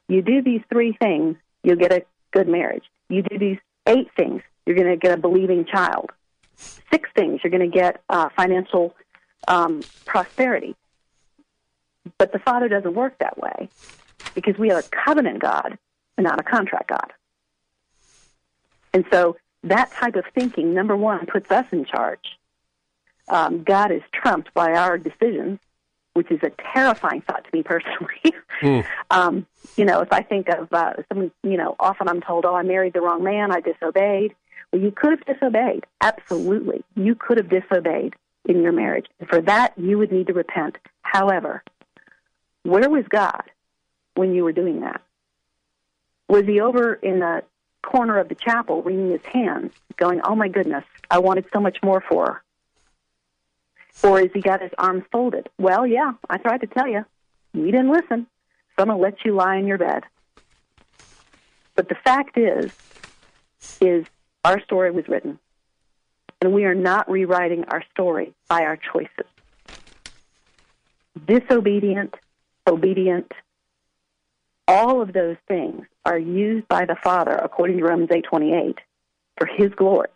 you 0.08 0.22
do 0.22 0.42
these 0.42 0.62
three 0.70 0.98
things, 1.00 1.38
you'll 1.64 1.78
get 1.78 1.94
a 1.94 2.04
good 2.32 2.48
marriage. 2.48 2.84
You 3.08 3.22
do 3.22 3.38
these 3.38 3.60
eight 3.88 4.10
things, 4.18 4.42
you're 4.66 4.76
going 4.76 4.90
to 4.90 4.98
get 4.98 5.18
a 5.18 5.22
believing 5.22 5.66
child. 5.66 6.10
Six 6.58 7.10
things, 7.16 7.40
you're 7.44 7.52
going 7.52 7.72
to 7.72 7.78
get 7.78 8.02
uh, 8.10 8.30
financial 8.36 8.96
um, 9.50 9.82
prosperity. 10.06 10.76
But 12.18 12.32
the 12.32 12.40
Father 12.40 12.70
doesn't 12.70 12.94
work 12.94 13.18
that 13.20 13.38
way 13.38 13.70
because 14.34 14.58
we 14.58 14.70
have 14.70 14.86
a 14.86 14.88
covenant 14.90 15.40
God 15.40 15.78
and 16.18 16.26
not 16.26 16.40
a 16.40 16.44
contract 16.44 16.90
God. 16.90 17.14
And 18.94 19.06
so 19.12 19.38
that 19.64 19.92
type 19.92 20.16
of 20.16 20.26
thinking, 20.34 20.74
number 20.74 20.96
one, 20.96 21.26
puts 21.26 21.52
us 21.52 21.66
in 21.72 21.86
charge. 21.86 22.38
Um, 23.28 23.64
God 23.64 23.92
is 23.92 24.02
trumped 24.14 24.54
by 24.54 24.74
our 24.74 24.98
decisions, 24.98 25.60
which 26.14 26.32
is 26.32 26.40
a 26.42 26.52
terrifying 26.74 27.22
thought 27.22 27.44
to 27.44 27.50
me 27.54 27.64
personally. 27.64 28.10
Mm. 28.62 28.86
um, 29.10 29.46
you 29.78 29.86
know, 29.86 30.02
if 30.02 30.12
I 30.12 30.22
think 30.22 30.50
of 30.50 30.68
uh, 30.74 30.92
some, 31.08 31.32
you 31.44 31.56
know, 31.56 31.78
often 31.80 32.10
I'm 32.10 32.20
told, 32.20 32.44
"Oh, 32.44 32.54
I 32.54 32.62
married 32.64 32.92
the 32.92 33.00
wrong 33.00 33.24
man. 33.24 33.54
I 33.54 33.62
disobeyed." 33.62 34.36
Well, 34.74 34.82
you 34.82 34.92
could 34.92 35.12
have 35.12 35.26
disobeyed. 35.26 35.86
Absolutely, 36.02 36.84
you 36.98 37.16
could 37.16 37.38
have 37.38 37.48
disobeyed 37.48 38.16
in 38.50 38.62
your 38.62 38.72
marriage. 38.72 39.06
And 39.20 39.30
for 39.30 39.42
that, 39.42 39.74
you 39.78 39.98
would 39.98 40.12
need 40.12 40.28
to 40.28 40.34
repent. 40.34 40.78
However, 41.02 41.64
where 42.64 42.90
was 42.90 43.06
God 43.08 43.44
when 44.16 44.34
you 44.34 44.44
were 44.44 44.52
doing 44.52 44.82
that? 44.82 45.02
Was 46.28 46.46
he 46.46 46.60
over 46.60 46.94
in 46.94 47.20
the 47.20 47.44
corner 47.82 48.20
of 48.20 48.30
the 48.30 48.36
chapel 48.36 48.82
wringing 48.84 49.12
his 49.12 49.26
hands, 49.26 49.74
going, 49.98 50.22
Oh 50.24 50.36
my 50.36 50.48
goodness, 50.48 50.84
I 51.10 51.20
wanted 51.20 51.46
so 51.54 51.60
much 51.60 51.78
more 51.82 52.02
for 52.02 52.26
her? 52.26 52.44
Or 54.04 54.20
has 54.20 54.30
he 54.34 54.42
got 54.42 54.62
his 54.62 54.72
arms 54.78 55.04
folded? 55.12 55.50
Well, 55.58 55.86
yeah, 55.86 56.14
I 56.30 56.38
tried 56.38 56.62
to 56.62 56.68
tell 56.68 56.88
you. 56.88 57.06
You 57.54 57.66
didn't 57.66 57.92
listen. 57.92 58.28
So 58.76 58.84
I'm 58.84 58.88
going 58.88 58.98
to 58.98 59.04
let 59.04 59.26
you 59.26 59.34
lie 59.34 59.58
in 59.58 59.68
your 59.68 59.78
bed. 59.78 60.04
But 61.76 61.90
the 61.90 61.96
fact 61.96 62.38
is, 62.38 62.72
is 63.82 64.06
our 64.46 64.62
story 64.62 64.92
was 64.92 65.08
written. 65.08 65.40
And 66.42 66.54
we 66.54 66.66
are 66.66 66.76
not 66.76 67.10
rewriting 67.10 67.66
our 67.68 67.84
story 67.92 68.34
by 68.48 68.62
our 68.62 68.78
choices. 68.78 69.28
Disobedient, 71.26 72.16
obedient, 72.66 73.32
all 74.68 75.02
of 75.02 75.12
those 75.12 75.36
things 75.48 75.86
are 76.06 76.18
used 76.18 76.68
by 76.68 76.86
the 76.86 76.96
Father, 76.96 77.34
according 77.34 77.78
to 77.78 77.84
Romans 77.84 78.10
8.28, 78.10 78.78
for 79.38 79.48
His 79.48 79.72
glory. 79.72 80.10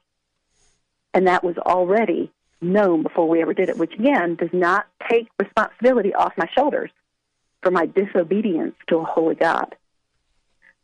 And 1.13 1.28
that 1.28 1.43
was 1.43 1.57
already 1.57 2.32
known 2.61 3.03
before 3.03 3.28
we 3.28 3.41
ever 3.41 3.53
did 3.53 3.69
it, 3.69 3.78
which 3.78 3.93
again 3.93 4.36
does 4.36 4.53
not 4.53 4.88
take 5.09 5.28
responsibility 5.39 6.13
off 6.13 6.34
my 6.38 6.47
shoulders 6.55 6.91
for 7.61 7.71
my 7.71 7.86
disobedience 7.86 8.76
to 8.88 8.97
a 8.97 9.03
holy 9.03 9.36
God. 9.36 9.76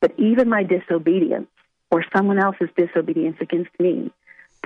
But 0.01 0.13
even 0.17 0.49
my 0.49 0.63
disobedience 0.63 1.47
or 1.91 2.03
someone 2.15 2.39
else's 2.39 2.69
disobedience 2.75 3.37
against 3.39 3.71
me 3.79 4.11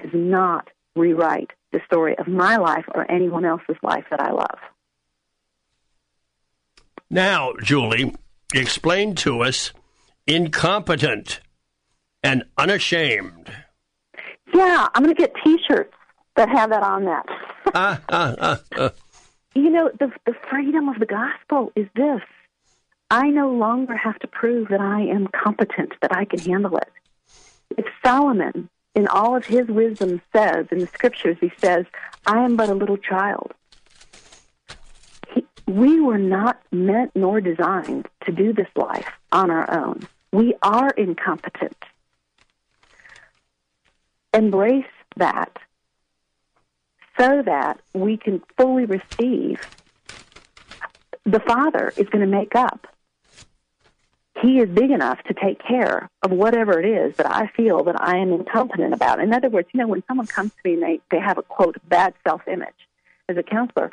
does 0.03 0.11
not 0.13 0.69
rewrite 0.95 1.51
the 1.71 1.79
story 1.85 2.15
of 2.17 2.27
my 2.27 2.57
life 2.57 2.85
or 2.93 3.09
anyone 3.11 3.45
else's 3.45 3.77
life 3.81 4.05
that 4.11 4.21
I 4.21 4.31
love. 4.31 4.59
Now, 7.09 7.53
Julie, 7.61 8.13
explain 8.53 9.15
to 9.15 9.41
us 9.41 9.73
incompetent 10.27 11.41
and 12.23 12.43
unashamed. 12.57 13.51
Yeah, 14.53 14.87
I'm 14.93 15.03
going 15.03 15.15
to 15.15 15.19
get 15.19 15.33
T-shirts 15.43 15.93
that 16.35 16.49
have 16.49 16.69
that 16.69 16.83
on 16.83 17.05
that. 17.05 17.25
uh, 17.73 17.97
uh, 18.09 18.57
uh, 18.77 18.89
you 19.55 19.69
know, 19.69 19.89
the 19.99 20.11
the 20.25 20.33
freedom 20.49 20.89
of 20.89 20.99
the 20.99 21.05
gospel 21.05 21.71
is 21.75 21.87
this: 21.95 22.21
I 23.09 23.29
no 23.29 23.51
longer 23.51 23.95
have 23.95 24.17
to 24.19 24.27
prove 24.27 24.69
that 24.69 24.81
I 24.81 25.01
am 25.01 25.27
competent, 25.27 25.93
that 26.01 26.15
I 26.15 26.25
can 26.25 26.39
handle 26.39 26.77
it. 26.77 26.91
If 27.77 27.85
Solomon, 28.05 28.69
in 28.95 29.07
all 29.07 29.35
of 29.35 29.45
his 29.45 29.67
wisdom, 29.67 30.21
says 30.31 30.67
in 30.71 30.79
the 30.79 30.87
scriptures, 30.87 31.37
he 31.39 31.51
says, 31.57 31.85
"I 32.25 32.39
am 32.43 32.55
but 32.55 32.69
a 32.69 32.73
little 32.73 32.97
child." 32.97 33.53
He, 35.33 35.45
we 35.67 35.99
were 35.99 36.17
not 36.17 36.61
meant 36.71 37.11
nor 37.15 37.41
designed 37.41 38.07
to 38.25 38.31
do 38.31 38.53
this 38.53 38.69
life 38.75 39.11
on 39.31 39.49
our 39.49 39.71
own. 39.71 40.07
We 40.31 40.55
are 40.61 40.89
incompetent. 40.89 41.77
Embrace 44.33 44.85
that 45.15 45.59
so 47.19 47.43
that 47.43 47.79
we 47.93 48.17
can 48.17 48.41
fully 48.57 48.85
receive. 48.85 49.61
The 51.25 51.39
Father 51.39 51.93
is 51.95 52.09
going 52.09 52.25
to 52.25 52.37
make 52.37 52.55
up. 52.55 52.87
He 54.43 54.59
is 54.59 54.67
big 54.67 54.91
enough 54.91 55.23
to 55.29 55.33
take 55.33 55.65
care 55.65 56.09
of 56.21 56.31
whatever 56.31 56.77
it 56.77 56.85
is 56.85 57.15
that 57.15 57.33
I 57.33 57.47
feel 57.55 57.85
that 57.85 57.95
I 58.01 58.17
am 58.17 58.33
incompetent 58.33 58.93
about. 58.93 59.21
In 59.21 59.31
other 59.31 59.47
words, 59.47 59.69
you 59.73 59.79
know, 59.79 59.87
when 59.87 60.03
someone 60.05 60.27
comes 60.27 60.51
to 60.51 60.57
me 60.65 60.73
and 60.73 60.83
they, 60.83 60.99
they 61.09 61.19
have 61.19 61.37
a 61.37 61.43
quote, 61.43 61.77
bad 61.87 62.13
self 62.27 62.45
image 62.45 62.75
as 63.29 63.37
a 63.37 63.43
counselor, 63.43 63.89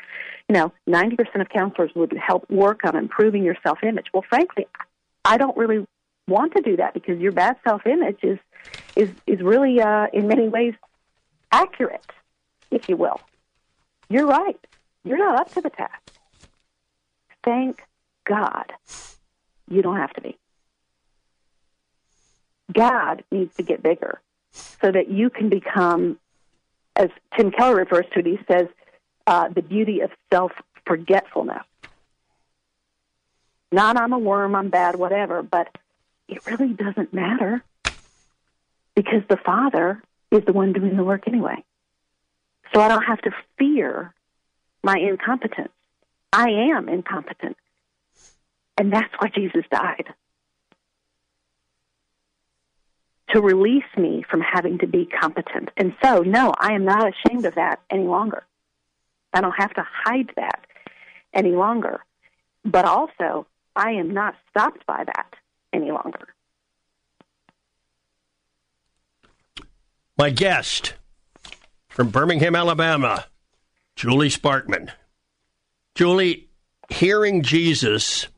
you 0.48 0.54
know, 0.54 0.72
90% 0.88 1.40
of 1.40 1.48
counselors 1.50 1.92
would 1.94 2.12
help 2.14 2.50
work 2.50 2.80
on 2.84 2.96
improving 2.96 3.44
your 3.44 3.54
self 3.62 3.84
image. 3.84 4.06
Well, 4.12 4.24
frankly, 4.28 4.66
I 5.24 5.36
don't 5.36 5.56
really 5.56 5.86
want 6.26 6.52
to 6.56 6.62
do 6.62 6.76
that 6.78 6.94
because 6.94 7.20
your 7.20 7.30
bad 7.30 7.56
self 7.62 7.86
image 7.86 8.18
is, 8.24 8.40
is, 8.96 9.08
is 9.28 9.40
really, 9.42 9.80
uh, 9.80 10.08
in 10.12 10.26
many 10.26 10.48
ways, 10.48 10.74
accurate 11.52 12.10
if 12.72 12.88
you 12.88 12.96
will. 12.96 13.20
You're 14.08 14.26
right. 14.26 14.58
You're 15.04 15.18
not 15.18 15.42
up 15.42 15.52
to 15.52 15.60
the 15.60 15.70
task. 15.70 16.10
Thank 17.44 17.84
God 18.24 18.72
you 19.70 19.82
don't 19.82 19.96
have 19.96 20.12
to 20.14 20.20
be. 20.20 20.36
God 22.72 23.24
needs 23.30 23.54
to 23.56 23.62
get 23.62 23.82
bigger 23.82 24.20
so 24.52 24.90
that 24.90 25.08
you 25.10 25.30
can 25.30 25.48
become, 25.48 26.18
as 26.96 27.08
Tim 27.36 27.50
Keller 27.50 27.76
refers 27.76 28.06
to 28.12 28.20
it, 28.20 28.26
he 28.26 28.38
says, 28.50 28.66
uh, 29.26 29.48
the 29.48 29.62
beauty 29.62 30.00
of 30.00 30.10
self 30.32 30.52
forgetfulness. 30.86 31.62
Not 33.72 33.96
I'm 33.96 34.12
a 34.12 34.18
worm, 34.18 34.54
I'm 34.54 34.68
bad, 34.68 34.96
whatever, 34.96 35.42
but 35.42 35.68
it 36.28 36.44
really 36.46 36.72
doesn't 36.72 37.14
matter 37.14 37.62
because 38.94 39.22
the 39.28 39.36
Father 39.36 40.02
is 40.30 40.44
the 40.44 40.52
one 40.52 40.72
doing 40.72 40.96
the 40.96 41.04
work 41.04 41.28
anyway. 41.28 41.62
So 42.74 42.80
I 42.80 42.88
don't 42.88 43.02
have 43.02 43.20
to 43.22 43.30
fear 43.58 44.14
my 44.82 44.96
incompetence. 44.96 45.72
I 46.32 46.50
am 46.50 46.88
incompetent. 46.88 47.56
And 48.78 48.92
that's 48.92 49.12
why 49.18 49.28
Jesus 49.34 49.64
died. 49.70 50.06
To 53.32 53.40
release 53.40 53.84
me 53.96 54.24
from 54.28 54.40
having 54.40 54.78
to 54.78 54.86
be 54.86 55.06
competent. 55.06 55.70
And 55.76 55.94
so, 56.02 56.20
no, 56.20 56.52
I 56.58 56.72
am 56.72 56.84
not 56.84 57.12
ashamed 57.12 57.44
of 57.46 57.54
that 57.54 57.80
any 57.90 58.06
longer. 58.06 58.44
I 59.32 59.40
don't 59.40 59.54
have 59.56 59.72
to 59.74 59.86
hide 60.04 60.32
that 60.36 60.66
any 61.32 61.52
longer. 61.52 62.00
but 62.64 62.84
also 62.84 63.46
I 63.76 63.92
am 63.92 64.12
not 64.12 64.34
stopped 64.50 64.84
by 64.86 65.04
that 65.04 65.34
any 65.72 65.90
longer. 65.90 66.34
My 70.18 70.30
guest 70.30 70.94
from 71.88 72.10
Birmingham, 72.10 72.54
Alabama, 72.54 73.26
Julie 73.96 74.28
Sparkman. 74.28 74.90
Julie, 75.94 76.48
hearing 76.90 77.42
Jesus 77.42 78.28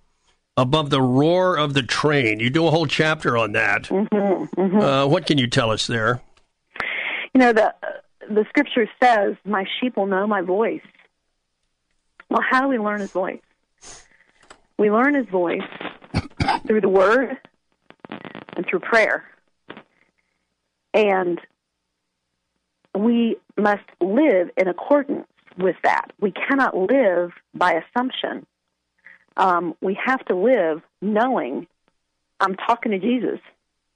above 0.57 0.90
the 0.90 1.00
roar 1.00 1.57
of 1.57 1.74
the 1.74 1.82
train. 1.82 2.40
You 2.40 2.50
do 2.50 2.66
a 2.66 2.70
whole 2.70 2.86
chapter 2.86 3.36
on 3.36 3.53
that. 3.53 3.84
Mm-hmm, 3.84 4.61
mm-hmm. 4.61 4.78
Uh, 4.78 5.07
what 5.07 5.26
can 5.26 5.38
you 5.38 5.46
tell 5.46 5.70
us 5.70 5.86
there? 5.86 6.20
You 7.34 7.40
know 7.40 7.53
the 7.53 7.74
the 8.28 8.44
scripture 8.48 8.88
says, 9.03 9.36
"My 9.44 9.64
sheep 9.80 9.96
will 9.96 10.07
know 10.07 10.26
my 10.26 10.42
voice." 10.42 10.82
Well, 12.28 12.42
how 12.48 12.62
do 12.62 12.68
we 12.68 12.78
learn 12.78 13.00
His 13.00 13.11
voice? 13.11 13.40
We 14.78 14.90
learn 14.90 15.14
His 15.14 15.26
voice 15.26 15.61
through 16.66 16.82
the 16.82 16.88
Word 16.88 17.38
and 18.57 18.66
through 18.66 18.80
prayer, 18.80 19.24
and 20.92 21.40
we 22.94 23.36
must 23.57 23.84
live 24.00 24.50
in 24.57 24.68
accordance 24.68 25.26
with 25.59 25.76
that. 25.84 26.12
We 26.20 26.32
cannot 26.32 26.76
live 26.76 27.32
by 27.55 27.72
assumption. 27.72 28.46
Um, 29.37 29.74
we 29.80 29.99
have 30.05 30.24
to 30.26 30.35
live 30.35 30.83
knowing 31.01 31.66
I'm 32.41 32.57
talking 32.57 32.93
to 32.93 32.99
Jesus 32.99 33.41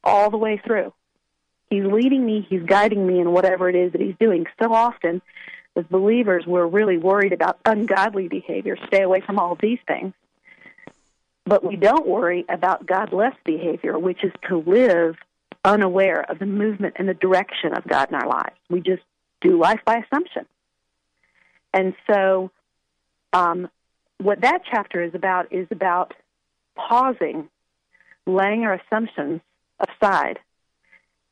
all 0.04 0.30
the 0.30 0.36
way 0.36 0.60
through. 0.64 0.92
He's 1.68 1.84
leading 1.84 2.24
me, 2.24 2.46
He's 2.48 2.62
guiding 2.62 3.06
me 3.06 3.20
in 3.20 3.32
whatever 3.32 3.68
it 3.68 3.74
is 3.74 3.92
that 3.92 4.00
He's 4.00 4.14
doing. 4.20 4.46
So 4.62 4.72
often, 4.72 5.20
as 5.74 5.84
believers, 5.86 6.44
we're 6.46 6.66
really 6.66 6.96
worried 6.96 7.32
about 7.32 7.58
ungodly 7.64 8.28
behavior. 8.28 8.76
Stay 8.86 9.02
away 9.02 9.20
from 9.20 9.38
all 9.38 9.56
these 9.56 9.80
things. 9.86 10.14
But 11.44 11.64
we 11.64 11.76
don't 11.76 12.06
worry 12.06 12.44
about 12.48 12.86
godless 12.86 13.34
behavior, 13.44 13.98
which 13.98 14.24
is 14.24 14.32
to 14.48 14.58
live 14.58 15.16
unaware 15.64 16.24
of 16.28 16.38
the 16.38 16.46
movement 16.46 16.94
and 16.98 17.08
the 17.08 17.14
direction 17.14 17.72
of 17.74 17.86
God 17.86 18.08
in 18.08 18.14
our 18.14 18.26
lives. 18.26 18.56
We 18.70 18.80
just 18.80 19.02
do 19.40 19.58
life 19.58 19.80
by 19.84 19.98
assumption. 19.98 20.46
And 21.74 21.94
so, 22.08 22.50
um, 23.32 23.68
what 24.18 24.40
that 24.40 24.62
chapter 24.70 25.02
is 25.02 25.14
about 25.14 25.52
is 25.52 25.66
about 25.70 26.14
pausing, 26.74 27.48
laying 28.26 28.64
our 28.64 28.74
assumptions 28.74 29.40
aside, 29.80 30.38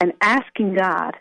and 0.00 0.12
asking 0.20 0.74
God 0.74 1.16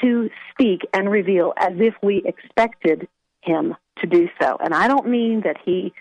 to 0.00 0.30
speak 0.52 0.82
and 0.92 1.10
reveal 1.10 1.52
as 1.56 1.72
if 1.78 1.94
we 2.02 2.22
expected 2.24 3.08
Him 3.42 3.74
to 4.00 4.06
do 4.06 4.28
so. 4.40 4.56
And 4.60 4.74
I 4.74 4.88
don't 4.88 5.08
mean 5.08 5.42
that 5.42 5.56
He 5.64 5.92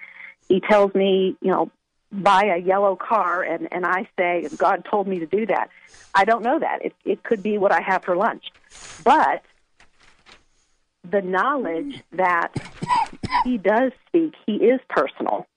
He 0.48 0.60
tells 0.60 0.94
me, 0.94 1.36
you 1.42 1.52
know, 1.52 1.72
buy 2.12 2.44
a 2.56 2.58
yellow 2.58 2.96
car 2.96 3.44
and 3.44 3.68
and 3.72 3.86
I 3.86 4.08
say 4.18 4.48
God 4.58 4.86
told 4.90 5.08
me 5.08 5.20
to 5.20 5.26
do 5.26 5.46
that. 5.48 5.70
I 6.14 6.26
don't 6.26 6.44
know 6.44 6.60
that. 6.60 6.86
It 6.86 6.96
it 7.04 7.24
could 7.24 7.44
be 7.44 7.58
what 7.58 7.72
I 7.72 7.82
have 7.82 8.04
for 8.04 8.16
lunch. 8.16 8.46
But 9.04 9.44
the 11.10 11.22
knowledge 11.22 12.02
that 12.12 12.54
he 13.44 13.58
does 13.58 13.92
speak, 14.08 14.34
he 14.46 14.56
is 14.56 14.80
personal, 14.90 15.48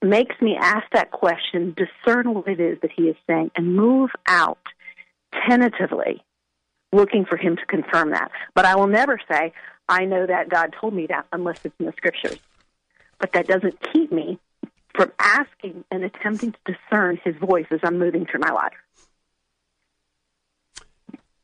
makes 0.00 0.40
me 0.40 0.56
ask 0.58 0.84
that 0.92 1.10
question, 1.10 1.76
discern 1.76 2.34
what 2.34 2.48
it 2.48 2.60
is 2.60 2.78
that 2.82 2.90
he 2.94 3.04
is 3.04 3.16
saying, 3.26 3.50
and 3.56 3.76
move 3.76 4.10
out 4.26 4.58
tentatively, 5.48 6.22
looking 6.92 7.24
for 7.24 7.36
him 7.36 7.56
to 7.56 7.66
confirm 7.66 8.10
that. 8.10 8.30
But 8.54 8.64
I 8.64 8.76
will 8.76 8.88
never 8.88 9.18
say, 9.30 9.52
I 9.88 10.04
know 10.04 10.26
that 10.26 10.48
God 10.48 10.74
told 10.80 10.94
me 10.94 11.06
that 11.06 11.26
unless 11.32 11.60
it's 11.64 11.74
in 11.78 11.86
the 11.86 11.92
scriptures. 11.96 12.38
But 13.18 13.32
that 13.32 13.46
doesn't 13.46 13.78
keep 13.92 14.10
me 14.10 14.38
from 14.94 15.12
asking 15.18 15.84
and 15.90 16.04
attempting 16.04 16.52
to 16.52 16.74
discern 16.74 17.18
his 17.24 17.36
voice 17.36 17.66
as 17.70 17.80
I'm 17.82 17.98
moving 17.98 18.26
through 18.26 18.40
my 18.40 18.50
life. 18.50 18.72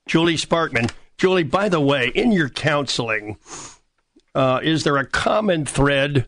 Julie 0.06 0.36
Sparkman. 0.36 0.90
Julie, 1.18 1.42
by 1.42 1.68
the 1.68 1.80
way, 1.80 2.08
in 2.08 2.32
your 2.32 2.48
counseling, 2.48 3.36
uh, 4.34 4.60
is 4.62 4.84
there 4.84 4.96
a 4.96 5.06
common 5.06 5.64
thread 5.64 6.26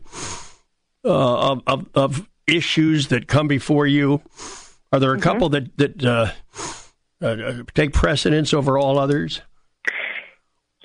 uh, 1.03 1.51
of, 1.51 1.63
of, 1.67 1.89
of, 1.95 2.27
issues 2.47 3.07
that 3.07 3.27
come 3.27 3.47
before 3.47 3.87
you? 3.87 4.21
Are 4.91 4.99
there 4.99 5.11
a 5.11 5.15
mm-hmm. 5.15 5.23
couple 5.23 5.49
that 5.49 5.77
that 5.77 6.03
uh, 6.03 6.31
uh, 7.21 7.63
take 7.73 7.93
precedence 7.93 8.53
over 8.53 8.77
all 8.77 8.99
others? 8.99 9.41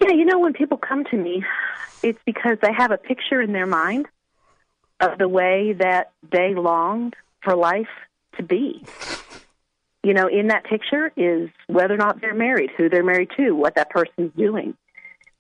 Yeah, 0.00 0.12
you 0.12 0.24
know, 0.24 0.38
when 0.38 0.52
people 0.52 0.76
come 0.76 1.04
to 1.06 1.16
me, 1.16 1.44
it's 2.02 2.20
because 2.24 2.58
they 2.62 2.72
have 2.72 2.92
a 2.92 2.98
picture 2.98 3.40
in 3.40 3.52
their 3.52 3.66
mind 3.66 4.06
of 5.00 5.18
the 5.18 5.28
way 5.28 5.72
that 5.72 6.12
they 6.30 6.54
longed 6.54 7.16
for 7.42 7.56
life 7.56 7.88
to 8.36 8.42
be 8.42 8.84
you 10.06 10.14
know, 10.14 10.28
in 10.28 10.46
that 10.46 10.62
picture 10.62 11.12
is 11.16 11.50
whether 11.66 11.92
or 11.92 11.96
not 11.96 12.20
they're 12.20 12.32
married, 12.32 12.70
who 12.76 12.88
they're 12.88 13.02
married 13.02 13.28
to, 13.36 13.50
what 13.56 13.74
that 13.74 13.90
person's 13.90 14.32
doing, 14.36 14.76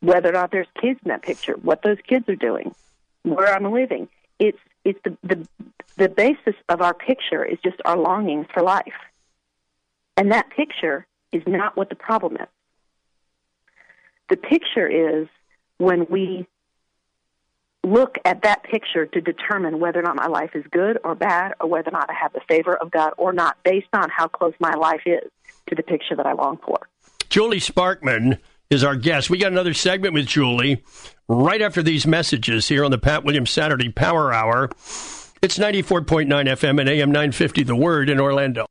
whether 0.00 0.28
or 0.28 0.32
not 0.32 0.50
there's 0.50 0.66
kids 0.80 1.00
in 1.04 1.08
that 1.08 1.22
picture, 1.22 1.54
what 1.54 1.82
those 1.82 1.98
kids 2.06 2.28
are 2.28 2.36
doing, 2.36 2.74
where 3.22 3.54
I'm 3.54 3.70
living. 3.72 4.08
It's 4.38 4.58
it's 4.84 4.98
the 5.04 5.16
the 5.22 5.48
the 5.96 6.08
basis 6.08 6.54
of 6.68 6.82
our 6.82 6.94
picture 6.94 7.44
is 7.44 7.58
just 7.64 7.76
our 7.84 7.96
longing 7.96 8.46
for 8.52 8.62
life. 8.62 8.92
And 10.16 10.32
that 10.32 10.50
picture 10.50 11.06
is 11.32 11.42
not 11.46 11.76
what 11.76 11.88
the 11.88 11.94
problem 11.94 12.36
is. 12.36 12.48
The 14.28 14.36
picture 14.36 14.86
is 14.88 15.28
when 15.78 16.06
we 16.08 16.46
look 17.84 18.18
at 18.24 18.42
that 18.42 18.64
picture 18.64 19.06
to 19.06 19.20
determine 19.20 19.78
whether 19.78 20.00
or 20.00 20.02
not 20.02 20.16
my 20.16 20.26
life 20.26 20.50
is 20.54 20.64
good 20.70 20.98
or 21.04 21.14
bad, 21.14 21.54
or 21.60 21.68
whether 21.68 21.88
or 21.88 21.92
not 21.92 22.10
I 22.10 22.14
have 22.14 22.32
the 22.32 22.40
favor 22.48 22.76
of 22.76 22.90
God 22.90 23.12
or 23.16 23.32
not, 23.32 23.56
based 23.62 23.88
on 23.92 24.10
how 24.10 24.26
close 24.26 24.54
my 24.58 24.74
life 24.74 25.02
is 25.06 25.30
to 25.68 25.74
the 25.74 25.82
picture 25.82 26.16
that 26.16 26.26
I 26.26 26.32
long 26.32 26.58
for. 26.64 26.88
Julie 27.28 27.60
Sparkman 27.60 28.38
is 28.70 28.84
our 28.84 28.96
guest. 28.96 29.30
We 29.30 29.38
got 29.38 29.52
another 29.52 29.74
segment 29.74 30.14
with 30.14 30.26
Julie 30.26 30.82
right 31.28 31.62
after 31.62 31.82
these 31.82 32.06
messages 32.06 32.68
here 32.68 32.84
on 32.84 32.90
the 32.90 32.98
Pat 32.98 33.24
Williams 33.24 33.50
Saturday 33.50 33.90
Power 33.90 34.32
Hour. 34.32 34.70
It's 35.42 35.58
94.9 35.58 36.26
FM 36.26 36.80
and 36.80 36.88
AM 36.88 37.10
950 37.10 37.62
The 37.64 37.76
Word 37.76 38.08
in 38.10 38.18
Orlando. 38.20 38.66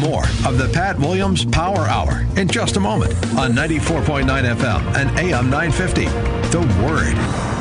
More 0.00 0.24
of 0.46 0.58
the 0.58 0.70
Pat 0.72 0.98
Williams 0.98 1.44
Power 1.44 1.80
Hour 1.80 2.24
in 2.36 2.48
just 2.48 2.76
a 2.76 2.80
moment 2.80 3.14
on 3.36 3.52
94.9 3.52 4.24
FM 4.24 4.96
and 4.96 5.18
AM 5.18 5.50
950 5.50 6.04
The 6.50 6.60
Word. 6.86 7.57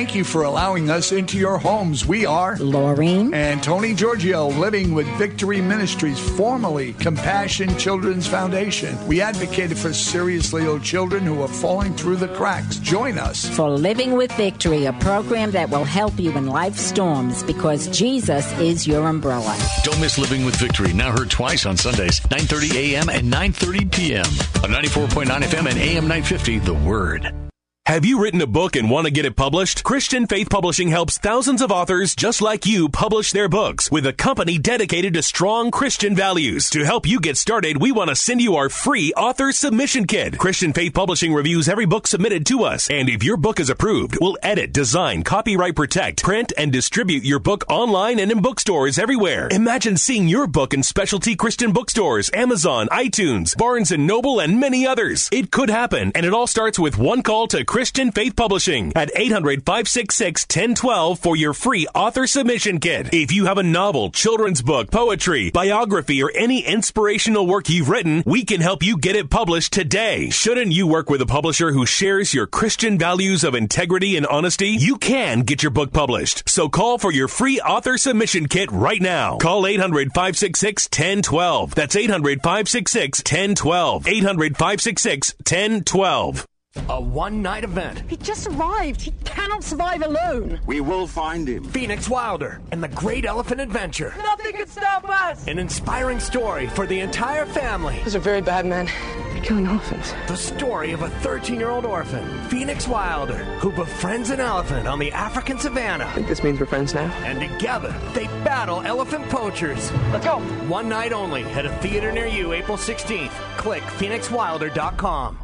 Thank 0.00 0.14
you 0.14 0.24
for 0.24 0.44
allowing 0.44 0.88
us 0.88 1.12
into 1.12 1.36
your 1.36 1.58
homes. 1.58 2.06
We 2.06 2.24
are 2.24 2.56
Laureen 2.56 3.34
and 3.34 3.62
Tony 3.62 3.92
Giorgio, 3.94 4.48
living 4.48 4.94
with 4.94 5.06
Victory 5.18 5.60
Ministries, 5.60 6.18
formerly 6.18 6.94
Compassion 6.94 7.76
Children's 7.76 8.26
Foundation. 8.26 8.96
We 9.06 9.20
advocated 9.20 9.76
for 9.76 9.92
seriously 9.92 10.64
ill 10.64 10.80
children 10.80 11.24
who 11.24 11.42
are 11.42 11.48
falling 11.48 11.92
through 11.92 12.16
the 12.16 12.28
cracks. 12.28 12.78
Join 12.78 13.18
us 13.18 13.46
for 13.54 13.68
Living 13.68 14.12
with 14.12 14.32
Victory, 14.38 14.86
a 14.86 14.94
program 14.94 15.50
that 15.50 15.68
will 15.68 15.84
help 15.84 16.18
you 16.18 16.30
in 16.30 16.46
life's 16.46 16.80
storms 16.80 17.42
because 17.42 17.86
Jesus 17.88 18.50
is 18.58 18.86
your 18.86 19.06
umbrella. 19.06 19.54
Don't 19.84 20.00
miss 20.00 20.16
Living 20.16 20.46
with 20.46 20.56
Victory, 20.56 20.94
now 20.94 21.12
heard 21.12 21.30
twice 21.30 21.66
on 21.66 21.76
Sundays, 21.76 22.20
9:30 22.20 22.74
a.m. 22.74 23.10
and 23.10 23.30
9:30 23.30 23.92
p.m. 23.92 24.24
on 24.64 24.70
94.9 24.70 25.26
FM 25.26 25.68
and 25.68 25.78
AM 25.78 26.08
950 26.08 26.58
The 26.60 26.72
Word. 26.72 27.49
Have 27.90 28.04
you 28.04 28.22
written 28.22 28.40
a 28.40 28.46
book 28.46 28.76
and 28.76 28.88
want 28.88 29.06
to 29.06 29.10
get 29.10 29.24
it 29.24 29.34
published? 29.34 29.82
Christian 29.82 30.28
Faith 30.28 30.48
Publishing 30.48 30.90
helps 30.90 31.18
thousands 31.18 31.60
of 31.60 31.72
authors 31.72 32.14
just 32.14 32.40
like 32.40 32.64
you 32.64 32.88
publish 32.88 33.32
their 33.32 33.48
books 33.48 33.90
with 33.90 34.06
a 34.06 34.12
company 34.12 34.58
dedicated 34.58 35.14
to 35.14 35.24
strong 35.24 35.72
Christian 35.72 36.14
values. 36.14 36.70
To 36.70 36.84
help 36.84 37.04
you 37.04 37.18
get 37.18 37.36
started, 37.36 37.80
we 37.80 37.90
want 37.90 38.10
to 38.10 38.14
send 38.14 38.42
you 38.42 38.54
our 38.54 38.68
free 38.68 39.12
author 39.14 39.50
submission 39.50 40.06
kit. 40.06 40.38
Christian 40.38 40.72
Faith 40.72 40.94
Publishing 40.94 41.34
reviews 41.34 41.68
every 41.68 41.84
book 41.84 42.06
submitted 42.06 42.46
to 42.46 42.62
us, 42.62 42.88
and 42.90 43.08
if 43.08 43.24
your 43.24 43.36
book 43.36 43.58
is 43.58 43.70
approved, 43.70 44.18
we'll 44.20 44.38
edit, 44.40 44.72
design, 44.72 45.24
copyright 45.24 45.74
protect, 45.74 46.22
print, 46.22 46.52
and 46.56 46.70
distribute 46.70 47.24
your 47.24 47.40
book 47.40 47.64
online 47.68 48.20
and 48.20 48.30
in 48.30 48.40
bookstores 48.40 49.00
everywhere. 49.00 49.48
Imagine 49.50 49.96
seeing 49.96 50.28
your 50.28 50.46
book 50.46 50.72
in 50.72 50.84
specialty 50.84 51.34
Christian 51.34 51.72
bookstores, 51.72 52.30
Amazon, 52.34 52.86
iTunes, 52.92 53.56
Barnes 53.56 53.90
& 53.90 53.98
Noble, 53.98 54.38
and 54.38 54.60
many 54.60 54.86
others. 54.86 55.28
It 55.32 55.50
could 55.50 55.70
happen, 55.70 56.12
and 56.14 56.24
it 56.24 56.32
all 56.32 56.46
starts 56.46 56.78
with 56.78 56.96
one 56.96 57.24
call 57.24 57.48
to 57.48 57.64
Christian 57.64 57.79
Christian 57.80 58.12
Faith 58.12 58.36
Publishing 58.36 58.92
at 58.94 59.10
800 59.16 59.64
566 59.64 60.42
1012 60.42 61.18
for 61.18 61.34
your 61.34 61.54
free 61.54 61.86
author 61.94 62.26
submission 62.26 62.78
kit. 62.78 63.08
If 63.10 63.32
you 63.32 63.46
have 63.46 63.56
a 63.56 63.62
novel, 63.62 64.10
children's 64.10 64.60
book, 64.60 64.90
poetry, 64.90 65.50
biography, 65.50 66.22
or 66.22 66.30
any 66.34 66.60
inspirational 66.60 67.46
work 67.46 67.70
you've 67.70 67.88
written, 67.88 68.22
we 68.26 68.44
can 68.44 68.60
help 68.60 68.82
you 68.82 68.98
get 68.98 69.16
it 69.16 69.30
published 69.30 69.72
today. 69.72 70.28
Shouldn't 70.28 70.72
you 70.72 70.86
work 70.86 71.08
with 71.08 71.22
a 71.22 71.26
publisher 71.26 71.72
who 71.72 71.86
shares 71.86 72.34
your 72.34 72.46
Christian 72.46 72.98
values 72.98 73.44
of 73.44 73.54
integrity 73.54 74.14
and 74.18 74.26
honesty? 74.26 74.68
You 74.68 74.96
can 74.96 75.40
get 75.40 75.62
your 75.62 75.72
book 75.72 75.90
published. 75.90 76.46
So 76.50 76.68
call 76.68 76.98
for 76.98 77.10
your 77.10 77.28
free 77.28 77.62
author 77.62 77.96
submission 77.96 78.46
kit 78.46 78.70
right 78.70 79.00
now. 79.00 79.38
Call 79.38 79.66
800 79.66 80.08
566 80.12 80.86
1012. 80.92 81.74
That's 81.74 81.96
800 81.96 82.42
566 82.42 83.20
1012. 83.20 84.06
800 84.06 84.58
566 84.58 85.34
1012. 85.38 86.46
A 86.88 87.00
one 87.00 87.42
night 87.42 87.64
event. 87.64 88.02
He 88.08 88.16
just 88.16 88.46
arrived. 88.46 89.00
He 89.00 89.10
cannot 89.24 89.64
survive 89.64 90.02
alone. 90.02 90.60
We 90.66 90.80
will 90.80 91.08
find 91.08 91.48
him. 91.48 91.64
Phoenix 91.64 92.08
Wilder 92.08 92.60
and 92.70 92.80
the 92.80 92.86
Great 92.88 93.24
Elephant 93.24 93.60
Adventure. 93.60 94.14
Nothing 94.18 94.52
can 94.52 94.68
stop 94.68 95.08
us. 95.08 95.48
An 95.48 95.58
inspiring 95.58 96.20
story 96.20 96.68
for 96.68 96.86
the 96.86 97.00
entire 97.00 97.44
family. 97.44 98.00
Those 98.04 98.14
are 98.14 98.20
very 98.20 98.40
bad 98.40 98.66
men. 98.66 98.86
They're 99.32 99.42
killing 99.42 99.66
elephants. 99.66 100.14
The 100.28 100.36
story 100.36 100.92
of 100.92 101.02
a 101.02 101.10
13 101.10 101.58
year 101.58 101.70
old 101.70 101.84
orphan, 101.84 102.24
Phoenix 102.44 102.86
Wilder, 102.86 103.38
who 103.58 103.72
befriends 103.72 104.30
an 104.30 104.38
elephant 104.38 104.86
on 104.86 105.00
the 105.00 105.10
African 105.10 105.58
savannah. 105.58 106.06
I 106.06 106.12
think 106.12 106.28
this 106.28 106.44
means 106.44 106.60
we're 106.60 106.66
friends 106.66 106.94
now. 106.94 107.12
And 107.24 107.40
together, 107.40 107.92
they 108.14 108.26
battle 108.44 108.80
elephant 108.82 109.28
poachers. 109.28 109.90
Let's 110.12 110.24
go. 110.24 110.38
One 110.68 110.88
night 110.88 111.12
only 111.12 111.42
at 111.42 111.66
a 111.66 111.70
theater 111.78 112.12
near 112.12 112.26
you, 112.26 112.52
April 112.52 112.76
16th. 112.76 113.32
Click 113.56 113.82
phoenixwilder.com. 113.82 115.38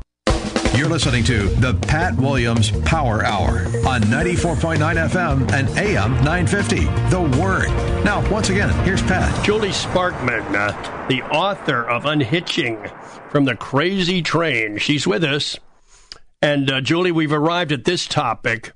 You're 0.76 0.90
listening 0.90 1.24
to 1.24 1.48
the 1.48 1.72
Pat 1.72 2.14
Williams 2.16 2.70
Power 2.82 3.24
Hour 3.24 3.60
on 3.86 4.02
94.9 4.02 4.76
FM 5.08 5.50
and 5.50 5.68
AM 5.70 6.12
950. 6.22 6.84
The 7.08 7.38
Word. 7.40 7.68
Now, 8.04 8.28
once 8.30 8.50
again, 8.50 8.68
here's 8.84 9.00
Pat. 9.00 9.42
Julie 9.42 9.70
Sparkman, 9.70 10.54
uh, 10.54 11.06
the 11.08 11.22
author 11.22 11.82
of 11.88 12.04
Unhitching 12.04 12.90
from 13.30 13.46
the 13.46 13.56
Crazy 13.56 14.20
Train. 14.20 14.76
She's 14.76 15.06
with 15.06 15.24
us. 15.24 15.58
And 16.42 16.70
uh, 16.70 16.82
Julie, 16.82 17.10
we've 17.10 17.32
arrived 17.32 17.72
at 17.72 17.84
this 17.84 18.06
topic 18.06 18.72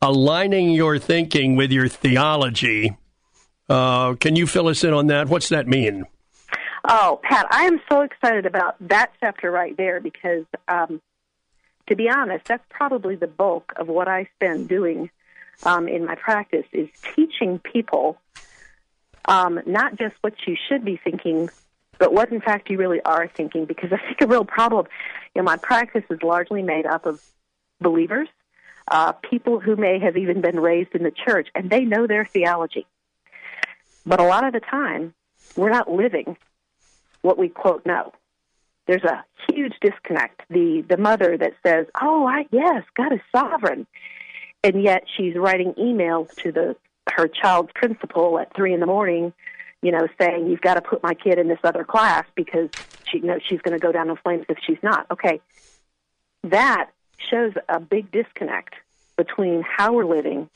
aligning 0.00 0.70
your 0.70 0.96
thinking 0.96 1.56
with 1.56 1.72
your 1.72 1.88
theology. 1.88 2.96
Uh, 3.68 4.14
can 4.14 4.36
you 4.36 4.46
fill 4.46 4.68
us 4.68 4.84
in 4.84 4.94
on 4.94 5.08
that? 5.08 5.28
What's 5.28 5.48
that 5.48 5.66
mean? 5.66 6.04
Oh, 6.88 7.18
Pat, 7.24 7.46
I 7.50 7.64
am 7.64 7.80
so 7.90 8.02
excited 8.02 8.46
about 8.46 8.76
that 8.88 9.10
chapter 9.18 9.50
right 9.50 9.76
there 9.76 10.00
because, 10.00 10.44
um, 10.68 11.02
to 11.88 11.96
be 11.96 12.08
honest, 12.08 12.46
that's 12.46 12.64
probably 12.68 13.16
the 13.16 13.26
bulk 13.26 13.72
of 13.76 13.88
what 13.88 14.08
I 14.08 14.28
spend 14.36 14.68
doing 14.68 15.10
um, 15.64 15.88
in 15.88 16.04
my 16.04 16.14
practice 16.14 16.66
is 16.72 16.88
teaching 17.14 17.58
people 17.58 18.18
um, 19.26 19.60
not 19.66 19.98
just 19.98 20.14
what 20.20 20.34
you 20.46 20.56
should 20.68 20.84
be 20.84 21.00
thinking, 21.02 21.50
but 21.98 22.12
what 22.12 22.30
in 22.30 22.40
fact 22.40 22.70
you 22.70 22.78
really 22.78 23.00
are 23.02 23.28
thinking. 23.28 23.64
Because 23.64 23.92
I 23.92 23.98
think 23.98 24.20
a 24.20 24.26
real 24.26 24.44
problem, 24.44 24.86
you 25.34 25.42
know, 25.42 25.44
my 25.44 25.56
practice 25.56 26.04
is 26.10 26.22
largely 26.22 26.62
made 26.62 26.86
up 26.86 27.06
of 27.06 27.22
believers, 27.80 28.28
uh, 28.88 29.12
people 29.12 29.60
who 29.60 29.76
may 29.76 29.98
have 29.98 30.16
even 30.16 30.40
been 30.40 30.60
raised 30.60 30.94
in 30.94 31.02
the 31.02 31.10
church, 31.10 31.48
and 31.54 31.70
they 31.70 31.84
know 31.84 32.06
their 32.06 32.24
theology. 32.24 32.86
But 34.04 34.20
a 34.20 34.24
lot 34.24 34.44
of 34.44 34.52
the 34.52 34.60
time, 34.60 35.14
we're 35.56 35.70
not 35.70 35.90
living 35.90 36.36
what 37.22 37.38
we 37.38 37.48
quote 37.48 37.84
know. 37.84 38.12
There's 38.86 39.04
a 39.04 39.24
huge 39.48 39.74
disconnect. 39.80 40.42
The 40.48 40.84
the 40.88 40.96
mother 40.96 41.36
that 41.36 41.54
says, 41.64 41.86
"Oh, 42.00 42.26
I 42.26 42.46
yes, 42.50 42.84
God 42.96 43.12
is 43.12 43.20
sovereign," 43.34 43.86
and 44.62 44.82
yet 44.82 45.04
she's 45.16 45.34
writing 45.34 45.74
emails 45.74 46.28
to 46.42 46.52
the 46.52 46.76
her 47.12 47.28
child's 47.28 47.72
principal 47.74 48.38
at 48.38 48.54
three 48.54 48.74
in 48.74 48.80
the 48.80 48.86
morning, 48.86 49.32
you 49.82 49.92
know, 49.92 50.06
saying, 50.20 50.46
"You've 50.46 50.60
got 50.60 50.74
to 50.74 50.82
put 50.82 51.02
my 51.02 51.14
kid 51.14 51.38
in 51.38 51.48
this 51.48 51.58
other 51.64 51.84
class 51.84 52.24
because 52.34 52.68
she 53.10 53.20
knows 53.20 53.40
she's 53.48 53.60
going 53.60 53.78
to 53.78 53.84
go 53.84 53.92
down 53.92 54.08
in 54.08 54.16
flames 54.16 54.46
if 54.48 54.58
she's 54.64 54.82
not." 54.82 55.06
Okay, 55.10 55.40
that 56.44 56.90
shows 57.30 57.54
a 57.68 57.80
big 57.80 58.10
disconnect 58.12 58.74
between 59.16 59.62
how 59.62 59.92
we're 59.92 60.04
living 60.04 60.48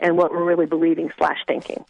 and 0.00 0.16
what 0.16 0.30
we're 0.30 0.44
really 0.44 0.66
believing 0.66 1.10
slash 1.18 1.38
thinking. 1.46 1.84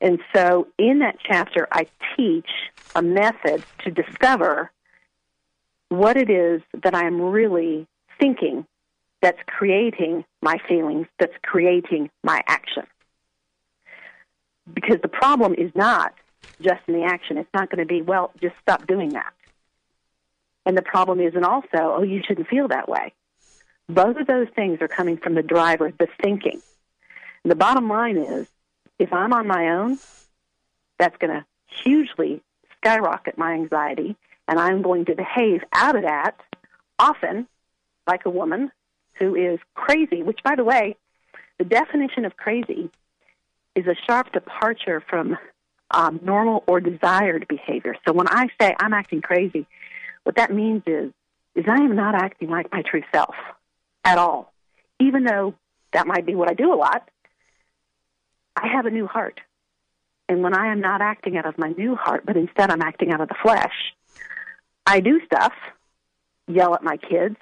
And 0.00 0.20
so 0.34 0.68
in 0.78 1.00
that 1.00 1.16
chapter, 1.24 1.66
I 1.72 1.86
teach 2.16 2.48
a 2.94 3.02
method 3.02 3.64
to 3.84 3.90
discover 3.90 4.70
what 5.88 6.16
it 6.16 6.30
is 6.30 6.62
that 6.82 6.94
I'm 6.94 7.20
really 7.20 7.86
thinking 8.20 8.66
that's 9.20 9.38
creating 9.46 10.24
my 10.42 10.58
feelings, 10.68 11.06
that's 11.18 11.34
creating 11.42 12.10
my 12.22 12.42
action. 12.46 12.84
Because 14.72 14.98
the 15.02 15.08
problem 15.08 15.54
is 15.54 15.72
not 15.74 16.14
just 16.60 16.80
in 16.86 16.94
the 16.94 17.04
action. 17.04 17.38
It's 17.38 17.48
not 17.54 17.70
going 17.70 17.80
to 17.80 17.86
be, 17.86 18.02
well, 18.02 18.32
just 18.40 18.54
stop 18.60 18.86
doing 18.86 19.10
that. 19.10 19.32
And 20.66 20.76
the 20.76 20.82
problem 20.82 21.20
isn't 21.20 21.44
also, 21.44 21.68
oh, 21.74 22.02
you 22.02 22.22
shouldn't 22.26 22.48
feel 22.48 22.68
that 22.68 22.88
way. 22.88 23.14
Both 23.88 24.18
of 24.18 24.26
those 24.26 24.48
things 24.54 24.82
are 24.82 24.88
coming 24.88 25.16
from 25.16 25.34
the 25.34 25.42
driver, 25.42 25.90
the 25.98 26.08
thinking. 26.22 26.60
And 27.42 27.50
the 27.50 27.56
bottom 27.56 27.88
line 27.88 28.18
is, 28.18 28.46
if 28.98 29.12
I'm 29.12 29.32
on 29.32 29.46
my 29.46 29.70
own, 29.70 29.98
that's 30.98 31.16
going 31.16 31.32
to 31.32 31.44
hugely 31.82 32.42
skyrocket 32.76 33.38
my 33.38 33.52
anxiety, 33.52 34.16
and 34.48 34.58
I'm 34.58 34.82
going 34.82 35.04
to 35.04 35.14
behave 35.14 35.62
out 35.72 35.94
of 35.94 36.02
that 36.02 36.40
often 36.98 37.46
like 38.06 38.24
a 38.24 38.30
woman 38.30 38.72
who 39.18 39.34
is 39.34 39.60
crazy, 39.74 40.22
which, 40.22 40.40
by 40.42 40.56
the 40.56 40.64
way, 40.64 40.96
the 41.58 41.64
definition 41.64 42.24
of 42.24 42.36
crazy 42.36 42.90
is 43.74 43.86
a 43.86 43.94
sharp 44.06 44.32
departure 44.32 45.02
from 45.08 45.36
um, 45.90 46.20
normal 46.22 46.64
or 46.66 46.80
desired 46.80 47.46
behavior. 47.48 47.94
So 48.06 48.12
when 48.12 48.28
I 48.28 48.48
say 48.60 48.74
I'm 48.80 48.92
acting 48.92 49.20
crazy, 49.20 49.66
what 50.24 50.36
that 50.36 50.52
means 50.52 50.82
is 50.86 51.12
is 51.54 51.64
I 51.68 51.76
am 51.76 51.96
not 51.96 52.14
acting 52.14 52.50
like 52.50 52.70
my 52.72 52.82
true 52.82 53.02
self 53.12 53.34
at 54.04 54.16
all. 54.16 54.52
Even 55.00 55.24
though 55.24 55.54
that 55.92 56.06
might 56.06 56.24
be 56.24 56.34
what 56.34 56.48
I 56.48 56.54
do 56.54 56.72
a 56.72 56.76
lot, 56.76 57.08
I 58.54 58.68
have 58.68 58.86
a 58.86 58.90
new 58.90 59.06
heart. 59.06 59.40
And 60.28 60.42
when 60.42 60.54
I 60.54 60.70
am 60.70 60.80
not 60.80 61.00
acting 61.00 61.36
out 61.36 61.46
of 61.46 61.58
my 61.58 61.70
new 61.70 61.96
heart, 61.96 62.24
but 62.24 62.36
instead 62.36 62.70
I'm 62.70 62.82
acting 62.82 63.12
out 63.12 63.20
of 63.20 63.28
the 63.28 63.34
flesh, 63.42 63.72
I 64.88 65.00
do 65.00 65.20
stuff, 65.26 65.52
yell 66.46 66.74
at 66.74 66.82
my 66.82 66.96
kids, 66.96 67.36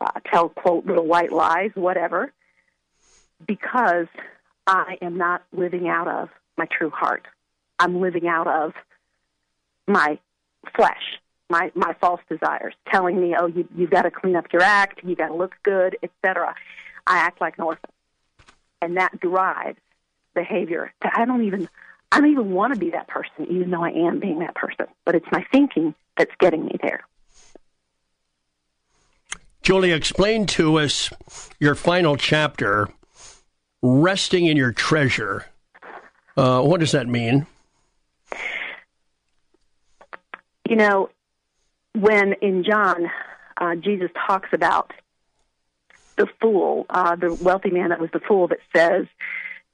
uh, 0.00 0.18
tell, 0.26 0.48
quote, 0.48 0.84
little 0.84 1.06
white 1.06 1.30
lies, 1.30 1.70
whatever, 1.74 2.32
because 3.46 4.08
I 4.66 4.98
am 5.00 5.16
not 5.16 5.44
living 5.52 5.88
out 5.88 6.08
of 6.08 6.28
my 6.58 6.66
true 6.66 6.90
heart. 6.90 7.24
I'm 7.78 8.00
living 8.00 8.26
out 8.26 8.48
of 8.48 8.72
my 9.86 10.18
flesh, 10.74 11.20
my, 11.48 11.70
my 11.76 11.94
false 12.00 12.20
desires, 12.28 12.74
telling 12.90 13.20
me, 13.20 13.36
oh, 13.38 13.46
you, 13.46 13.68
you've 13.76 13.90
got 13.90 14.02
to 14.02 14.10
clean 14.10 14.34
up 14.34 14.52
your 14.52 14.62
act, 14.62 15.04
you 15.04 15.14
got 15.14 15.28
to 15.28 15.36
look 15.36 15.54
good, 15.62 15.96
etc. 16.02 16.52
I 17.06 17.18
act 17.18 17.40
like 17.40 17.58
an 17.58 17.64
orphan. 17.64 17.90
And 18.80 18.96
that 18.96 19.20
drives 19.20 19.78
behavior. 20.34 20.92
That 21.02 21.12
I 21.14 21.26
don't 21.26 21.44
even 21.44 21.68
I 22.10 22.20
don't 22.20 22.32
even 22.32 22.50
want 22.50 22.74
to 22.74 22.80
be 22.80 22.90
that 22.90 23.06
person, 23.06 23.46
even 23.48 23.70
though 23.70 23.84
I 23.84 23.90
am 23.90 24.18
being 24.18 24.40
that 24.40 24.56
person. 24.56 24.86
But 25.04 25.14
it's 25.14 25.30
my 25.30 25.46
thinking 25.52 25.94
that's 26.16 26.32
getting 26.38 26.64
me 26.64 26.76
there. 26.82 27.04
Julie, 29.62 29.92
explain 29.92 30.46
to 30.46 30.78
us 30.78 31.10
your 31.60 31.74
final 31.76 32.16
chapter, 32.16 32.88
resting 33.80 34.46
in 34.46 34.56
your 34.56 34.72
treasure. 34.72 35.46
Uh, 36.36 36.62
what 36.62 36.80
does 36.80 36.92
that 36.92 37.06
mean? 37.06 37.46
You 40.68 40.76
know, 40.76 41.10
when 41.94 42.34
in 42.34 42.64
John, 42.64 43.10
uh, 43.56 43.76
Jesus 43.76 44.10
talks 44.26 44.48
about 44.52 44.92
the 46.16 46.26
fool, 46.40 46.86
uh, 46.90 47.14
the 47.16 47.34
wealthy 47.34 47.70
man 47.70 47.90
that 47.90 48.00
was 48.00 48.10
the 48.12 48.20
fool 48.20 48.48
that 48.48 48.58
says, 48.74 49.06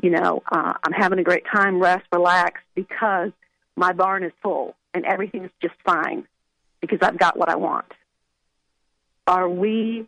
you 0.03 0.11
know, 0.11 0.43
uh, 0.53 0.75
I'm 0.83 0.93
having 0.93 1.19
a 1.19 1.25
great 1.25 1.45
time, 1.51 1.81
rest, 1.81 2.05
relax, 2.13 2.61
because 2.75 3.31
my 3.77 3.93
barn 3.93 4.23
is 4.23 4.33
full 4.43 4.77
and 4.95 5.05
everything's 5.05 5.51
just 5.61 5.75
fine 5.85 6.27
because 6.81 6.99
I've 7.03 7.19
got 7.19 7.37
what 7.37 7.49
I 7.49 7.57
want. 7.57 7.87
Are 9.27 9.49
we, 9.49 10.07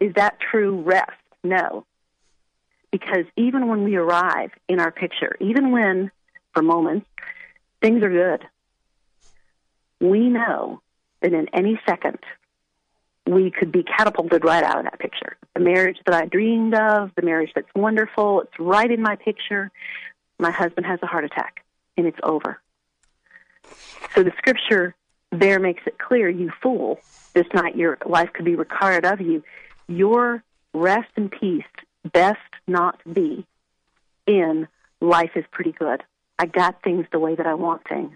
is 0.00 0.14
that 0.14 0.38
true 0.40 0.82
rest? 0.82 1.12
No. 1.42 1.84
Because 2.90 3.24
even 3.36 3.68
when 3.68 3.84
we 3.84 3.96
arrive 3.96 4.50
in 4.68 4.80
our 4.80 4.90
picture, 4.90 5.36
even 5.40 5.72
when, 5.72 6.10
for 6.54 6.62
moments, 6.62 7.06
things 7.80 8.02
are 8.02 8.10
good, 8.10 8.46
we 10.00 10.28
know 10.28 10.80
that 11.20 11.32
in 11.32 11.48
any 11.52 11.80
second 11.86 12.18
we 13.26 13.50
could 13.50 13.70
be 13.70 13.82
catapulted 13.82 14.44
right 14.44 14.64
out 14.64 14.78
of 14.78 14.84
that 14.84 14.98
picture. 14.98 15.36
The 15.54 15.60
marriage 15.60 15.98
that 16.06 16.14
I 16.14 16.24
dreamed 16.24 16.74
of, 16.74 17.10
the 17.14 17.22
marriage 17.22 17.50
that's 17.54 17.68
wonderful, 17.74 18.42
it's 18.42 18.58
right 18.58 18.90
in 18.90 19.02
my 19.02 19.16
picture. 19.16 19.70
My 20.38 20.50
husband 20.50 20.86
has 20.86 20.98
a 21.02 21.06
heart 21.06 21.24
attack, 21.24 21.64
and 21.96 22.06
it's 22.06 22.18
over. 22.22 22.60
So 24.14 24.22
the 24.22 24.32
scripture 24.38 24.94
there 25.30 25.60
makes 25.60 25.82
it 25.86 25.98
clear, 25.98 26.28
you 26.28 26.50
fool, 26.62 27.00
this 27.34 27.46
night 27.54 27.76
your 27.76 27.98
life 28.06 28.32
could 28.32 28.44
be 28.44 28.54
required 28.54 29.04
of 29.04 29.20
you. 29.20 29.44
Your 29.86 30.42
rest 30.72 31.10
and 31.16 31.30
peace 31.30 31.64
best 32.12 32.38
not 32.66 33.00
be 33.12 33.46
in 34.26 34.68
life 35.00 35.32
is 35.34 35.44
pretty 35.50 35.72
good. 35.72 36.02
I 36.38 36.46
got 36.46 36.82
things 36.82 37.06
the 37.10 37.18
way 37.18 37.34
that 37.34 37.46
I 37.46 37.54
want 37.54 37.86
things. 37.88 38.12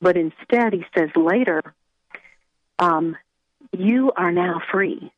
But 0.00 0.16
instead, 0.16 0.72
he 0.72 0.84
says 0.96 1.10
later, 1.16 1.62
um, 2.78 3.16
you 3.72 4.12
are 4.16 4.32
now 4.32 4.60
free. 4.70 5.12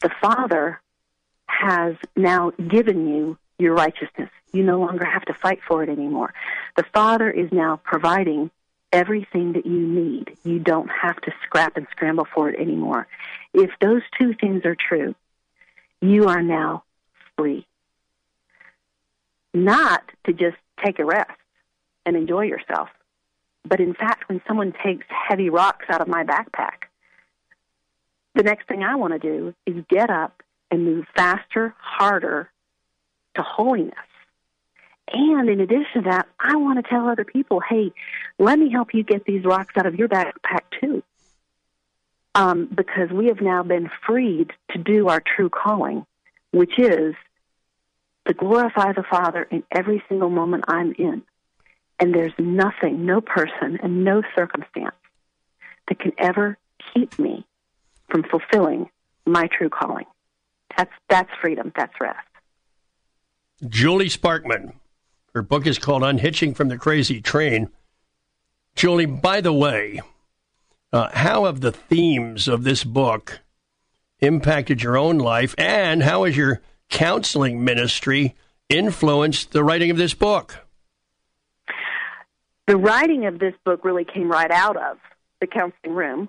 The 0.00 0.10
Father 0.20 0.80
has 1.46 1.96
now 2.16 2.50
given 2.50 3.08
you 3.08 3.38
your 3.58 3.74
righteousness. 3.74 4.30
You 4.52 4.62
no 4.62 4.78
longer 4.78 5.04
have 5.04 5.24
to 5.26 5.34
fight 5.34 5.60
for 5.66 5.82
it 5.82 5.88
anymore. 5.88 6.32
The 6.76 6.84
Father 6.94 7.30
is 7.30 7.50
now 7.50 7.80
providing 7.82 8.50
everything 8.92 9.52
that 9.52 9.66
you 9.66 9.80
need. 9.80 10.36
You 10.44 10.58
don't 10.58 10.88
have 10.88 11.20
to 11.22 11.32
scrap 11.44 11.76
and 11.76 11.86
scramble 11.90 12.26
for 12.34 12.48
it 12.48 12.58
anymore. 12.58 13.06
If 13.52 13.70
those 13.80 14.02
two 14.18 14.34
things 14.40 14.64
are 14.64 14.76
true, 14.76 15.14
you 16.00 16.28
are 16.28 16.42
now 16.42 16.84
free. 17.36 17.66
Not 19.52 20.02
to 20.26 20.32
just 20.32 20.56
take 20.84 20.98
a 20.98 21.04
rest 21.04 21.30
and 22.06 22.16
enjoy 22.16 22.44
yourself, 22.44 22.88
but 23.64 23.80
in 23.80 23.94
fact, 23.94 24.28
when 24.28 24.40
someone 24.46 24.72
takes 24.84 25.06
heavy 25.08 25.50
rocks 25.50 25.86
out 25.90 26.00
of 26.00 26.08
my 26.08 26.24
backpack, 26.24 26.88
the 28.34 28.42
next 28.42 28.68
thing 28.68 28.82
I 28.82 28.94
want 28.96 29.14
to 29.14 29.18
do 29.18 29.54
is 29.66 29.84
get 29.88 30.10
up 30.10 30.42
and 30.70 30.84
move 30.84 31.06
faster, 31.16 31.74
harder 31.78 32.50
to 33.34 33.42
holiness. 33.42 33.94
And 35.12 35.48
in 35.48 35.60
addition 35.60 36.02
to 36.02 36.10
that, 36.10 36.28
I 36.38 36.56
want 36.56 36.82
to 36.84 36.88
tell 36.88 37.08
other 37.08 37.24
people, 37.24 37.60
hey, 37.60 37.92
let 38.38 38.58
me 38.58 38.70
help 38.70 38.92
you 38.92 39.02
get 39.02 39.24
these 39.24 39.44
rocks 39.44 39.74
out 39.76 39.86
of 39.86 39.94
your 39.94 40.08
backpack 40.08 40.62
too. 40.80 41.02
Um, 42.34 42.66
because 42.66 43.10
we 43.10 43.26
have 43.26 43.40
now 43.40 43.62
been 43.62 43.90
freed 44.06 44.52
to 44.72 44.78
do 44.78 45.08
our 45.08 45.20
true 45.20 45.48
calling, 45.48 46.06
which 46.52 46.78
is 46.78 47.14
to 48.26 48.34
glorify 48.34 48.92
the 48.92 49.02
Father 49.02 49.42
in 49.50 49.64
every 49.72 50.02
single 50.08 50.30
moment 50.30 50.64
I'm 50.68 50.92
in. 50.98 51.22
And 51.98 52.14
there's 52.14 52.34
nothing, 52.38 53.06
no 53.06 53.20
person, 53.20 53.78
and 53.82 54.04
no 54.04 54.22
circumstance 54.36 54.94
that 55.88 55.98
can 55.98 56.12
ever 56.18 56.56
keep 56.94 57.18
me 57.18 57.44
from 58.08 58.22
fulfilling 58.22 58.88
my 59.26 59.48
true 59.48 59.68
calling. 59.68 60.06
That's 60.76 60.92
that's 61.08 61.30
freedom. 61.40 61.72
That's 61.76 61.92
rest. 62.00 62.18
Julie 63.68 64.08
Sparkman. 64.08 64.74
Her 65.34 65.42
book 65.42 65.66
is 65.66 65.78
called 65.78 66.02
Unhitching 66.02 66.54
from 66.54 66.68
the 66.68 66.78
Crazy 66.78 67.20
Train. 67.20 67.70
Julie, 68.74 69.06
by 69.06 69.40
the 69.40 69.52
way, 69.52 70.00
uh, 70.92 71.10
how 71.12 71.44
have 71.44 71.60
the 71.60 71.72
themes 71.72 72.48
of 72.48 72.64
this 72.64 72.84
book 72.84 73.40
impacted 74.20 74.82
your 74.82 74.96
own 74.96 75.18
life, 75.18 75.54
and 75.58 76.02
how 76.02 76.24
has 76.24 76.36
your 76.36 76.60
counseling 76.88 77.64
ministry 77.64 78.34
influenced 78.68 79.52
the 79.52 79.62
writing 79.62 79.90
of 79.90 79.96
this 79.96 80.14
book? 80.14 80.66
The 82.66 82.76
writing 82.76 83.26
of 83.26 83.38
this 83.38 83.54
book 83.64 83.84
really 83.84 84.04
came 84.04 84.30
right 84.30 84.50
out 84.50 84.76
of 84.76 84.98
the 85.40 85.46
counseling 85.46 85.94
room, 85.94 86.28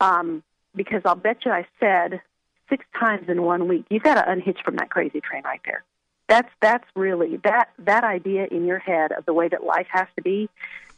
um, 0.00 0.42
because 0.74 1.02
I'll 1.04 1.14
bet 1.14 1.44
you 1.44 1.50
I 1.50 1.66
said 1.80 2.20
six 2.68 2.84
times 2.98 3.28
in 3.28 3.42
one 3.42 3.68
week, 3.68 3.86
"You've 3.90 4.02
got 4.02 4.14
to 4.14 4.30
unhitch 4.30 4.62
from 4.64 4.76
that 4.76 4.90
crazy 4.90 5.20
train 5.20 5.42
right 5.44 5.60
there." 5.64 5.84
That's 6.28 6.48
that's 6.60 6.84
really 6.94 7.38
that 7.44 7.70
that 7.78 8.04
idea 8.04 8.46
in 8.50 8.66
your 8.66 8.78
head 8.78 9.12
of 9.12 9.24
the 9.24 9.32
way 9.32 9.48
that 9.48 9.64
life 9.64 9.86
has 9.90 10.06
to 10.16 10.22
be. 10.22 10.48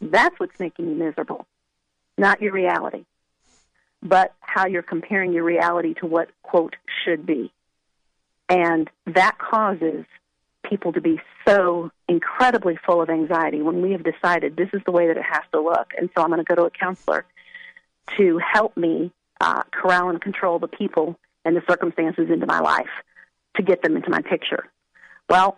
That's 0.01 0.39
what's 0.41 0.59
making 0.59 0.89
you 0.89 0.95
miserable, 0.95 1.47
not 2.19 2.43
your 2.43 2.53
reality, 2.53 3.05
but 4.03 4.35
how 4.41 4.67
you're 4.67 4.83
comparing 4.83 5.33
your 5.33 5.45
reality 5.45 5.95
to 5.95 6.07
what 6.07 6.31
quote 6.43 6.75
should 7.05 7.27
be, 7.27 7.53
and 8.49 8.91
that 9.07 9.39
causes 9.39 10.05
people 10.69 10.93
to 10.93 11.01
be 11.01 11.21
so 11.47 11.91
incredibly 12.09 12.77
full 12.85 13.01
of 13.01 13.09
anxiety 13.09 13.63
when 13.63 13.83
we 13.83 13.93
have 13.93 14.03
decided 14.05 14.57
this 14.57 14.69
is 14.73 14.83
the 14.85 14.93
way 14.93 15.07
that 15.07 15.17
it 15.17 15.25
has 15.29 15.43
to 15.53 15.61
look, 15.61 15.93
and 15.97 16.11
so 16.15 16.23
I'm 16.23 16.31
going 16.31 16.45
to 16.45 16.45
go 16.45 16.57
to 16.57 16.65
a 16.65 16.71
counselor 16.71 17.25
to 18.17 18.39
help 18.39 18.77
me 18.77 19.13
uh, 19.41 19.63
corral 19.71 20.11
and 20.11 20.21
control 20.21 20.59
the 20.59 20.69
people 20.69 21.17
and 21.45 21.57
the 21.57 21.63
circumstances 21.69 22.29
into 22.31 22.47
my 22.47 22.61
life 22.61 22.91
to 23.57 23.63
get 23.63 23.83
them 23.83 23.97
into 23.97 24.11
my 24.11 24.21
picture. 24.23 24.69
Well, 25.31 25.57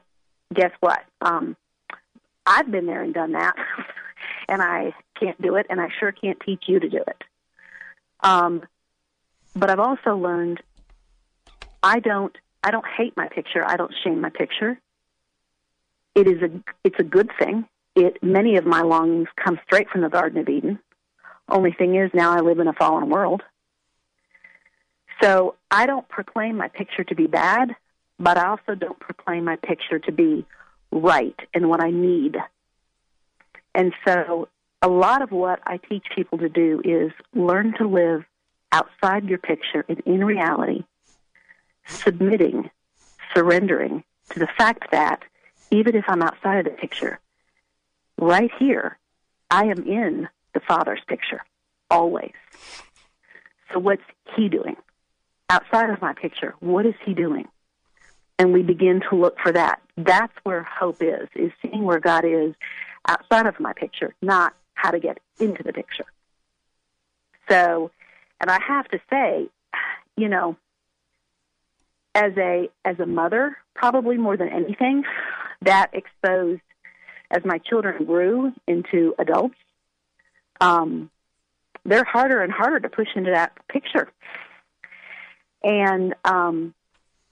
guess 0.54 0.70
what? 0.80 1.00
Um, 1.22 1.56
I've 2.46 2.70
been 2.70 2.84
there 2.84 3.02
and 3.02 3.14
done 3.14 3.32
that, 3.32 3.54
and 4.48 4.60
I 4.60 4.92
can't 5.18 5.40
do 5.40 5.56
it, 5.56 5.66
and 5.70 5.80
I 5.80 5.88
sure 5.98 6.12
can't 6.12 6.38
teach 6.44 6.64
you 6.66 6.78
to 6.78 6.88
do 6.90 6.98
it. 6.98 7.24
Um, 8.20 8.62
but 9.56 9.70
I've 9.70 9.80
also 9.80 10.14
learned 10.14 10.62
I 11.82 12.00
don't 12.00 12.36
I 12.62 12.70
don't 12.70 12.84
hate 12.86 13.16
my 13.16 13.28
picture. 13.28 13.66
I 13.66 13.76
don't 13.76 13.94
shame 14.04 14.20
my 14.20 14.28
picture. 14.28 14.78
It 16.14 16.28
is 16.28 16.42
a 16.42 16.50
it's 16.84 16.98
a 16.98 17.04
good 17.04 17.30
thing. 17.38 17.66
It 17.96 18.22
many 18.22 18.56
of 18.56 18.66
my 18.66 18.82
longings 18.82 19.28
come 19.42 19.58
straight 19.64 19.88
from 19.88 20.02
the 20.02 20.10
Garden 20.10 20.38
of 20.38 20.48
Eden. 20.50 20.78
Only 21.48 21.72
thing 21.72 21.96
is 21.96 22.10
now 22.12 22.32
I 22.32 22.40
live 22.40 22.58
in 22.58 22.68
a 22.68 22.74
fallen 22.74 23.08
world. 23.08 23.42
So 25.22 25.54
I 25.70 25.86
don't 25.86 26.08
proclaim 26.08 26.58
my 26.58 26.68
picture 26.68 27.04
to 27.04 27.14
be 27.14 27.26
bad 27.26 27.74
but 28.22 28.38
I 28.38 28.50
also 28.50 28.76
don't 28.76 29.00
proclaim 29.00 29.44
my 29.44 29.56
picture 29.56 29.98
to 29.98 30.12
be 30.12 30.46
right 30.92 31.38
and 31.52 31.68
what 31.68 31.82
I 31.82 31.90
need. 31.90 32.36
And 33.74 33.92
so 34.06 34.48
a 34.80 34.88
lot 34.88 35.22
of 35.22 35.32
what 35.32 35.58
I 35.66 35.78
teach 35.78 36.04
people 36.14 36.38
to 36.38 36.48
do 36.48 36.80
is 36.84 37.10
learn 37.34 37.74
to 37.78 37.88
live 37.88 38.24
outside 38.70 39.24
your 39.24 39.38
picture 39.38 39.84
and 39.88 39.98
in 40.06 40.24
reality, 40.24 40.84
submitting, 41.84 42.70
surrendering 43.34 44.04
to 44.30 44.38
the 44.38 44.48
fact 44.56 44.92
that 44.92 45.24
even 45.72 45.96
if 45.96 46.04
I'm 46.06 46.22
outside 46.22 46.58
of 46.58 46.64
the 46.66 46.78
picture, 46.78 47.18
right 48.18 48.52
here, 48.56 48.98
I 49.50 49.64
am 49.64 49.84
in 49.84 50.28
the 50.54 50.60
Father's 50.60 51.02
picture, 51.08 51.40
always. 51.90 52.34
So 53.72 53.80
what's 53.80 54.02
He 54.36 54.48
doing? 54.48 54.76
Outside 55.50 55.90
of 55.90 56.00
my 56.00 56.12
picture, 56.12 56.54
what 56.60 56.86
is 56.86 56.94
He 57.04 57.14
doing? 57.14 57.48
And 58.38 58.52
we 58.52 58.62
begin 58.62 59.02
to 59.10 59.16
look 59.16 59.38
for 59.40 59.52
that. 59.52 59.80
That's 59.96 60.32
where 60.42 60.62
hope 60.62 61.02
is, 61.02 61.28
is 61.34 61.52
seeing 61.60 61.84
where 61.84 62.00
God 62.00 62.24
is 62.24 62.54
outside 63.06 63.46
of 63.46 63.58
my 63.60 63.72
picture, 63.72 64.14
not 64.22 64.54
how 64.74 64.90
to 64.90 64.98
get 64.98 65.18
into 65.38 65.62
the 65.62 65.72
picture. 65.72 66.06
So, 67.48 67.90
and 68.40 68.50
I 68.50 68.58
have 68.66 68.88
to 68.88 69.00
say, 69.10 69.48
you 70.16 70.28
know, 70.28 70.56
as 72.14 72.32
a 72.36 72.68
as 72.84 72.98
a 73.00 73.06
mother, 73.06 73.56
probably 73.74 74.16
more 74.16 74.36
than 74.36 74.48
anything, 74.48 75.04
that 75.62 75.90
exposed 75.92 76.60
as 77.30 77.44
my 77.44 77.58
children 77.58 78.04
grew 78.04 78.52
into 78.66 79.14
adults, 79.18 79.56
um, 80.60 81.10
they're 81.84 82.04
harder 82.04 82.42
and 82.42 82.52
harder 82.52 82.80
to 82.80 82.88
push 82.88 83.08
into 83.14 83.30
that 83.30 83.52
picture. 83.68 84.08
And 85.64 86.14
um, 86.24 86.74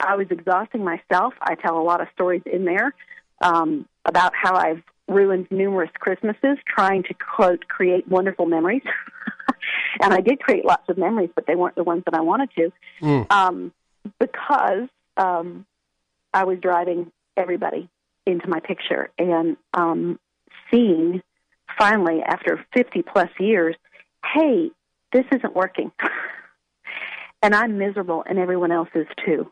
I 0.01 0.17
was 0.17 0.27
exhausting 0.31 0.85
myself. 0.85 1.35
I 1.41 1.55
tell 1.55 1.79
a 1.79 1.83
lot 1.83 2.01
of 2.01 2.09
stories 2.15 2.43
in 2.47 2.65
there 2.65 2.95
um, 3.41 3.87
about 4.05 4.33
how 4.35 4.55
I've 4.55 4.83
ruined 5.09 5.49
numerous 5.51 5.91
Christmases 5.99 6.59
trying 6.67 7.03
to 7.05 7.15
quote 7.15 7.69
create 7.69 8.09
wonderful 8.09 8.47
memories. 8.47 8.83
and 10.03 10.15
I 10.15 10.21
did 10.21 10.41
create 10.41 10.65
lots 10.65 10.89
of 10.89 10.97
memories, 10.97 11.31
but 11.35 11.47
they 11.47 11.57
weren't 11.57 11.75
the 11.75 11.85
ones 11.85 12.05
that 12.07 12.15
I 12.15 12.21
wanted 12.21 12.51
to, 12.57 12.73
mm. 13.03 13.31
um, 13.31 13.73
because 14.19 14.89
um, 15.17 15.67
I 16.33 16.45
was 16.45 16.59
driving 16.61 17.11
everybody 17.37 17.89
into 18.27 18.49
my 18.49 18.61
picture 18.61 19.11
and 19.19 19.57
um, 19.75 20.19
seeing 20.71 21.23
finally 21.79 22.21
after 22.25 22.65
50 22.75 23.03
plus 23.03 23.31
years, 23.39 23.75
hey, 24.35 24.71
this 25.13 25.25
isn't 25.35 25.55
working. 25.55 25.91
and 27.43 27.55
I'm 27.55 27.79
miserable, 27.79 28.23
and 28.29 28.39
everyone 28.39 28.71
else 28.71 28.91
is 28.95 29.07
too 29.25 29.51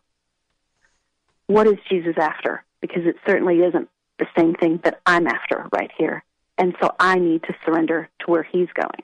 what 1.49 1.67
is 1.67 1.77
Jesus 1.91 2.15
after? 2.17 2.63
Because 2.81 3.05
it 3.05 3.17
certainly 3.27 3.59
isn't 3.59 3.89
the 4.19 4.27
same 4.37 4.55
thing 4.55 4.81
that 4.85 5.01
I'm 5.05 5.27
after 5.27 5.67
right 5.73 5.91
here. 5.99 6.23
And 6.57 6.75
so 6.81 6.95
I 7.01 7.17
need 7.17 7.43
to 7.45 7.55
surrender 7.65 8.09
to 8.21 8.31
where 8.31 8.43
he's 8.43 8.69
going. 8.75 9.03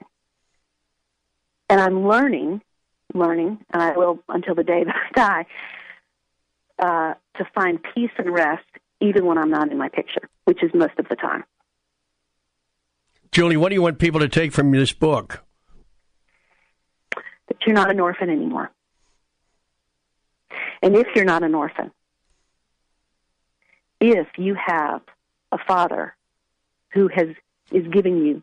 And 1.69 1.81
I'm 1.81 2.07
learning, 2.07 2.63
learning, 3.15 3.59
and 3.73 3.83
I 3.83 3.97
will 3.97 4.21
until 4.29 4.55
the 4.55 4.63
day 4.63 4.85
that 4.87 4.95
I 4.95 5.11
die, 5.17 5.47
uh, 6.79 7.15
to 7.39 7.51
find 7.55 7.81
peace 7.95 8.11
and 8.19 8.33
rest 8.33 8.65
even 9.01 9.25
when 9.27 9.39
I'm 9.39 9.51
not 9.51 9.71
in 9.71 9.79
my 9.79 9.89
picture, 9.89 10.29
which 10.45 10.63
is 10.63 10.71
most 10.75 10.99
of 10.99 11.09
the 11.09 11.17
time. 11.17 11.45
Julie, 13.33 13.57
what 13.57 13.71
do 13.71 13.75
you 13.75 13.83
want 13.83 13.99
people 13.99 14.21
to 14.21 14.29
take 14.29 14.53
from 14.53 14.71
this 14.71 14.93
book? 14.93 15.43
That 17.49 17.57
you're 17.67 17.75
not 17.75 17.91
an 17.91 18.01
orphan 18.01 18.31
anymore. 18.31 18.71
And 20.83 20.97
if 20.97 21.07
you're 21.17 21.25
not 21.25 21.43
an 21.43 21.55
orphan, 21.55 21.91
if 24.11 24.27
you 24.37 24.55
have 24.55 25.03
a 25.53 25.59
father 25.59 26.15
who 26.93 27.09
has 27.09 27.29
is 27.73 27.87
giving 27.89 28.25
you 28.25 28.43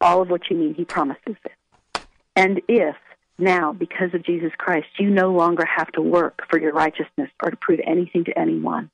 all 0.00 0.22
of 0.22 0.30
what 0.30 0.48
you 0.48 0.56
need, 0.56 0.76
he 0.76 0.84
promises 0.84 1.36
it. 1.44 2.02
And 2.36 2.60
if 2.68 2.96
now, 3.38 3.72
because 3.72 4.14
of 4.14 4.24
Jesus 4.24 4.52
Christ, 4.56 4.86
you 4.98 5.10
no 5.10 5.32
longer 5.32 5.64
have 5.64 5.90
to 5.92 6.02
work 6.02 6.42
for 6.48 6.60
your 6.60 6.72
righteousness 6.72 7.30
or 7.42 7.50
to 7.50 7.56
prove 7.56 7.80
anything 7.84 8.24
to 8.24 8.38
anyone. 8.38 8.90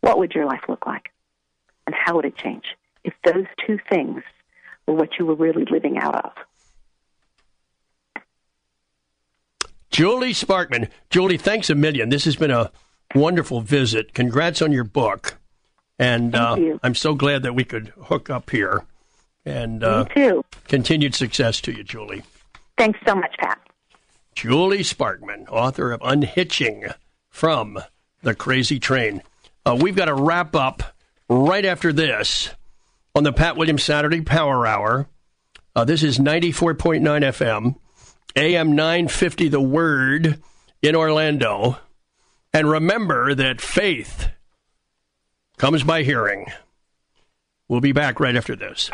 What 0.00 0.18
would 0.18 0.32
your 0.32 0.46
life 0.46 0.62
look 0.68 0.86
like? 0.86 1.10
And 1.86 1.94
how 1.94 2.16
would 2.16 2.24
it 2.24 2.36
change 2.36 2.64
if 3.04 3.14
those 3.24 3.46
two 3.66 3.78
things 3.88 4.22
were 4.86 4.94
what 4.94 5.18
you 5.18 5.26
were 5.26 5.34
really 5.34 5.64
living 5.70 5.98
out 5.98 6.24
of? 6.24 6.32
Julie 9.90 10.32
Sparkman. 10.34 10.90
Julie, 11.08 11.38
thanks 11.38 11.70
a 11.70 11.74
million. 11.74 12.08
This 12.08 12.24
has 12.24 12.36
been 12.36 12.50
a 12.50 12.70
wonderful 13.14 13.60
visit. 13.60 14.14
Congrats 14.14 14.60
on 14.62 14.72
your 14.72 14.84
book. 14.84 15.38
And 15.98 16.34
uh, 16.34 16.56
I'm 16.82 16.94
so 16.94 17.14
glad 17.14 17.42
that 17.44 17.54
we 17.54 17.64
could 17.64 17.88
hook 18.04 18.28
up 18.28 18.50
here. 18.50 18.84
And 19.46 19.82
uh, 19.82 20.04
Me 20.04 20.14
too. 20.14 20.44
continued 20.68 21.14
success 21.14 21.60
to 21.62 21.72
you, 21.72 21.82
Julie. 21.84 22.22
Thanks 22.76 22.98
so 23.06 23.14
much, 23.14 23.34
Pat. 23.38 23.58
Julie 24.34 24.80
Sparkman, 24.80 25.46
author 25.48 25.92
of 25.92 26.02
Unhitching 26.04 26.84
from 27.30 27.78
the 28.22 28.34
Crazy 28.34 28.78
Train. 28.78 29.22
Uh, 29.64 29.78
we've 29.80 29.96
got 29.96 30.06
to 30.06 30.14
wrap 30.14 30.54
up 30.54 30.82
right 31.30 31.64
after 31.64 31.92
this 31.92 32.50
on 33.14 33.22
the 33.24 33.32
Pat 33.32 33.56
Williams 33.56 33.82
Saturday 33.82 34.20
Power 34.20 34.66
Hour. 34.66 35.08
Uh, 35.74 35.84
this 35.84 36.02
is 36.02 36.18
94.9 36.18 37.00
FM, 37.02 37.76
AM 38.36 38.74
950 38.76 39.48
The 39.48 39.60
Word 39.60 40.42
in 40.82 40.94
Orlando. 40.94 41.78
And 42.52 42.68
remember 42.68 43.34
that 43.34 43.60
faith 43.60 44.28
comes 45.58 45.82
by 45.82 46.02
hearing. 46.02 46.46
We'll 47.68 47.80
be 47.80 47.92
back 47.92 48.20
right 48.20 48.36
after 48.36 48.56
this. 48.56 48.90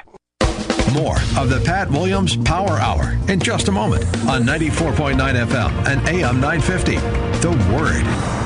More 0.92 1.16
of 1.38 1.48
the 1.48 1.62
Pat 1.64 1.90
Williams 1.90 2.36
Power 2.36 2.78
Hour 2.78 3.18
in 3.28 3.40
just 3.40 3.68
a 3.68 3.72
moment 3.72 4.04
on 4.28 4.42
94.9 4.42 5.16
FM 5.16 5.86
and 5.86 6.06
AM 6.08 6.40
950. 6.40 6.96
The 7.40 7.50
Word. 7.74 8.42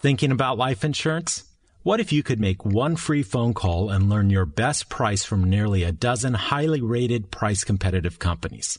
Thinking 0.00 0.30
about 0.30 0.56
life 0.58 0.84
insurance? 0.84 1.44
What 1.82 1.98
if 1.98 2.12
you 2.12 2.22
could 2.22 2.38
make 2.38 2.64
one 2.64 2.94
free 2.94 3.24
phone 3.24 3.54
call 3.54 3.90
and 3.90 4.08
learn 4.08 4.30
your 4.30 4.44
best 4.44 4.88
price 4.88 5.24
from 5.24 5.50
nearly 5.50 5.82
a 5.82 5.90
dozen 5.90 6.34
highly 6.34 6.80
rated 6.80 7.32
price 7.32 7.64
competitive 7.64 8.18
companies? 8.20 8.78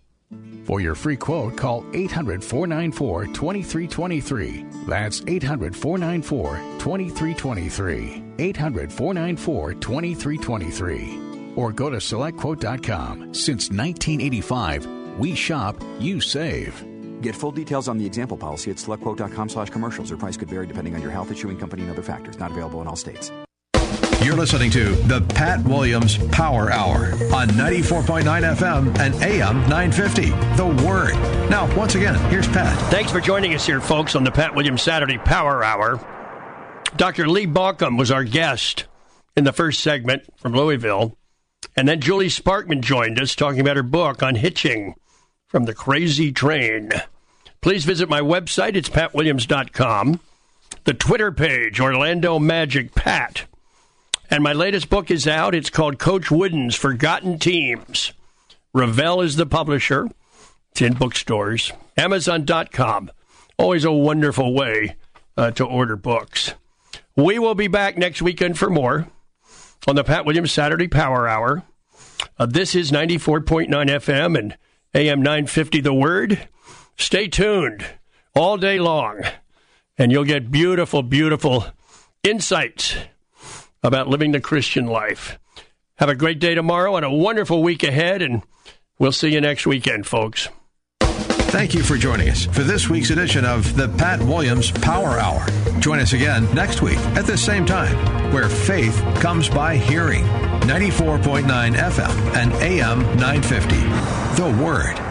For 0.65 0.79
your 0.79 0.95
free 0.95 1.17
quote, 1.17 1.57
call 1.57 1.83
800 1.93 2.43
494 2.43 3.25
2323. 3.27 4.65
That's 4.87 5.21
800 5.27 5.75
494 5.75 6.57
2323. 6.79 8.23
800 8.39 8.93
494 8.93 9.73
2323. 9.73 11.53
Or 11.55 11.71
go 11.73 11.89
to 11.89 11.97
selectquote.com. 11.97 13.33
Since 13.33 13.69
1985, 13.69 14.87
we 15.17 15.35
shop, 15.35 15.75
you 15.99 16.21
save. 16.21 16.85
Get 17.21 17.35
full 17.35 17.51
details 17.51 17.87
on 17.87 17.97
the 17.97 18.05
example 18.05 18.37
policy 18.37 18.71
at 18.71 18.77
selectquote.com 18.77 19.49
slash 19.49 19.69
commercials. 19.69 20.11
Or 20.11 20.17
price 20.17 20.37
could 20.37 20.49
vary 20.49 20.67
depending 20.67 20.95
on 20.95 21.01
your 21.01 21.11
health 21.11 21.31
issuing 21.31 21.57
company 21.57 21.83
and 21.83 21.91
other 21.91 22.01
factors. 22.01 22.39
Not 22.39 22.51
available 22.51 22.81
in 22.81 22.87
all 22.87 22.95
states. 22.95 23.31
You're 24.23 24.35
listening 24.35 24.69
to 24.71 24.93
the 25.07 25.21
Pat 25.33 25.63
Williams 25.63 26.17
Power 26.27 26.71
Hour 26.71 27.05
on 27.33 27.47
94.9 27.49 28.23
FM 28.23 28.99
and 28.99 29.15
AM 29.15 29.61
950. 29.67 30.29
The 30.57 30.85
Word. 30.85 31.15
Now, 31.49 31.75
once 31.75 31.95
again, 31.95 32.13
here's 32.29 32.47
Pat. 32.47 32.77
Thanks 32.91 33.11
for 33.11 33.19
joining 33.19 33.55
us 33.55 33.65
here, 33.65 33.81
folks, 33.81 34.15
on 34.15 34.23
the 34.23 34.31
Pat 34.31 34.53
Williams 34.53 34.83
Saturday 34.83 35.17
Power 35.17 35.63
Hour. 35.63 35.99
Dr. 36.97 37.27
Lee 37.27 37.47
Baucom 37.47 37.97
was 37.97 38.11
our 38.11 38.23
guest 38.23 38.85
in 39.35 39.43
the 39.43 39.51
first 39.51 39.79
segment 39.79 40.23
from 40.37 40.53
Louisville. 40.53 41.17
And 41.75 41.87
then 41.87 41.99
Julie 41.99 42.27
Sparkman 42.27 42.81
joined 42.81 43.19
us 43.19 43.35
talking 43.35 43.59
about 43.59 43.75
her 43.75 43.83
book 43.83 44.21
Unhitching 44.21 44.93
from 45.47 45.65
the 45.65 45.73
crazy 45.73 46.31
train. 46.31 46.91
Please 47.61 47.85
visit 47.85 48.07
my 48.07 48.21
website. 48.21 48.75
It's 48.75 48.89
patwilliams.com. 48.89 50.19
The 50.83 50.93
Twitter 50.93 51.31
page, 51.31 51.79
Orlando 51.79 52.37
Magic 52.37 52.93
Pat. 52.93 53.45
And 54.31 54.45
my 54.45 54.53
latest 54.53 54.89
book 54.89 55.11
is 55.11 55.27
out. 55.27 55.53
It's 55.53 55.69
called 55.69 55.99
Coach 55.99 56.31
Wooden's 56.31 56.73
Forgotten 56.73 57.37
Teams. 57.37 58.13
Revell 58.73 59.19
is 59.19 59.35
the 59.35 59.45
publisher. 59.45 60.07
It's 60.71 60.81
in 60.81 60.93
bookstores. 60.93 61.73
Amazon.com. 61.97 63.11
Always 63.57 63.83
a 63.83 63.91
wonderful 63.91 64.53
way 64.53 64.95
uh, 65.35 65.51
to 65.51 65.65
order 65.65 65.97
books. 65.97 66.53
We 67.13 67.39
will 67.39 67.55
be 67.55 67.67
back 67.67 67.97
next 67.97 68.21
weekend 68.21 68.57
for 68.57 68.69
more 68.69 69.09
on 69.85 69.95
the 69.95 70.03
Pat 70.05 70.25
Williams 70.25 70.53
Saturday 70.53 70.87
Power 70.87 71.27
Hour. 71.27 71.63
Uh, 72.39 72.45
this 72.45 72.73
is 72.73 72.89
94.9 72.89 73.67
FM 73.67 74.39
and 74.39 74.57
AM 74.93 75.21
950 75.21 75.81
The 75.81 75.93
Word. 75.93 76.47
Stay 76.97 77.27
tuned 77.27 77.85
all 78.33 78.55
day 78.55 78.79
long, 78.79 79.23
and 79.97 80.09
you'll 80.09 80.23
get 80.23 80.51
beautiful, 80.51 81.03
beautiful 81.03 81.65
insights 82.23 82.95
about 83.83 84.07
living 84.07 84.31
the 84.31 84.41
Christian 84.41 84.85
life. 84.85 85.39
Have 85.95 86.09
a 86.09 86.15
great 86.15 86.39
day 86.39 86.55
tomorrow 86.55 86.95
and 86.95 87.05
a 87.05 87.11
wonderful 87.11 87.61
week 87.61 87.83
ahead, 87.83 88.21
and 88.21 88.41
we'll 88.97 89.11
see 89.11 89.29
you 89.29 89.41
next 89.41 89.67
weekend, 89.67 90.07
folks. 90.07 90.47
Thank 91.51 91.73
you 91.73 91.83
for 91.83 91.97
joining 91.97 92.29
us 92.29 92.45
for 92.45 92.63
this 92.63 92.89
week's 92.89 93.09
edition 93.09 93.43
of 93.43 93.75
the 93.75 93.89
Pat 93.89 94.21
Williams 94.21 94.71
Power 94.71 95.19
Hour. 95.19 95.45
Join 95.79 95.99
us 95.99 96.13
again 96.13 96.47
next 96.55 96.81
week 96.81 96.97
at 97.17 97.25
the 97.25 97.37
same 97.37 97.65
time, 97.65 98.33
where 98.33 98.47
faith 98.47 98.97
comes 99.15 99.49
by 99.49 99.75
hearing. 99.75 100.23
94.9 100.61 101.43
FM 101.75 102.35
and 102.35 102.53
AM 102.53 102.99
950. 103.17 103.75
The 104.41 104.63
Word. 104.63 105.10